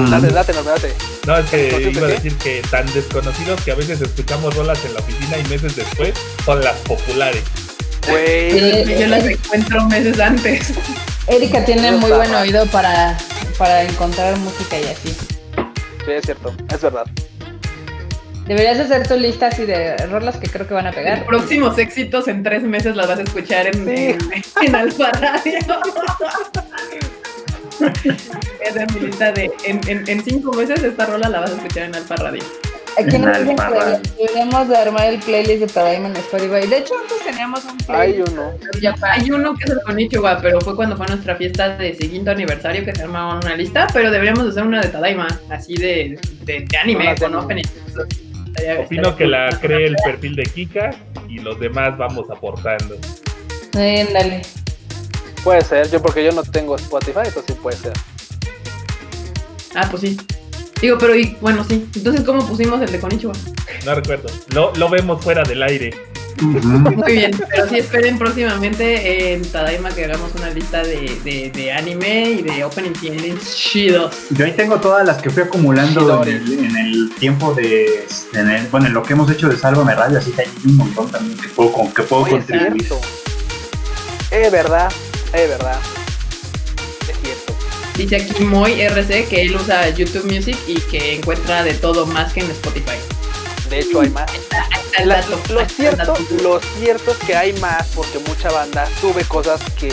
[0.10, 0.94] Date, date, no, date.
[1.28, 4.84] No, es que ¿Desconocidos iba a decir que tan desconocidos que a veces escuchamos rolas
[4.86, 6.14] en la oficina y meses después
[6.46, 7.44] son las populares.
[8.08, 8.58] Güey.
[8.58, 10.74] Eh, yo las encuentro meses antes.
[11.28, 13.18] Erika tiene muy buen oído para,
[13.58, 15.10] para encontrar música y así.
[16.06, 17.06] Sí, es cierto, es verdad.
[18.46, 21.26] Deberías hacer tu lista así de rolas que creo que van a pegar.
[21.26, 23.96] Próximos éxitos en tres meses las vas a escuchar en, Sí.
[23.96, 25.58] en, en Alfa Radio.
[28.62, 29.52] Esa es mi lista de.
[29.66, 32.44] En, en, en cinco meses esta rola la vas a escuchar en Alfa Radio.
[32.98, 36.66] Aquí nos En dicen que deberíamos de armar el playlist de Tadaima en Spotify.
[36.66, 38.30] De hecho, antes teníamos un Hay playlist.
[38.30, 38.52] uno.
[38.82, 42.32] Ya, hay uno que es el Konichiwa, pero fue cuando fue nuestra fiesta de quinto
[42.32, 46.66] aniversario que se armaban una lista, pero deberíamos hacer una de Tadaima, así de, de,
[46.70, 47.64] de anime, con opening.
[48.86, 50.92] Opino que la cree el perfil de Kika
[51.28, 52.96] y los demás vamos aportando.
[53.74, 54.42] Sí, ándale.
[55.46, 57.94] Puede ser, yo porque yo no tengo Spotify, eso sí puede ser.
[59.76, 60.18] Ah, pues sí.
[60.82, 61.88] Digo, pero y, bueno, sí.
[61.96, 63.34] Entonces, ¿cómo pusimos el de Konichiwa?
[63.86, 64.28] No recuerdo.
[64.50, 65.92] Lo, lo vemos fuera del aire.
[66.42, 71.72] Muy bien, pero sí esperen próximamente en Tadaima que hagamos una lista de, de, de
[71.72, 74.14] anime y de opening endings chidos.
[74.32, 78.50] Yo ahí tengo todas las que fui acumulando en el, en el tiempo de, en
[78.50, 81.10] el- bueno, en lo que hemos hecho de Sálvame Radio, así que hay un montón
[81.10, 82.86] también que puedo, con- que puedo Oye, contribuir.
[84.32, 84.92] Es verdad,
[85.34, 85.80] es verdad.
[87.10, 87.54] Es cierto.
[87.96, 92.34] Dice aquí Moy RC que él usa YouTube Music y que encuentra de todo más
[92.34, 92.98] que en Spotify.
[93.70, 94.30] De hecho, hay más.
[95.04, 99.92] La- lo, cierto, lo cierto es que hay más porque mucha banda sube cosas que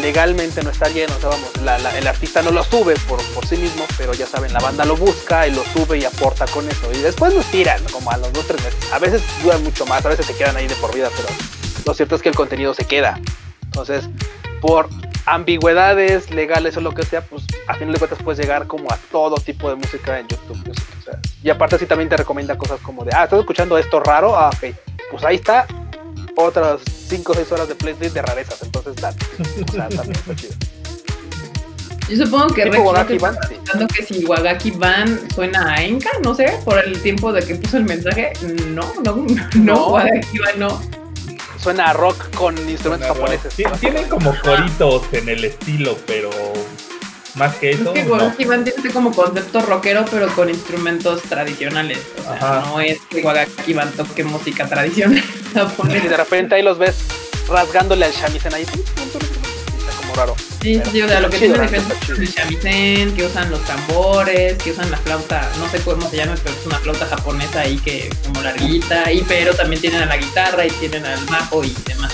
[0.00, 1.14] legalmente no está lleno.
[1.16, 4.12] O sea, vamos, la- la- el artista no lo sube por, por sí mismo, pero
[4.14, 6.90] ya saben, la banda lo busca y lo sube y aporta con eso.
[6.92, 8.92] Y después los tiran, como a los dos, tres meses.
[8.92, 11.28] A veces duran mucho más, a veces se quedan ahí de por vida, pero
[11.84, 13.20] lo cierto es que el contenido se queda.
[13.72, 14.08] Entonces,
[14.60, 14.88] por
[15.24, 18.98] ambigüedades legales o lo que sea, pues a final de cuentas puedes llegar como a
[19.10, 20.84] todo tipo de música en YouTube Music.
[21.00, 24.00] o sea, y aparte así también te recomienda cosas como de, ah, ¿estás escuchando esto
[24.00, 24.36] raro?
[24.36, 24.74] Ah, ok.
[25.10, 25.66] Pues ahí está
[26.36, 29.24] otras 5 o 6 horas de playlist de rarezas, entonces date.
[29.68, 30.54] O sea, también está chido.
[32.08, 32.78] Yo supongo que Rex
[33.48, 33.56] sí.
[33.96, 37.78] que si Wagaki Van suena a Enka, no sé, por el tiempo de que puso
[37.78, 38.32] el mensaje.
[38.68, 39.88] No, no, no, No.
[39.88, 41.01] Wagaki Van no.
[41.62, 43.54] Suena a rock con instrumentos japoneses.
[43.54, 46.30] Ti- Tienen como coritos en el estilo, pero
[47.36, 47.92] más que Es eso.
[47.92, 48.12] que no.
[48.14, 51.98] Wagaki Van tiene como concepto rockero, pero con instrumentos tradicionales.
[52.18, 52.66] O sea, Ajá.
[52.66, 55.22] no es que Wagaki Van toque música tradicional
[55.54, 56.08] Y japonesa.
[56.08, 56.96] de repente ahí los ves
[57.48, 58.66] rasgándole al shamisen ahí.
[60.12, 60.36] Como raro.
[60.60, 64.72] Sí, sí, o sea, lo que tiene es el shamisen, que usan los tambores, que
[64.72, 68.10] usan la flauta, no sé cómo se llama, pero es una flauta japonesa ahí que
[68.26, 72.12] como larguita, y pero también tienen a la guitarra y tienen al bajo y demás.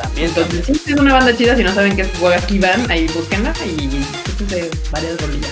[0.00, 3.08] También, Entonces, sí, es una banda chida, si no saben qué es Wagaki Van, ahí
[3.08, 5.50] búsquenla y escúchense varias rolillas.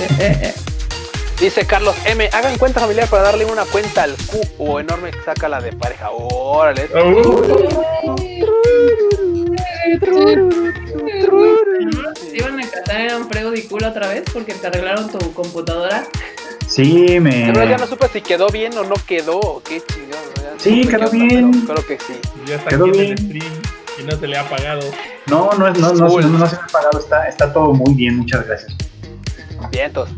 [0.00, 0.67] Eh, eh, eh.
[1.40, 5.48] Dice Carlos M, hagan cuenta familiar para darle una cuenta al Q o enorme saca
[5.48, 6.10] la de pareja.
[6.10, 6.88] Órale.
[6.94, 8.38] Uh,
[12.30, 15.32] ¿Te iban a casar en un frego de culo otra vez porque te arreglaron tu
[15.32, 16.04] computadora?
[16.66, 17.50] Sí, me.
[17.52, 20.16] Pero ya no supe si quedó bien o no quedó, o qué no
[20.58, 21.64] Sí, quedó bien.
[21.66, 22.18] pero Creo que sí.
[22.46, 23.12] Ya está Quedó aquí en bien.
[23.12, 23.62] el stream
[23.98, 24.82] y no se le ha pagado.
[25.26, 26.32] No, no, es- no, no, Cool.
[26.32, 28.74] no, no se me ha pagado, está, está todo muy bien, muchas gracias.
[29.70, 30.16] Bien, entonces.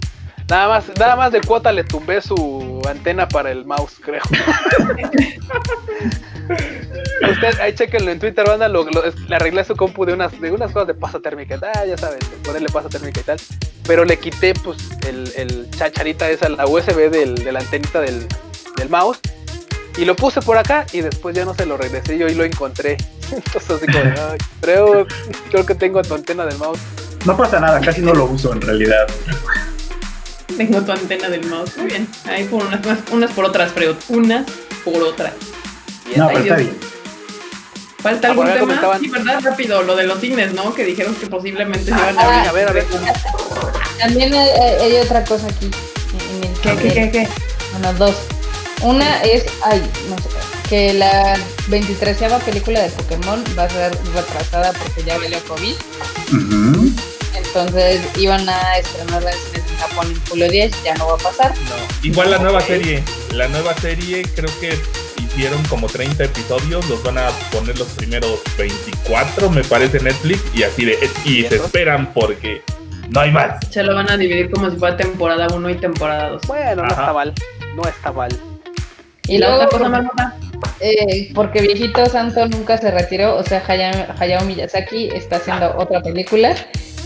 [0.50, 4.20] Nada más, nada más de cuota le tumbé su antena para el mouse, creo.
[7.30, 10.50] Usted, ahí chequenlo en Twitter, banda, lo, lo- le arreglé su compu de unas, de
[10.50, 11.58] unas cosas de pasta térmica.
[11.74, 13.38] Ah, ya saben, ponerle pasta térmica y tal.
[13.86, 18.26] Pero le quité, pues, el, el chacharita esa, la USB del, de la antenita del,
[18.76, 19.20] del mouse.
[19.98, 22.42] Y lo puse por acá y después ya no se lo regresé yo y lo
[22.44, 22.96] encontré.
[23.32, 25.06] Entonces así como, de, "Ay, creo,
[25.50, 26.80] creo que tengo tu antena del mouse.
[27.26, 29.06] No pasa nada, casi no lo uso en realidad.
[30.56, 31.76] Tengo tu antena del mouse.
[31.76, 32.08] Muy bien.
[32.26, 33.94] Ahí por unas, unas, unas por otras, Freud.
[34.08, 34.44] Unas
[34.84, 35.32] por otras.
[36.16, 36.76] No, pero está bien.
[38.02, 38.60] ¿Falta Ah, algún tema?
[38.60, 39.40] comentaban- Sí, ¿verdad?
[39.42, 40.72] Rápido, lo de los cines, ¿no?
[40.74, 42.48] Que dijeron que posiblemente se iban a Ah, abrir.
[42.48, 42.86] a ver, a ver.
[43.98, 45.70] También hay, otra cosa aquí.
[46.62, 47.28] ¿Qué, qué, qué, qué?
[47.72, 48.14] Bueno, dos.
[48.82, 50.28] Una es, ay, no sé,
[50.68, 51.36] que la
[51.68, 55.74] 23 película de Pokémon va a ser retrasada porque ya valió COVID.
[57.36, 59.38] Entonces iban a estrenarla en
[59.80, 61.52] cines en Japón en julio 10, ya no va a pasar.
[61.68, 61.76] No.
[62.02, 62.66] Igual la nueva Ok.
[62.66, 63.02] serie.
[63.32, 64.76] La nueva serie creo que
[65.22, 66.88] hicieron como 30 episodios.
[66.88, 70.40] Los van a poner los primeros 24, me parece, Netflix.
[70.54, 70.98] Y así de.
[71.24, 72.62] Y se esperan porque
[73.08, 73.58] no hay más.
[73.70, 76.42] Se lo van a dividir como si fuera temporada 1 y temporada 2.
[76.46, 77.00] Bueno, no Ajá.
[77.00, 77.34] está mal.
[77.74, 78.40] No está mal.
[79.28, 80.34] Y la luego, otra cosa más
[80.80, 86.00] eh, porque Viejito Santo nunca se retiró, o sea, Hayao, Hayao Miyazaki está haciendo otra
[86.02, 86.54] película.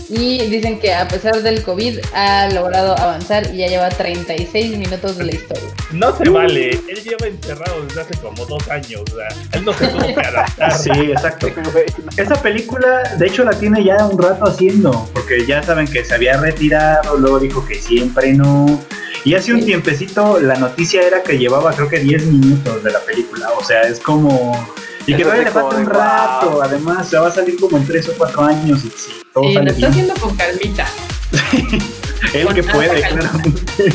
[0.07, 5.17] Y dicen que a pesar del COVID ha logrado avanzar y ya lleva 36 minutos
[5.17, 5.63] de la historia.
[5.91, 6.69] No se vale.
[6.87, 9.01] Él lleva encerrado desde hace como dos años.
[9.11, 10.71] O sea, él no se tuvo que adaptar.
[10.77, 11.47] Sí, exacto.
[12.17, 16.13] Esa película, de hecho, la tiene ya un rato haciendo, porque ya saben que se
[16.13, 18.79] había retirado, luego dijo que siempre no.
[19.23, 19.65] Y hace un Sí.
[19.67, 23.81] tiempecito la noticia era que llevaba creo que 10 minutos de la película, o sea,
[23.83, 24.53] es como...
[25.07, 26.61] Y que todavía le falta un rato, wow.
[26.63, 29.53] además, se va a salir como en 3 o 4 años y sí, todo Sí,
[29.53, 29.89] lo está bien.
[29.91, 30.85] haciendo con calmita.
[32.33, 33.19] El con que puede, calma.
[33.19, 33.93] claramente.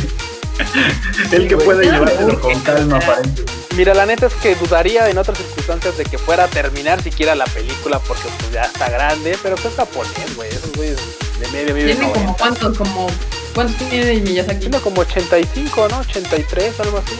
[1.32, 3.52] El que puede urge, con calma, aparentemente.
[3.76, 7.34] Mira, la neta es que dudaría en otras circunstancias de que fuera a terminar siquiera
[7.34, 10.98] la película porque pues ya está grande, pero pues japonés, güey, esos güeyes
[11.38, 13.06] de medio medio Tiene como cuántos, como.
[13.54, 14.60] ¿Cuántos tiene Miyazaki?
[14.60, 15.98] Tiene como 85, ¿no?
[16.00, 17.14] 83, algo así.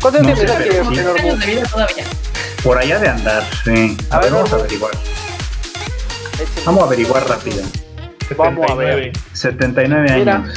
[0.00, 0.78] ¿Cuántos No años sé, tiene sí.
[1.20, 2.04] años de vida todavía.
[2.62, 3.96] Por allá de andar, sí.
[4.10, 4.92] A, A ver, ver, vamos a averiguar.
[6.64, 7.62] Vamos a averiguar rápido.
[8.36, 9.12] Vamos a ver.
[9.32, 10.36] 79 Mira.
[10.36, 10.54] años.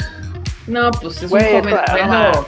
[0.66, 1.62] No, pues es un joven.
[1.62, 2.46] todavía bueno, no.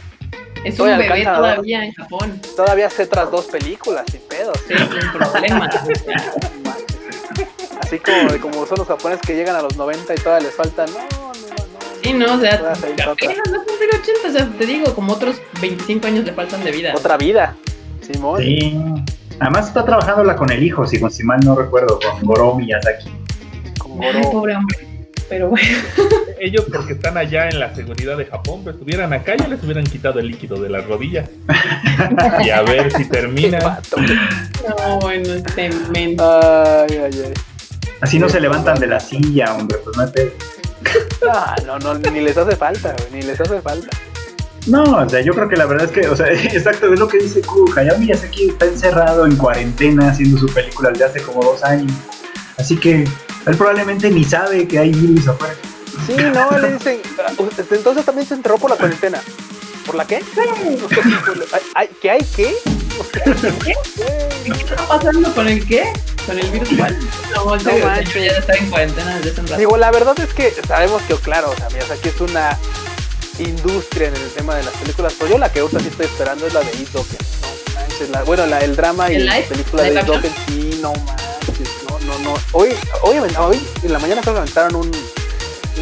[0.65, 2.41] es un bebé todavía en Japón.
[2.57, 4.59] Todavía hace otras dos películas, sin pedos.
[4.67, 4.89] Sí, sin
[6.05, 6.33] sea,
[7.81, 10.87] Así como, como son los japoneses que llegan a los 90 y todavía les falta.
[10.87, 11.46] No, no, no.
[12.07, 15.41] Sí, no, o sea, apenas va a cumplir 80, o sea, te digo, como otros
[15.61, 16.93] 25 años le faltan de vida.
[16.95, 17.57] Otra vida.
[18.01, 18.41] Simón.
[18.43, 18.79] Sí.
[19.41, 23.11] Además está trabajándola con el hijo, si, si mal no recuerdo, con Goro Miyazaki.
[23.79, 24.31] Como Ay, Goro.
[24.31, 24.79] pobre hombre.
[25.29, 25.67] Pero bueno,
[26.41, 29.83] Ellos porque están allá en la seguridad de Japón, pero estuvieran acá ya les hubieran
[29.83, 31.29] quitado el líquido de las rodillas.
[32.45, 33.81] y a ver si Qué termina.
[34.79, 36.17] no, bueno, este men.
[36.21, 37.33] Ay, ay, ay.
[38.01, 40.31] Así no se levantan de la silla, hombre, pues no hay pedo.
[41.67, 43.89] No, no, no, ni les hace falta, güey, ni les hace falta.
[44.67, 47.09] No, o sea, yo creo que la verdad es que, o sea, exacto, es lo
[47.09, 47.73] que dice Q.
[47.77, 51.93] Hayao Miyazaki está encerrado en cuarentena haciendo su película desde hace como dos años.
[52.59, 53.03] Así que
[53.47, 55.55] él probablemente ni sabe que hay virus afuera.
[56.07, 57.01] Sí, no, le dicen.
[57.25, 57.33] ah,
[57.71, 59.21] Entonces también se enteró por la cuarentena.
[59.87, 60.21] ¿Por la qué?
[62.03, 62.55] ¿Qué hay qué?
[64.45, 65.93] ¿Qué está pasando con el qué?
[66.27, 66.99] ¿Con el virus cuál?
[67.35, 68.15] No, manches.
[68.15, 69.59] yo ya estar en cuarentena desde hace un rato.
[69.59, 72.59] Digo, la verdad es que sabemos que, claro, o sea, Miyazaki es una
[73.39, 76.47] industria en el tema de las películas, pero yo la que ahorita sí estoy esperando
[76.47, 76.67] es la de.
[76.93, 77.05] No
[77.75, 80.79] manches, la- bueno, la, el drama y ¿El la película de ¿Live Eat Doken, sí,
[80.83, 82.35] no manches, no, no, no.
[82.53, 82.71] Hoy,
[83.03, 84.91] hoy, hoy en la mañana creo que aventaron un,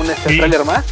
[0.01, 0.41] un este, Sí.
[0.65, 0.85] más.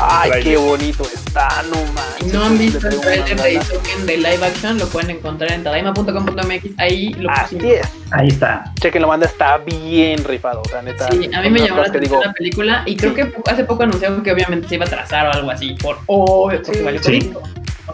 [0.00, 2.32] Ay, qué bonito está, no Si manches.
[2.32, 3.54] no han visto el trailer de.
[3.54, 6.64] Isoken de live action, lo pueden encontrar en tadaima.com.mx.
[6.78, 7.76] Ahí lo Así pusimos.
[7.78, 7.88] es.
[8.12, 8.72] Ahí está.
[8.80, 11.08] Chequen, la banda está bien rifado, o sea, neta.
[11.10, 13.16] Sí, a mí me llamó la atención la película y creo Sí.
[13.16, 16.62] que hace poco anunciaron que obviamente se iba a trazar o algo así, por obvio,
[16.62, 16.84] porque Sí.
[16.84, 17.32] valió Sí.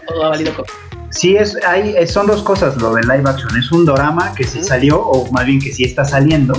[0.07, 0.53] Todo ha valido.
[1.09, 3.57] Sí, es, hay, son dos cosas lo de live action.
[3.57, 4.67] Es un drama que sí Ujú.
[4.67, 6.53] salió, o más bien que sí está saliendo,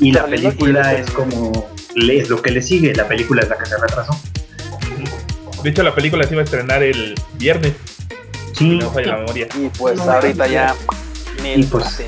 [0.00, 2.94] y la película es como, es lo que le sigue.
[2.94, 4.16] La película es la que se retrasó.
[5.64, 7.72] De hecho, la película se iba a estrenar el viernes,
[8.52, 9.48] si Sí, no falla la memoria.
[9.56, 10.74] Y pues No, ahorita no, ya.
[11.42, 12.02] Y pues,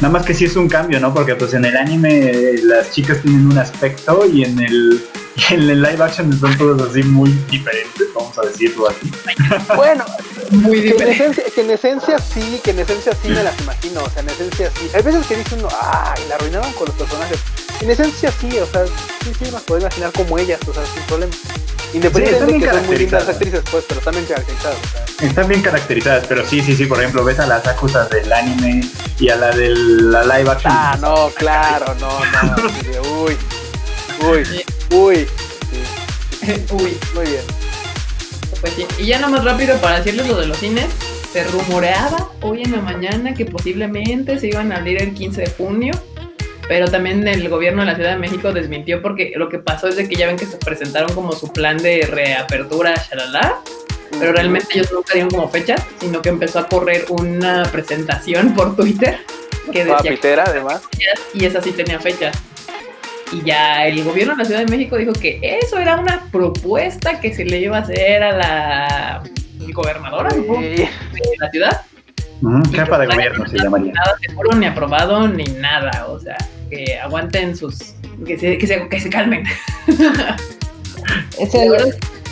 [0.00, 1.12] Nada más que sí es un cambio, ¿no?
[1.14, 5.02] Porque pues en el anime eh, las chicas tienen un aspecto y en el
[5.50, 9.10] Y en el live action son todos así muy diferentes, vamos a decirlo así.
[9.76, 10.04] Bueno,
[10.50, 11.12] Muy que en, diferente.
[11.24, 14.28] esencia, que en esencia sí, que en esencia sí me las imagino, o sea, en
[14.28, 14.88] esencia sí.
[14.94, 17.38] Hay veces que dice uno, ay, la arruinaron con los personajes.
[17.80, 21.02] En esencia sí, o sea, sí, sí, las puedo imaginar como ellas, o sea, sin
[21.04, 21.32] problema.
[21.94, 23.28] Independientemente bien de que son muy lindas caracterizadas.
[23.28, 24.88] actrices, pues, pero también caracterizadas, o
[25.18, 25.28] sea.
[25.28, 28.82] Están bien caracterizadas, pero sí, sí, sí, por ejemplo, ves a las acusas del anime
[29.18, 30.72] y a la de la live action.
[30.74, 32.56] Ah, no, claro, no, no.
[33.22, 33.36] uy,
[34.20, 34.46] uy,
[34.96, 35.26] uy.
[36.40, 37.40] Sí, Uy, muy bien.
[38.60, 38.86] pues sí.
[38.98, 40.86] Y ya nomás rápido para decirles lo de los cines.
[41.32, 45.50] Se rumoreaba hoy en la mañana que posiblemente se iban a abrir el 15 de
[45.50, 45.92] junio.
[46.68, 49.96] Pero también el gobierno de la Ciudad de México desmintió porque lo que pasó es
[49.96, 53.56] de que ya ven que se presentaron como su plan de reapertura, shalala.
[54.18, 58.76] Pero realmente ellos nunca dieron como fecha, sino que empezó a correr una presentación por
[58.76, 59.18] Twitter
[59.72, 60.82] que decía pitera, además.
[61.34, 62.30] y esa sí tenía fecha.
[63.32, 67.20] Y ya el gobierno de la Ciudad de México dijo que eso era una propuesta
[67.20, 69.22] que se le iba a hacer a la
[69.72, 70.68] gobernadora supongo, Sí.
[70.76, 70.88] de
[71.40, 71.80] la ciudad.
[72.72, 73.92] Jefa de gobierno se llamaría.
[73.92, 76.06] Nada seguro, ni aprobado, ni nada.
[76.08, 76.36] O sea,
[76.70, 77.94] que aguanten sus.
[78.26, 79.44] que se, que se, que se calmen.
[81.38, 81.74] Es el,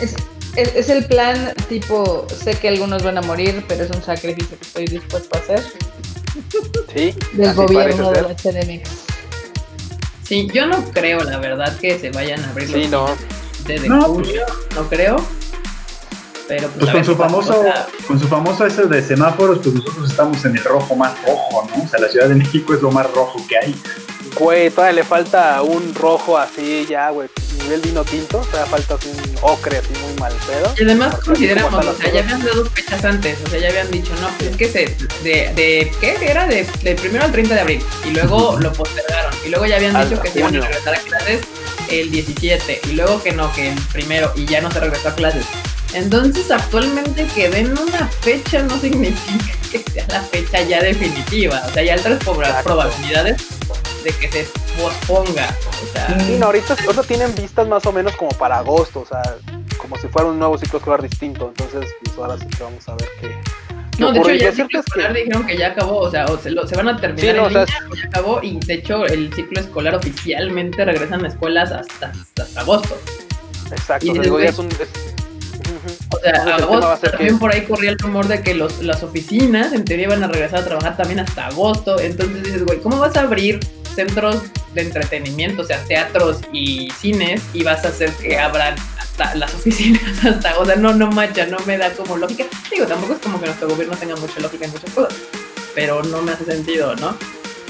[0.01, 0.15] es,
[0.55, 4.57] es- es el plan tipo, sé que algunos van a morir, pero es un sacrificio
[4.57, 5.61] que estoy dispuesto a hacer
[6.95, 8.89] Sí, del así gobierno de la CDMX.
[10.23, 12.67] Sí, yo no creo, la verdad, que se vayan a abrir.
[12.67, 13.09] Sí, los no.
[13.67, 14.41] de No, julio.
[14.75, 15.17] No creo.
[16.47, 17.29] Pero pues, Pues con su pasa.
[17.29, 17.63] famoso,
[18.07, 21.83] con su famoso ese de semáforos, pues nosotros estamos en el rojo más rojo, ¿no?
[21.83, 23.75] O sea, la Ciudad de México es lo más rojo que hay.
[24.39, 27.29] Güey, todavía le falta un rojo así ya, güey.
[27.61, 30.73] Nivel vino tinto, todavía falta así un ocre así muy mal pedo.
[30.75, 33.91] Y además Porque consideramos, o sea, ya habían dado fechas antes, o sea, ya habían
[33.91, 36.47] dicho, no, pues es que se, de, de ¿qué era?
[36.47, 40.01] De, del primero al 30 de abril, y luego lo postergaron, y luego ya habían
[40.01, 41.41] dicho que se iban a regresar a clases
[41.89, 45.13] el 17, y luego que no, que el primero, y ya no se regresó a
[45.15, 45.45] clases.
[45.93, 51.69] Entonces, actualmente que den una fecha no significa que sea la fecha ya definitiva, o
[51.71, 52.19] sea, ya hay otras
[52.63, 53.41] probabilidades
[54.03, 54.47] de que se
[54.81, 55.47] posponga,
[55.83, 59.05] o sea, Sí, no, ahorita, ahorita tienen vistas más o menos como para agosto, o
[59.05, 59.21] sea,
[59.77, 61.53] como si fuera un nuevo ciclo escolar distinto.
[61.57, 63.35] Entonces, pues ahora sí que vamos a ver qué.
[63.99, 66.37] No, de hecho ya el ciclo que- escolar dijeron que ya acabó, o sea, o
[66.37, 68.73] se, lo- se van a terminar Sí, no, en sea, línea, ya acabó, y de
[68.73, 72.11] hecho el ciclo escolar oficialmente regresan a escuelas hasta,
[72.41, 72.97] hasta agosto.
[73.71, 74.67] Exacto, y o sea, digo, ya es un.
[74.67, 75.22] es-
[76.23, 79.73] sea, Entonces, agosto también que- por ahí corría el rumor de que los, las oficinas
[79.73, 81.99] en teoría iban a regresar a trabajar también hasta agosto.
[81.99, 83.59] Entonces dices, güey, ¿cómo vas a abrir
[83.95, 84.37] centros
[84.73, 89.53] de entretenimiento, o sea, teatros y cines, y vas a hacer que abran hasta las
[89.55, 92.45] oficinas hasta, o sea, no, no macha, no me da como lógica.
[92.71, 95.13] Digo, tampoco es como que nuestro gobierno tenga mucha lógica en muchas cosas,
[95.75, 97.15] pero no me hace sentido, ¿no?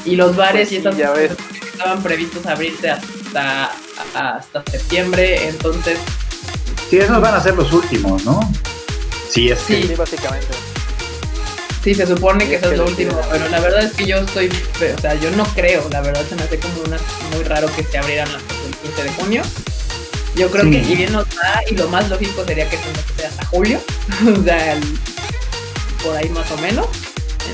[0.05, 1.37] Y los bares Pues y sí, esas cosas
[1.73, 3.71] estaban previstos abrirse hasta,
[4.15, 5.97] hasta septiembre, entonces
[6.93, 8.39] Sí, esos van a ser los últimos, ¿no?
[9.27, 9.87] Sí, es que Sí.
[9.87, 10.45] Sí, básicamente.
[11.83, 14.17] Sí, se supone que es eso es lo último, pero la verdad es que yo
[14.17, 14.47] estoy,
[14.95, 16.97] o sea, yo no creo, la verdad se me hace como una,
[17.33, 19.41] muy raro que se abrieran hasta el 15 de junio.
[20.35, 20.69] Yo creo Sí.
[20.69, 23.45] que si bien nos da, y lo más lógico sería que tendría que ser hasta
[23.47, 23.79] julio,
[24.39, 24.99] o sea, el-
[26.03, 26.85] por ahí más o menos.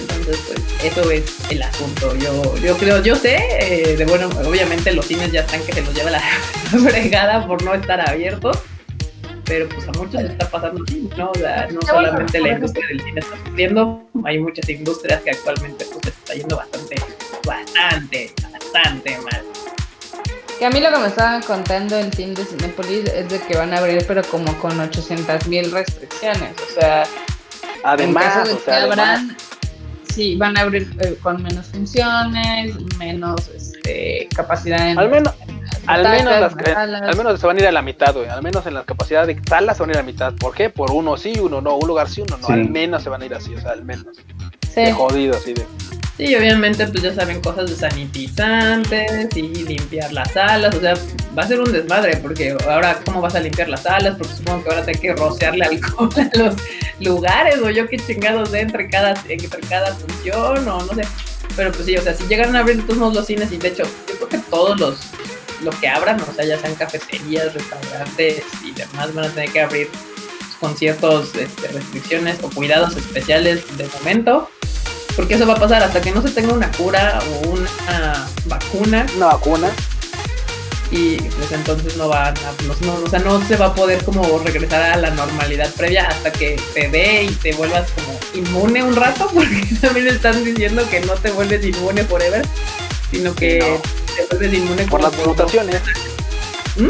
[0.02, 0.60] Entonces, pues,
[0.94, 2.14] eso es el asunto.
[2.18, 5.82] Yo, yo creo, yo sé, eh, de bueno, obviamente los cines ya están que se
[5.82, 6.22] los lleva la
[6.84, 8.57] fregada por no estar abiertos.
[9.49, 11.31] Pero pues a muchos les está pasando así, ¿no?
[11.31, 15.85] O sea, no solamente la industria del cine está sufriendo, hay muchas industrias que actualmente
[15.91, 16.95] pues les está yendo bastante,
[17.47, 19.43] bastante, bastante mal.
[20.59, 23.57] Que a mí lo que me estaban contando el team de Cinepolis es de que
[23.57, 26.53] van a abrir, pero como con 800 mil restricciones.
[26.69, 29.21] O sea, en Además, caso de o que sea, además,
[30.13, 34.99] sí, van a abrir eh, con menos funciones, menos este, capacidad en.
[34.99, 35.34] al menos,
[35.87, 38.27] al menos, las, al menos se van a ir a la mitad, güey.
[38.27, 40.33] Al menos en la capacidad de salas se van a ir a la mitad.
[40.33, 40.69] ¿Por qué?
[40.69, 41.75] Por uno sí, uno no.
[41.75, 42.47] Un lugar sí, uno no.
[42.47, 42.53] Sí.
[42.53, 44.17] Al menos se van a ir así, o sea, al menos.
[44.73, 44.81] Sí.
[44.81, 45.65] De jodido, así de.
[46.19, 50.93] Sí, obviamente pues ya saben cosas de sanitizantes y limpiar las salas, o sea,
[51.37, 54.63] va a ser un desmadre porque ahora cómo vas a limpiar las salas, porque supongo
[54.65, 56.55] que ahora te hay que rociarle alcohol a los
[56.99, 61.03] lugares o yo qué chingados de entre cada, entre cada función o no sé.
[61.55, 63.83] Pero pues sí, o sea, si llegan a abrir todos los cines y de hecho
[63.83, 64.99] yo creo que todos los
[65.64, 69.61] lo que abran, o sea, ya sean cafeterías, restaurantes y demás van a tener que
[69.61, 69.90] abrir
[70.60, 71.30] con ciertas
[71.73, 74.49] restricciones o cuidados especiales de momento.
[75.15, 79.06] Porque eso va a pasar hasta que no se tenga una cura o una vacuna
[79.18, 79.69] Una vacuna.
[80.91, 84.03] y pues entonces no va a, no, no- o sea, no se va a poder
[84.06, 88.81] como regresar a la normalidad previa hasta que te dé y te vuelvas como inmune
[88.81, 92.44] un rato, porque también están diciendo que no te vuelves inmune forever,
[93.11, 94.27] sino que No.
[94.31, 95.81] vuelves inmune Por las mutaciones.
[96.77, 96.88] ¿Mm?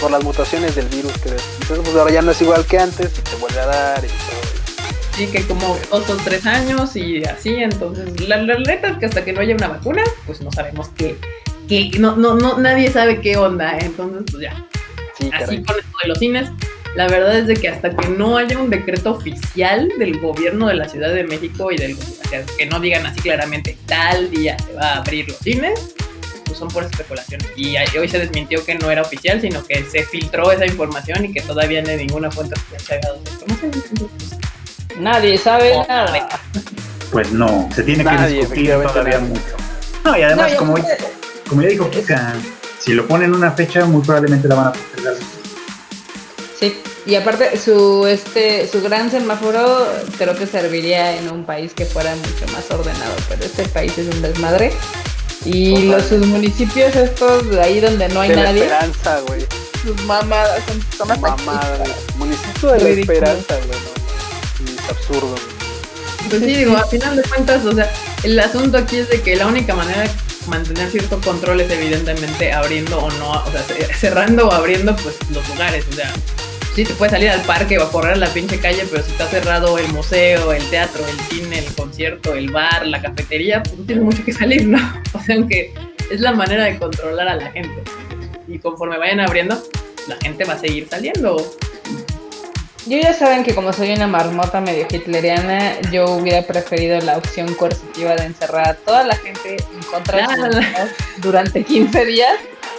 [0.00, 3.10] por las mutaciones del virus que entonces pues ahora ya no es igual que antes
[3.18, 5.16] y te vuelve a dar y todo.
[5.16, 9.06] Sí, que como dos o tres años y así, entonces la, la neta es que
[9.06, 11.16] hasta que no haya una vacuna, pues no sabemos qué,
[11.68, 14.66] qué no, no, no, nadie sabe qué onda, entonces pues ya.
[15.18, 15.62] Sí, Así caray.
[15.64, 16.50] con esto de los cines,
[16.94, 20.74] la verdad es de que hasta que no haya un decreto oficial del gobierno de
[20.74, 24.56] la Ciudad de México y del o sea, que no digan así claramente tal día
[24.58, 25.94] se va a abrir los cines,
[26.44, 27.46] pues son por especulaciones.
[27.56, 31.32] Y hoy se desmintió que no era oficial, sino que se filtró esa información y
[31.32, 33.20] que todavía no hay ninguna fuente oficial se haya dado
[35.00, 36.28] Nadie sabe Oh, nada.
[37.10, 39.40] Pues no, se tiene que discutir todavía mucho.
[40.04, 40.74] No, y además, No, como,
[41.48, 42.34] como ya dijo Kika,
[42.78, 45.14] si lo ponen una fecha, muy probablemente la van a postergar.
[46.70, 49.86] Sí, y aparte su este su gran semáforo
[50.18, 54.14] creo que serviría en un país que fuera mucho más ordenado, pero este país es
[54.14, 54.72] un desmadre.
[55.44, 59.44] Y los sus municipios estos de ahí donde no hay de la nadie, esperanza, güey.
[59.82, 61.94] sus mamadas son, son hasta Mamada, chistes.
[62.06, 62.18] güey.
[62.18, 63.12] Municipio de la Ridículo.
[63.18, 63.78] esperanza, güey.
[64.64, 66.30] No, es absurdo, güey.
[66.30, 67.92] Pues sí, digo, a final de cuentas, o sea,
[68.22, 70.10] el asunto aquí es de que la única manera de
[70.46, 75.16] mantener cierto control es evidentemente abriendo o no, o sea, ce- cerrando o abriendo pues
[75.30, 76.10] los lugares, o sea,
[76.74, 79.12] sí te puedes salir al parque o a correr a la pinche calle, pero si
[79.12, 83.78] está cerrado el museo, el teatro, el cine, el concierto, el bar, la cafetería, pues
[83.78, 84.78] no tienes mucho que salir, ¿no?
[85.14, 85.72] O sea, aunque
[86.10, 87.82] es la manera de controlar a la gente.
[88.48, 89.62] Y conforme vayan abriendo,
[90.08, 91.36] la gente va a seguir saliendo.
[92.86, 97.54] Yo ya saben que como soy una marmota medio hitleriana, yo hubiera preferido la opción
[97.54, 100.88] coercitiva de encerrar a toda la gente en contra de La, la,
[101.18, 102.34] durante 15 días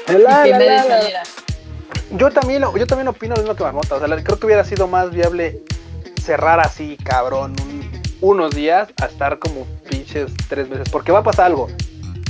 [0.08, 0.84] y La, que la, nadie la, la.
[0.84, 1.24] saliera.
[2.11, 3.95] Yo también, lo- yo también opino lo mismo que Marmota.
[3.95, 5.60] O sea, creo que hubiera sido más viable
[6.23, 10.88] cerrar así, cabrón, un- unos días a estar como pinches tres meses.
[10.90, 11.68] Porque va a pasar algo.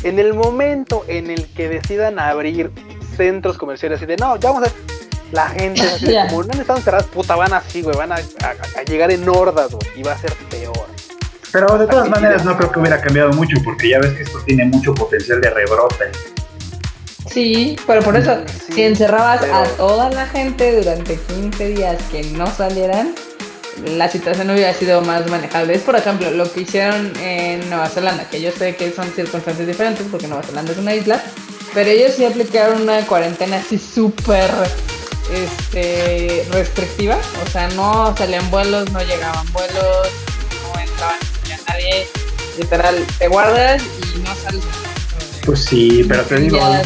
[0.03, 2.71] En el momento en el que decidan abrir
[3.15, 4.71] centros comerciales y de no, ya vamos a.
[5.31, 6.27] La gente, va a decir, Ya.
[6.27, 9.27] como no han estado encerradas, puta, van así, güey, van a, a- a llegar en
[9.27, 10.73] hordas, güey, y va a ser peor.
[11.51, 14.23] Pero de todas Así maneras no creo que hubiera cambiado mucho, porque ya ves que
[14.23, 16.11] esto tiene mucho potencial de rebrote.
[17.35, 18.33] Sí, pero por eso,
[18.65, 23.13] Sí, si encerrabas a toda la gente durante 15 días que no salieran,
[23.83, 25.75] la situación hubiera sido más manejable.
[25.75, 29.67] Es, por ejemplo, lo que hicieron en Nueva Zelanda, que yo sé que son circunstancias
[29.67, 31.21] diferentes porque Nueva Zelanda es una isla,
[31.73, 34.49] pero ellos sí aplicaron una cuarentena así súper
[35.33, 37.17] este, restrictiva.
[37.45, 40.07] O sea, no salían vuelos, no llegaban vuelos,
[40.63, 41.19] no entraban
[41.51, 42.07] a nadie.
[42.57, 44.63] Literal, te guardas y no sales.
[45.45, 46.81] Pues sí, pero te digo, Ya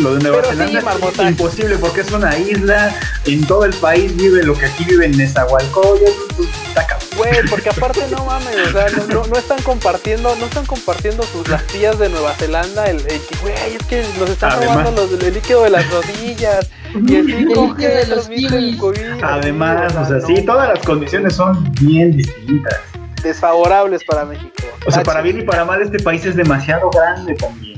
[0.00, 1.28] lo de Nueva Pero sí, Zelanda es Marmota.
[1.28, 2.94] imposible porque es una isla,
[3.26, 7.08] en todo el país vive lo que aquí vive en Nezahualcóyotl, está cabrón.
[7.16, 11.24] Güey, porque aparte no mames, o sea, no, no, no están compartiendo, no están compartiendo
[11.24, 12.98] sus las tías de Nueva Zelanda, el,
[13.42, 17.30] güey, es que nos están Además- robando los, el líquido de las rodillas, y el
[17.30, 19.22] El 5G líquido de los kiwis.
[19.22, 22.78] Además, o sea, no, sí, todas las condiciones son bien distintas.
[23.22, 24.52] Desfavorables para México.
[24.86, 25.04] O sea, Tache.
[25.06, 27.77] para bien y para mal, este país es demasiado grande también.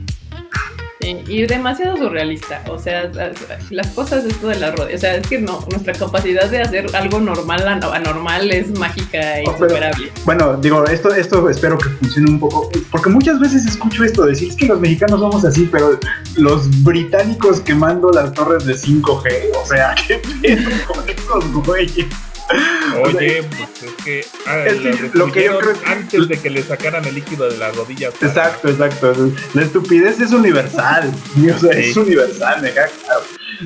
[1.00, 2.62] Sí, y demasiado surrealista.
[2.68, 3.10] O sea,
[3.70, 4.96] las cosas esto de la rodilla.
[4.96, 9.44] O sea, es que no, nuestra capacidad de hacer algo normal anormal es mágica e
[9.46, 9.96] Oh, pero-.
[10.24, 14.50] Bueno, digo, esto, esto espero que funcione un poco, porque muchas veces escucho esto decir,
[14.50, 15.98] es que los mexicanos somos así, pero
[16.36, 19.28] los británicos quemando las torres de 5G,
[19.62, 22.06] o sea, ¿qué pedo con esos güeyes?
[23.04, 26.62] Oye, pues es que, ah, Es que lo que yo creo- antes de que le
[26.62, 28.12] sacaran el líquido de las rodillas.
[28.14, 29.12] para- Exacto, exacto.
[29.54, 31.12] La estupidez es universal,
[31.56, 32.90] o sea, es universal, me claro.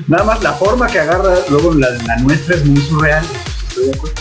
[0.07, 3.65] Nada más la forma que agarra luego la, la nuestra es muy surreal, eso sí
[3.69, 4.15] estoy de acuerdo.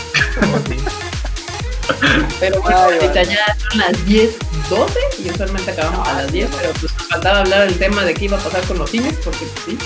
[2.41, 3.27] Pero bueno, Ay, ahorita vale.
[3.35, 4.37] ya son las 10,
[4.71, 8.15] 12 y usualmente acabamos a las 10, pero pues nos faltaba hablar el tema de
[8.15, 9.79] qué iba a pasar con los cines, porque pues sí.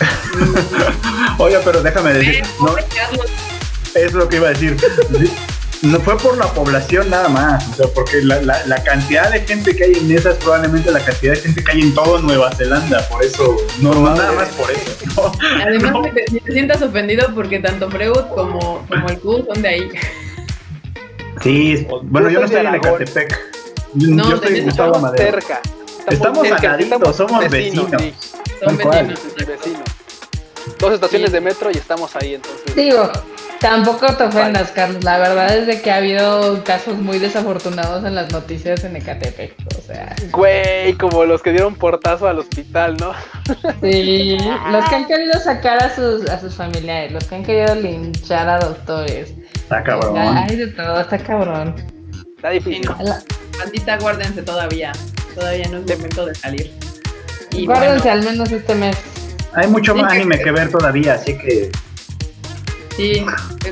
[1.38, 3.26] Oye, pero déjame decir, no, Pobre Carlos,
[3.94, 4.76] es lo que iba a decir.
[5.82, 9.40] No fue por la población nada más, o sea, porque la, la, la cantidad de
[9.40, 12.20] gente que hay en esa es probablemente la cantidad de gente que hay en toda
[12.20, 14.94] Nueva Zelanda, por eso, no, no nada más por eso.
[15.16, 15.32] ¿no?
[15.64, 16.02] Además, No.
[16.02, 19.90] te, te sientas ofendido porque tanto Freud como, como el Q son de ahí.
[21.42, 22.74] Sí, bueno, yo no estoy en.
[22.74, 23.38] Ecatepec.
[23.94, 25.30] No, yo estoy en Gustavo Estamos Madero.
[25.40, 25.60] cerca.
[26.08, 27.86] Estamos cerca, ladito, somos vecinos.
[27.98, 28.14] sí,
[28.62, 29.20] Son vecinos.
[29.46, 29.84] vecinos.
[30.80, 31.34] Dos estaciones Sí.
[31.34, 32.74] de metro y estamos ahí, entonces.
[32.74, 33.10] Digo,
[33.60, 35.04] tampoco te ofendas, Carlos.
[35.04, 39.54] La verdad es de que ha habido casos muy desafortunados en las noticias en Ecatepec.
[39.78, 43.12] O sea, Güey, como los que dieron portazo al hospital, ¿no?
[43.82, 44.38] sí,
[44.72, 48.48] los que han querido sacar a sus, a sus familiares, los que han querido linchar
[48.48, 49.34] a doctores.
[49.54, 50.16] Está cabrón.
[50.16, 51.74] Hay de todo, está cabrón.
[52.36, 52.82] Está difícil.
[52.84, 53.14] Sí, no.
[53.58, 54.92] Maldita, guárdense todavía.
[55.34, 56.72] Todavía no es momento de salir.
[57.52, 58.96] Y Guárdense bueno, al menos este mes.
[59.54, 61.70] Hay mucho Sí, más anime que ver todavía, así que
[62.96, 63.24] Sí,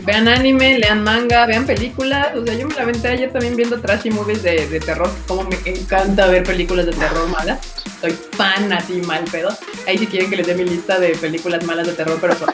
[0.04, 2.28] vean anime, lean manga, vean películas.
[2.34, 5.10] O sea, yo me la aventé ayer también viendo trashy movies de, de terror.
[5.26, 7.58] Como me encanta ver películas de terror malas.
[8.00, 9.50] Soy fan así, mal pedo.
[9.86, 12.48] Ahí si quieren que les dé mi lista de películas malas de terror, pero son,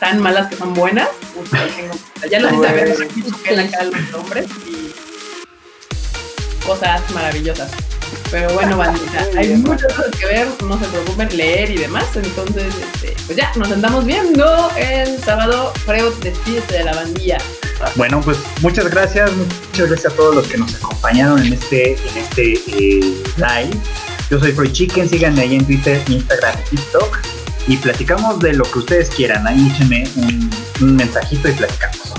[0.00, 1.08] tan malas que son buenas.
[1.36, 1.98] Uf, ahí tengo-
[2.30, 4.94] ya los hice ver aquí, busqué acá los nombres y
[6.64, 7.70] cosas maravillosas.
[8.30, 9.62] Pero bueno, bandita, hay bien.
[9.62, 12.04] muchas cosas que ver, no se preocupen, leer y demás.
[12.14, 15.72] Entonces, este, pues ya, nos andamos viendo el sábado.
[15.84, 17.38] Freud, despídete de la bandilla.
[17.94, 22.16] Bueno, pues muchas gracias, muchas gracias a todos los que nos acompañaron en este, en
[22.16, 23.70] este eh, live.
[24.30, 27.18] Yo soy Freud Chicken, síganme ahí en Twitter, Instagram y TikTok
[27.68, 29.46] y platicamos de lo que ustedes quieran.
[29.46, 30.50] Ahí échenme un,
[30.80, 32.14] un mensajito y platicamos.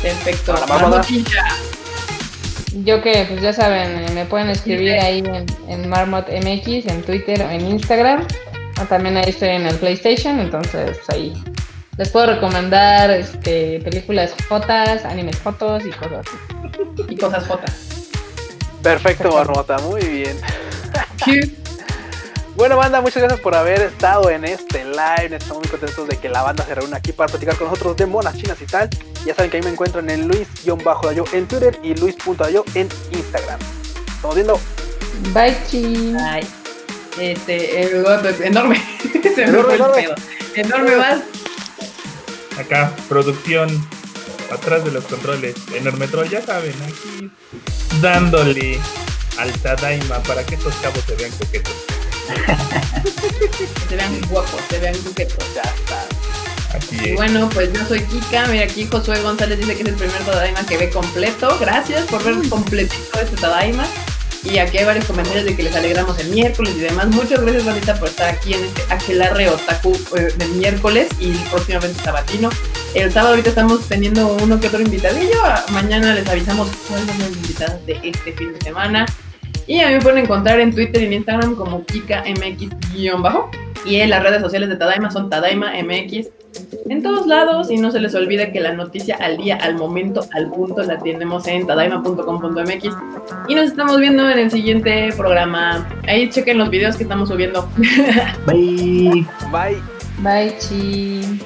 [0.00, 0.54] Perfecto.
[0.68, 1.83] Vamos a.
[2.82, 7.42] Yo que, pues ya saben, me pueden escribir ahí en, en Marmot MX, en Twitter
[7.42, 8.26] o en Instagram.
[8.82, 11.32] O también ahí estoy en el PlayStation, entonces pues, ahí
[11.96, 17.04] les puedo recomendar este, películas fotos, animes fotos y cosas así.
[17.08, 17.64] Y cosas J.
[18.82, 20.36] Perfecto, Marmota, muy bien.
[22.56, 25.36] Bueno, banda, muchas gracias por haber estado en este live.
[25.36, 28.06] Estamos muy contentos de que la banda se reúna aquí para platicar con nosotros de
[28.06, 28.88] monas chinas y tal.
[29.26, 33.58] Ya saben que ahí me encuentran en Luis-Dayo en Twitter y Luis.dayo en Instagram.
[34.06, 34.60] Estamos viendo.
[35.32, 36.14] Bye, chi.
[36.20, 36.46] Ay.
[37.18, 38.06] Este,
[38.46, 38.80] enorme.
[39.34, 40.08] Se me Enorme, el enorme.
[40.54, 41.22] Enorme más.
[42.56, 43.68] Acá, producción
[44.52, 45.56] atrás de los controles.
[45.74, 47.30] Enorme Troll, ya saben, aquí
[48.00, 48.78] dándole
[49.38, 51.93] al Tadaima para que estos cabos se vean coquetos.
[53.88, 55.44] Se vean guapos, se vean coquetos.
[55.54, 56.06] Ya está.
[56.76, 58.46] Así Y bueno, pues yo soy Kika.
[58.46, 61.56] Mira, aquí Josué González dice que es el primer Tadaima que ve completo.
[61.60, 63.84] Gracias por ver completito este Tadaima.
[64.44, 67.06] Y aquí hay varios comentarios de que les alegramos el miércoles y demás.
[67.06, 72.02] Muchas gracias, Bandita, por estar aquí en este Aquelarre Otaku eh, de miércoles y próximamente
[72.02, 72.50] sabatino.
[72.94, 75.40] El sábado ahorita estamos teniendo uno que otro invitadillo.
[75.70, 79.06] Mañana les avisamos cuáles son los invitados de este fin de semana.
[79.66, 83.50] Y a mí me pueden encontrar en Twitter y en Instagram como KikaMX-bajo.
[83.86, 86.28] Y en las redes sociales de Tadaima son Tadaima MX
[86.88, 90.26] en todos lados y no se les olvide que la noticia al día, al momento,
[90.32, 92.88] al punto la tenemos en tadaima.com.mx
[93.48, 95.88] y nos estamos viendo en el siguiente programa.
[96.06, 97.68] Ahí chequen los videos que estamos subiendo.
[98.46, 99.26] Bye.
[99.50, 99.82] Bye.
[100.18, 101.40] Bye, chi.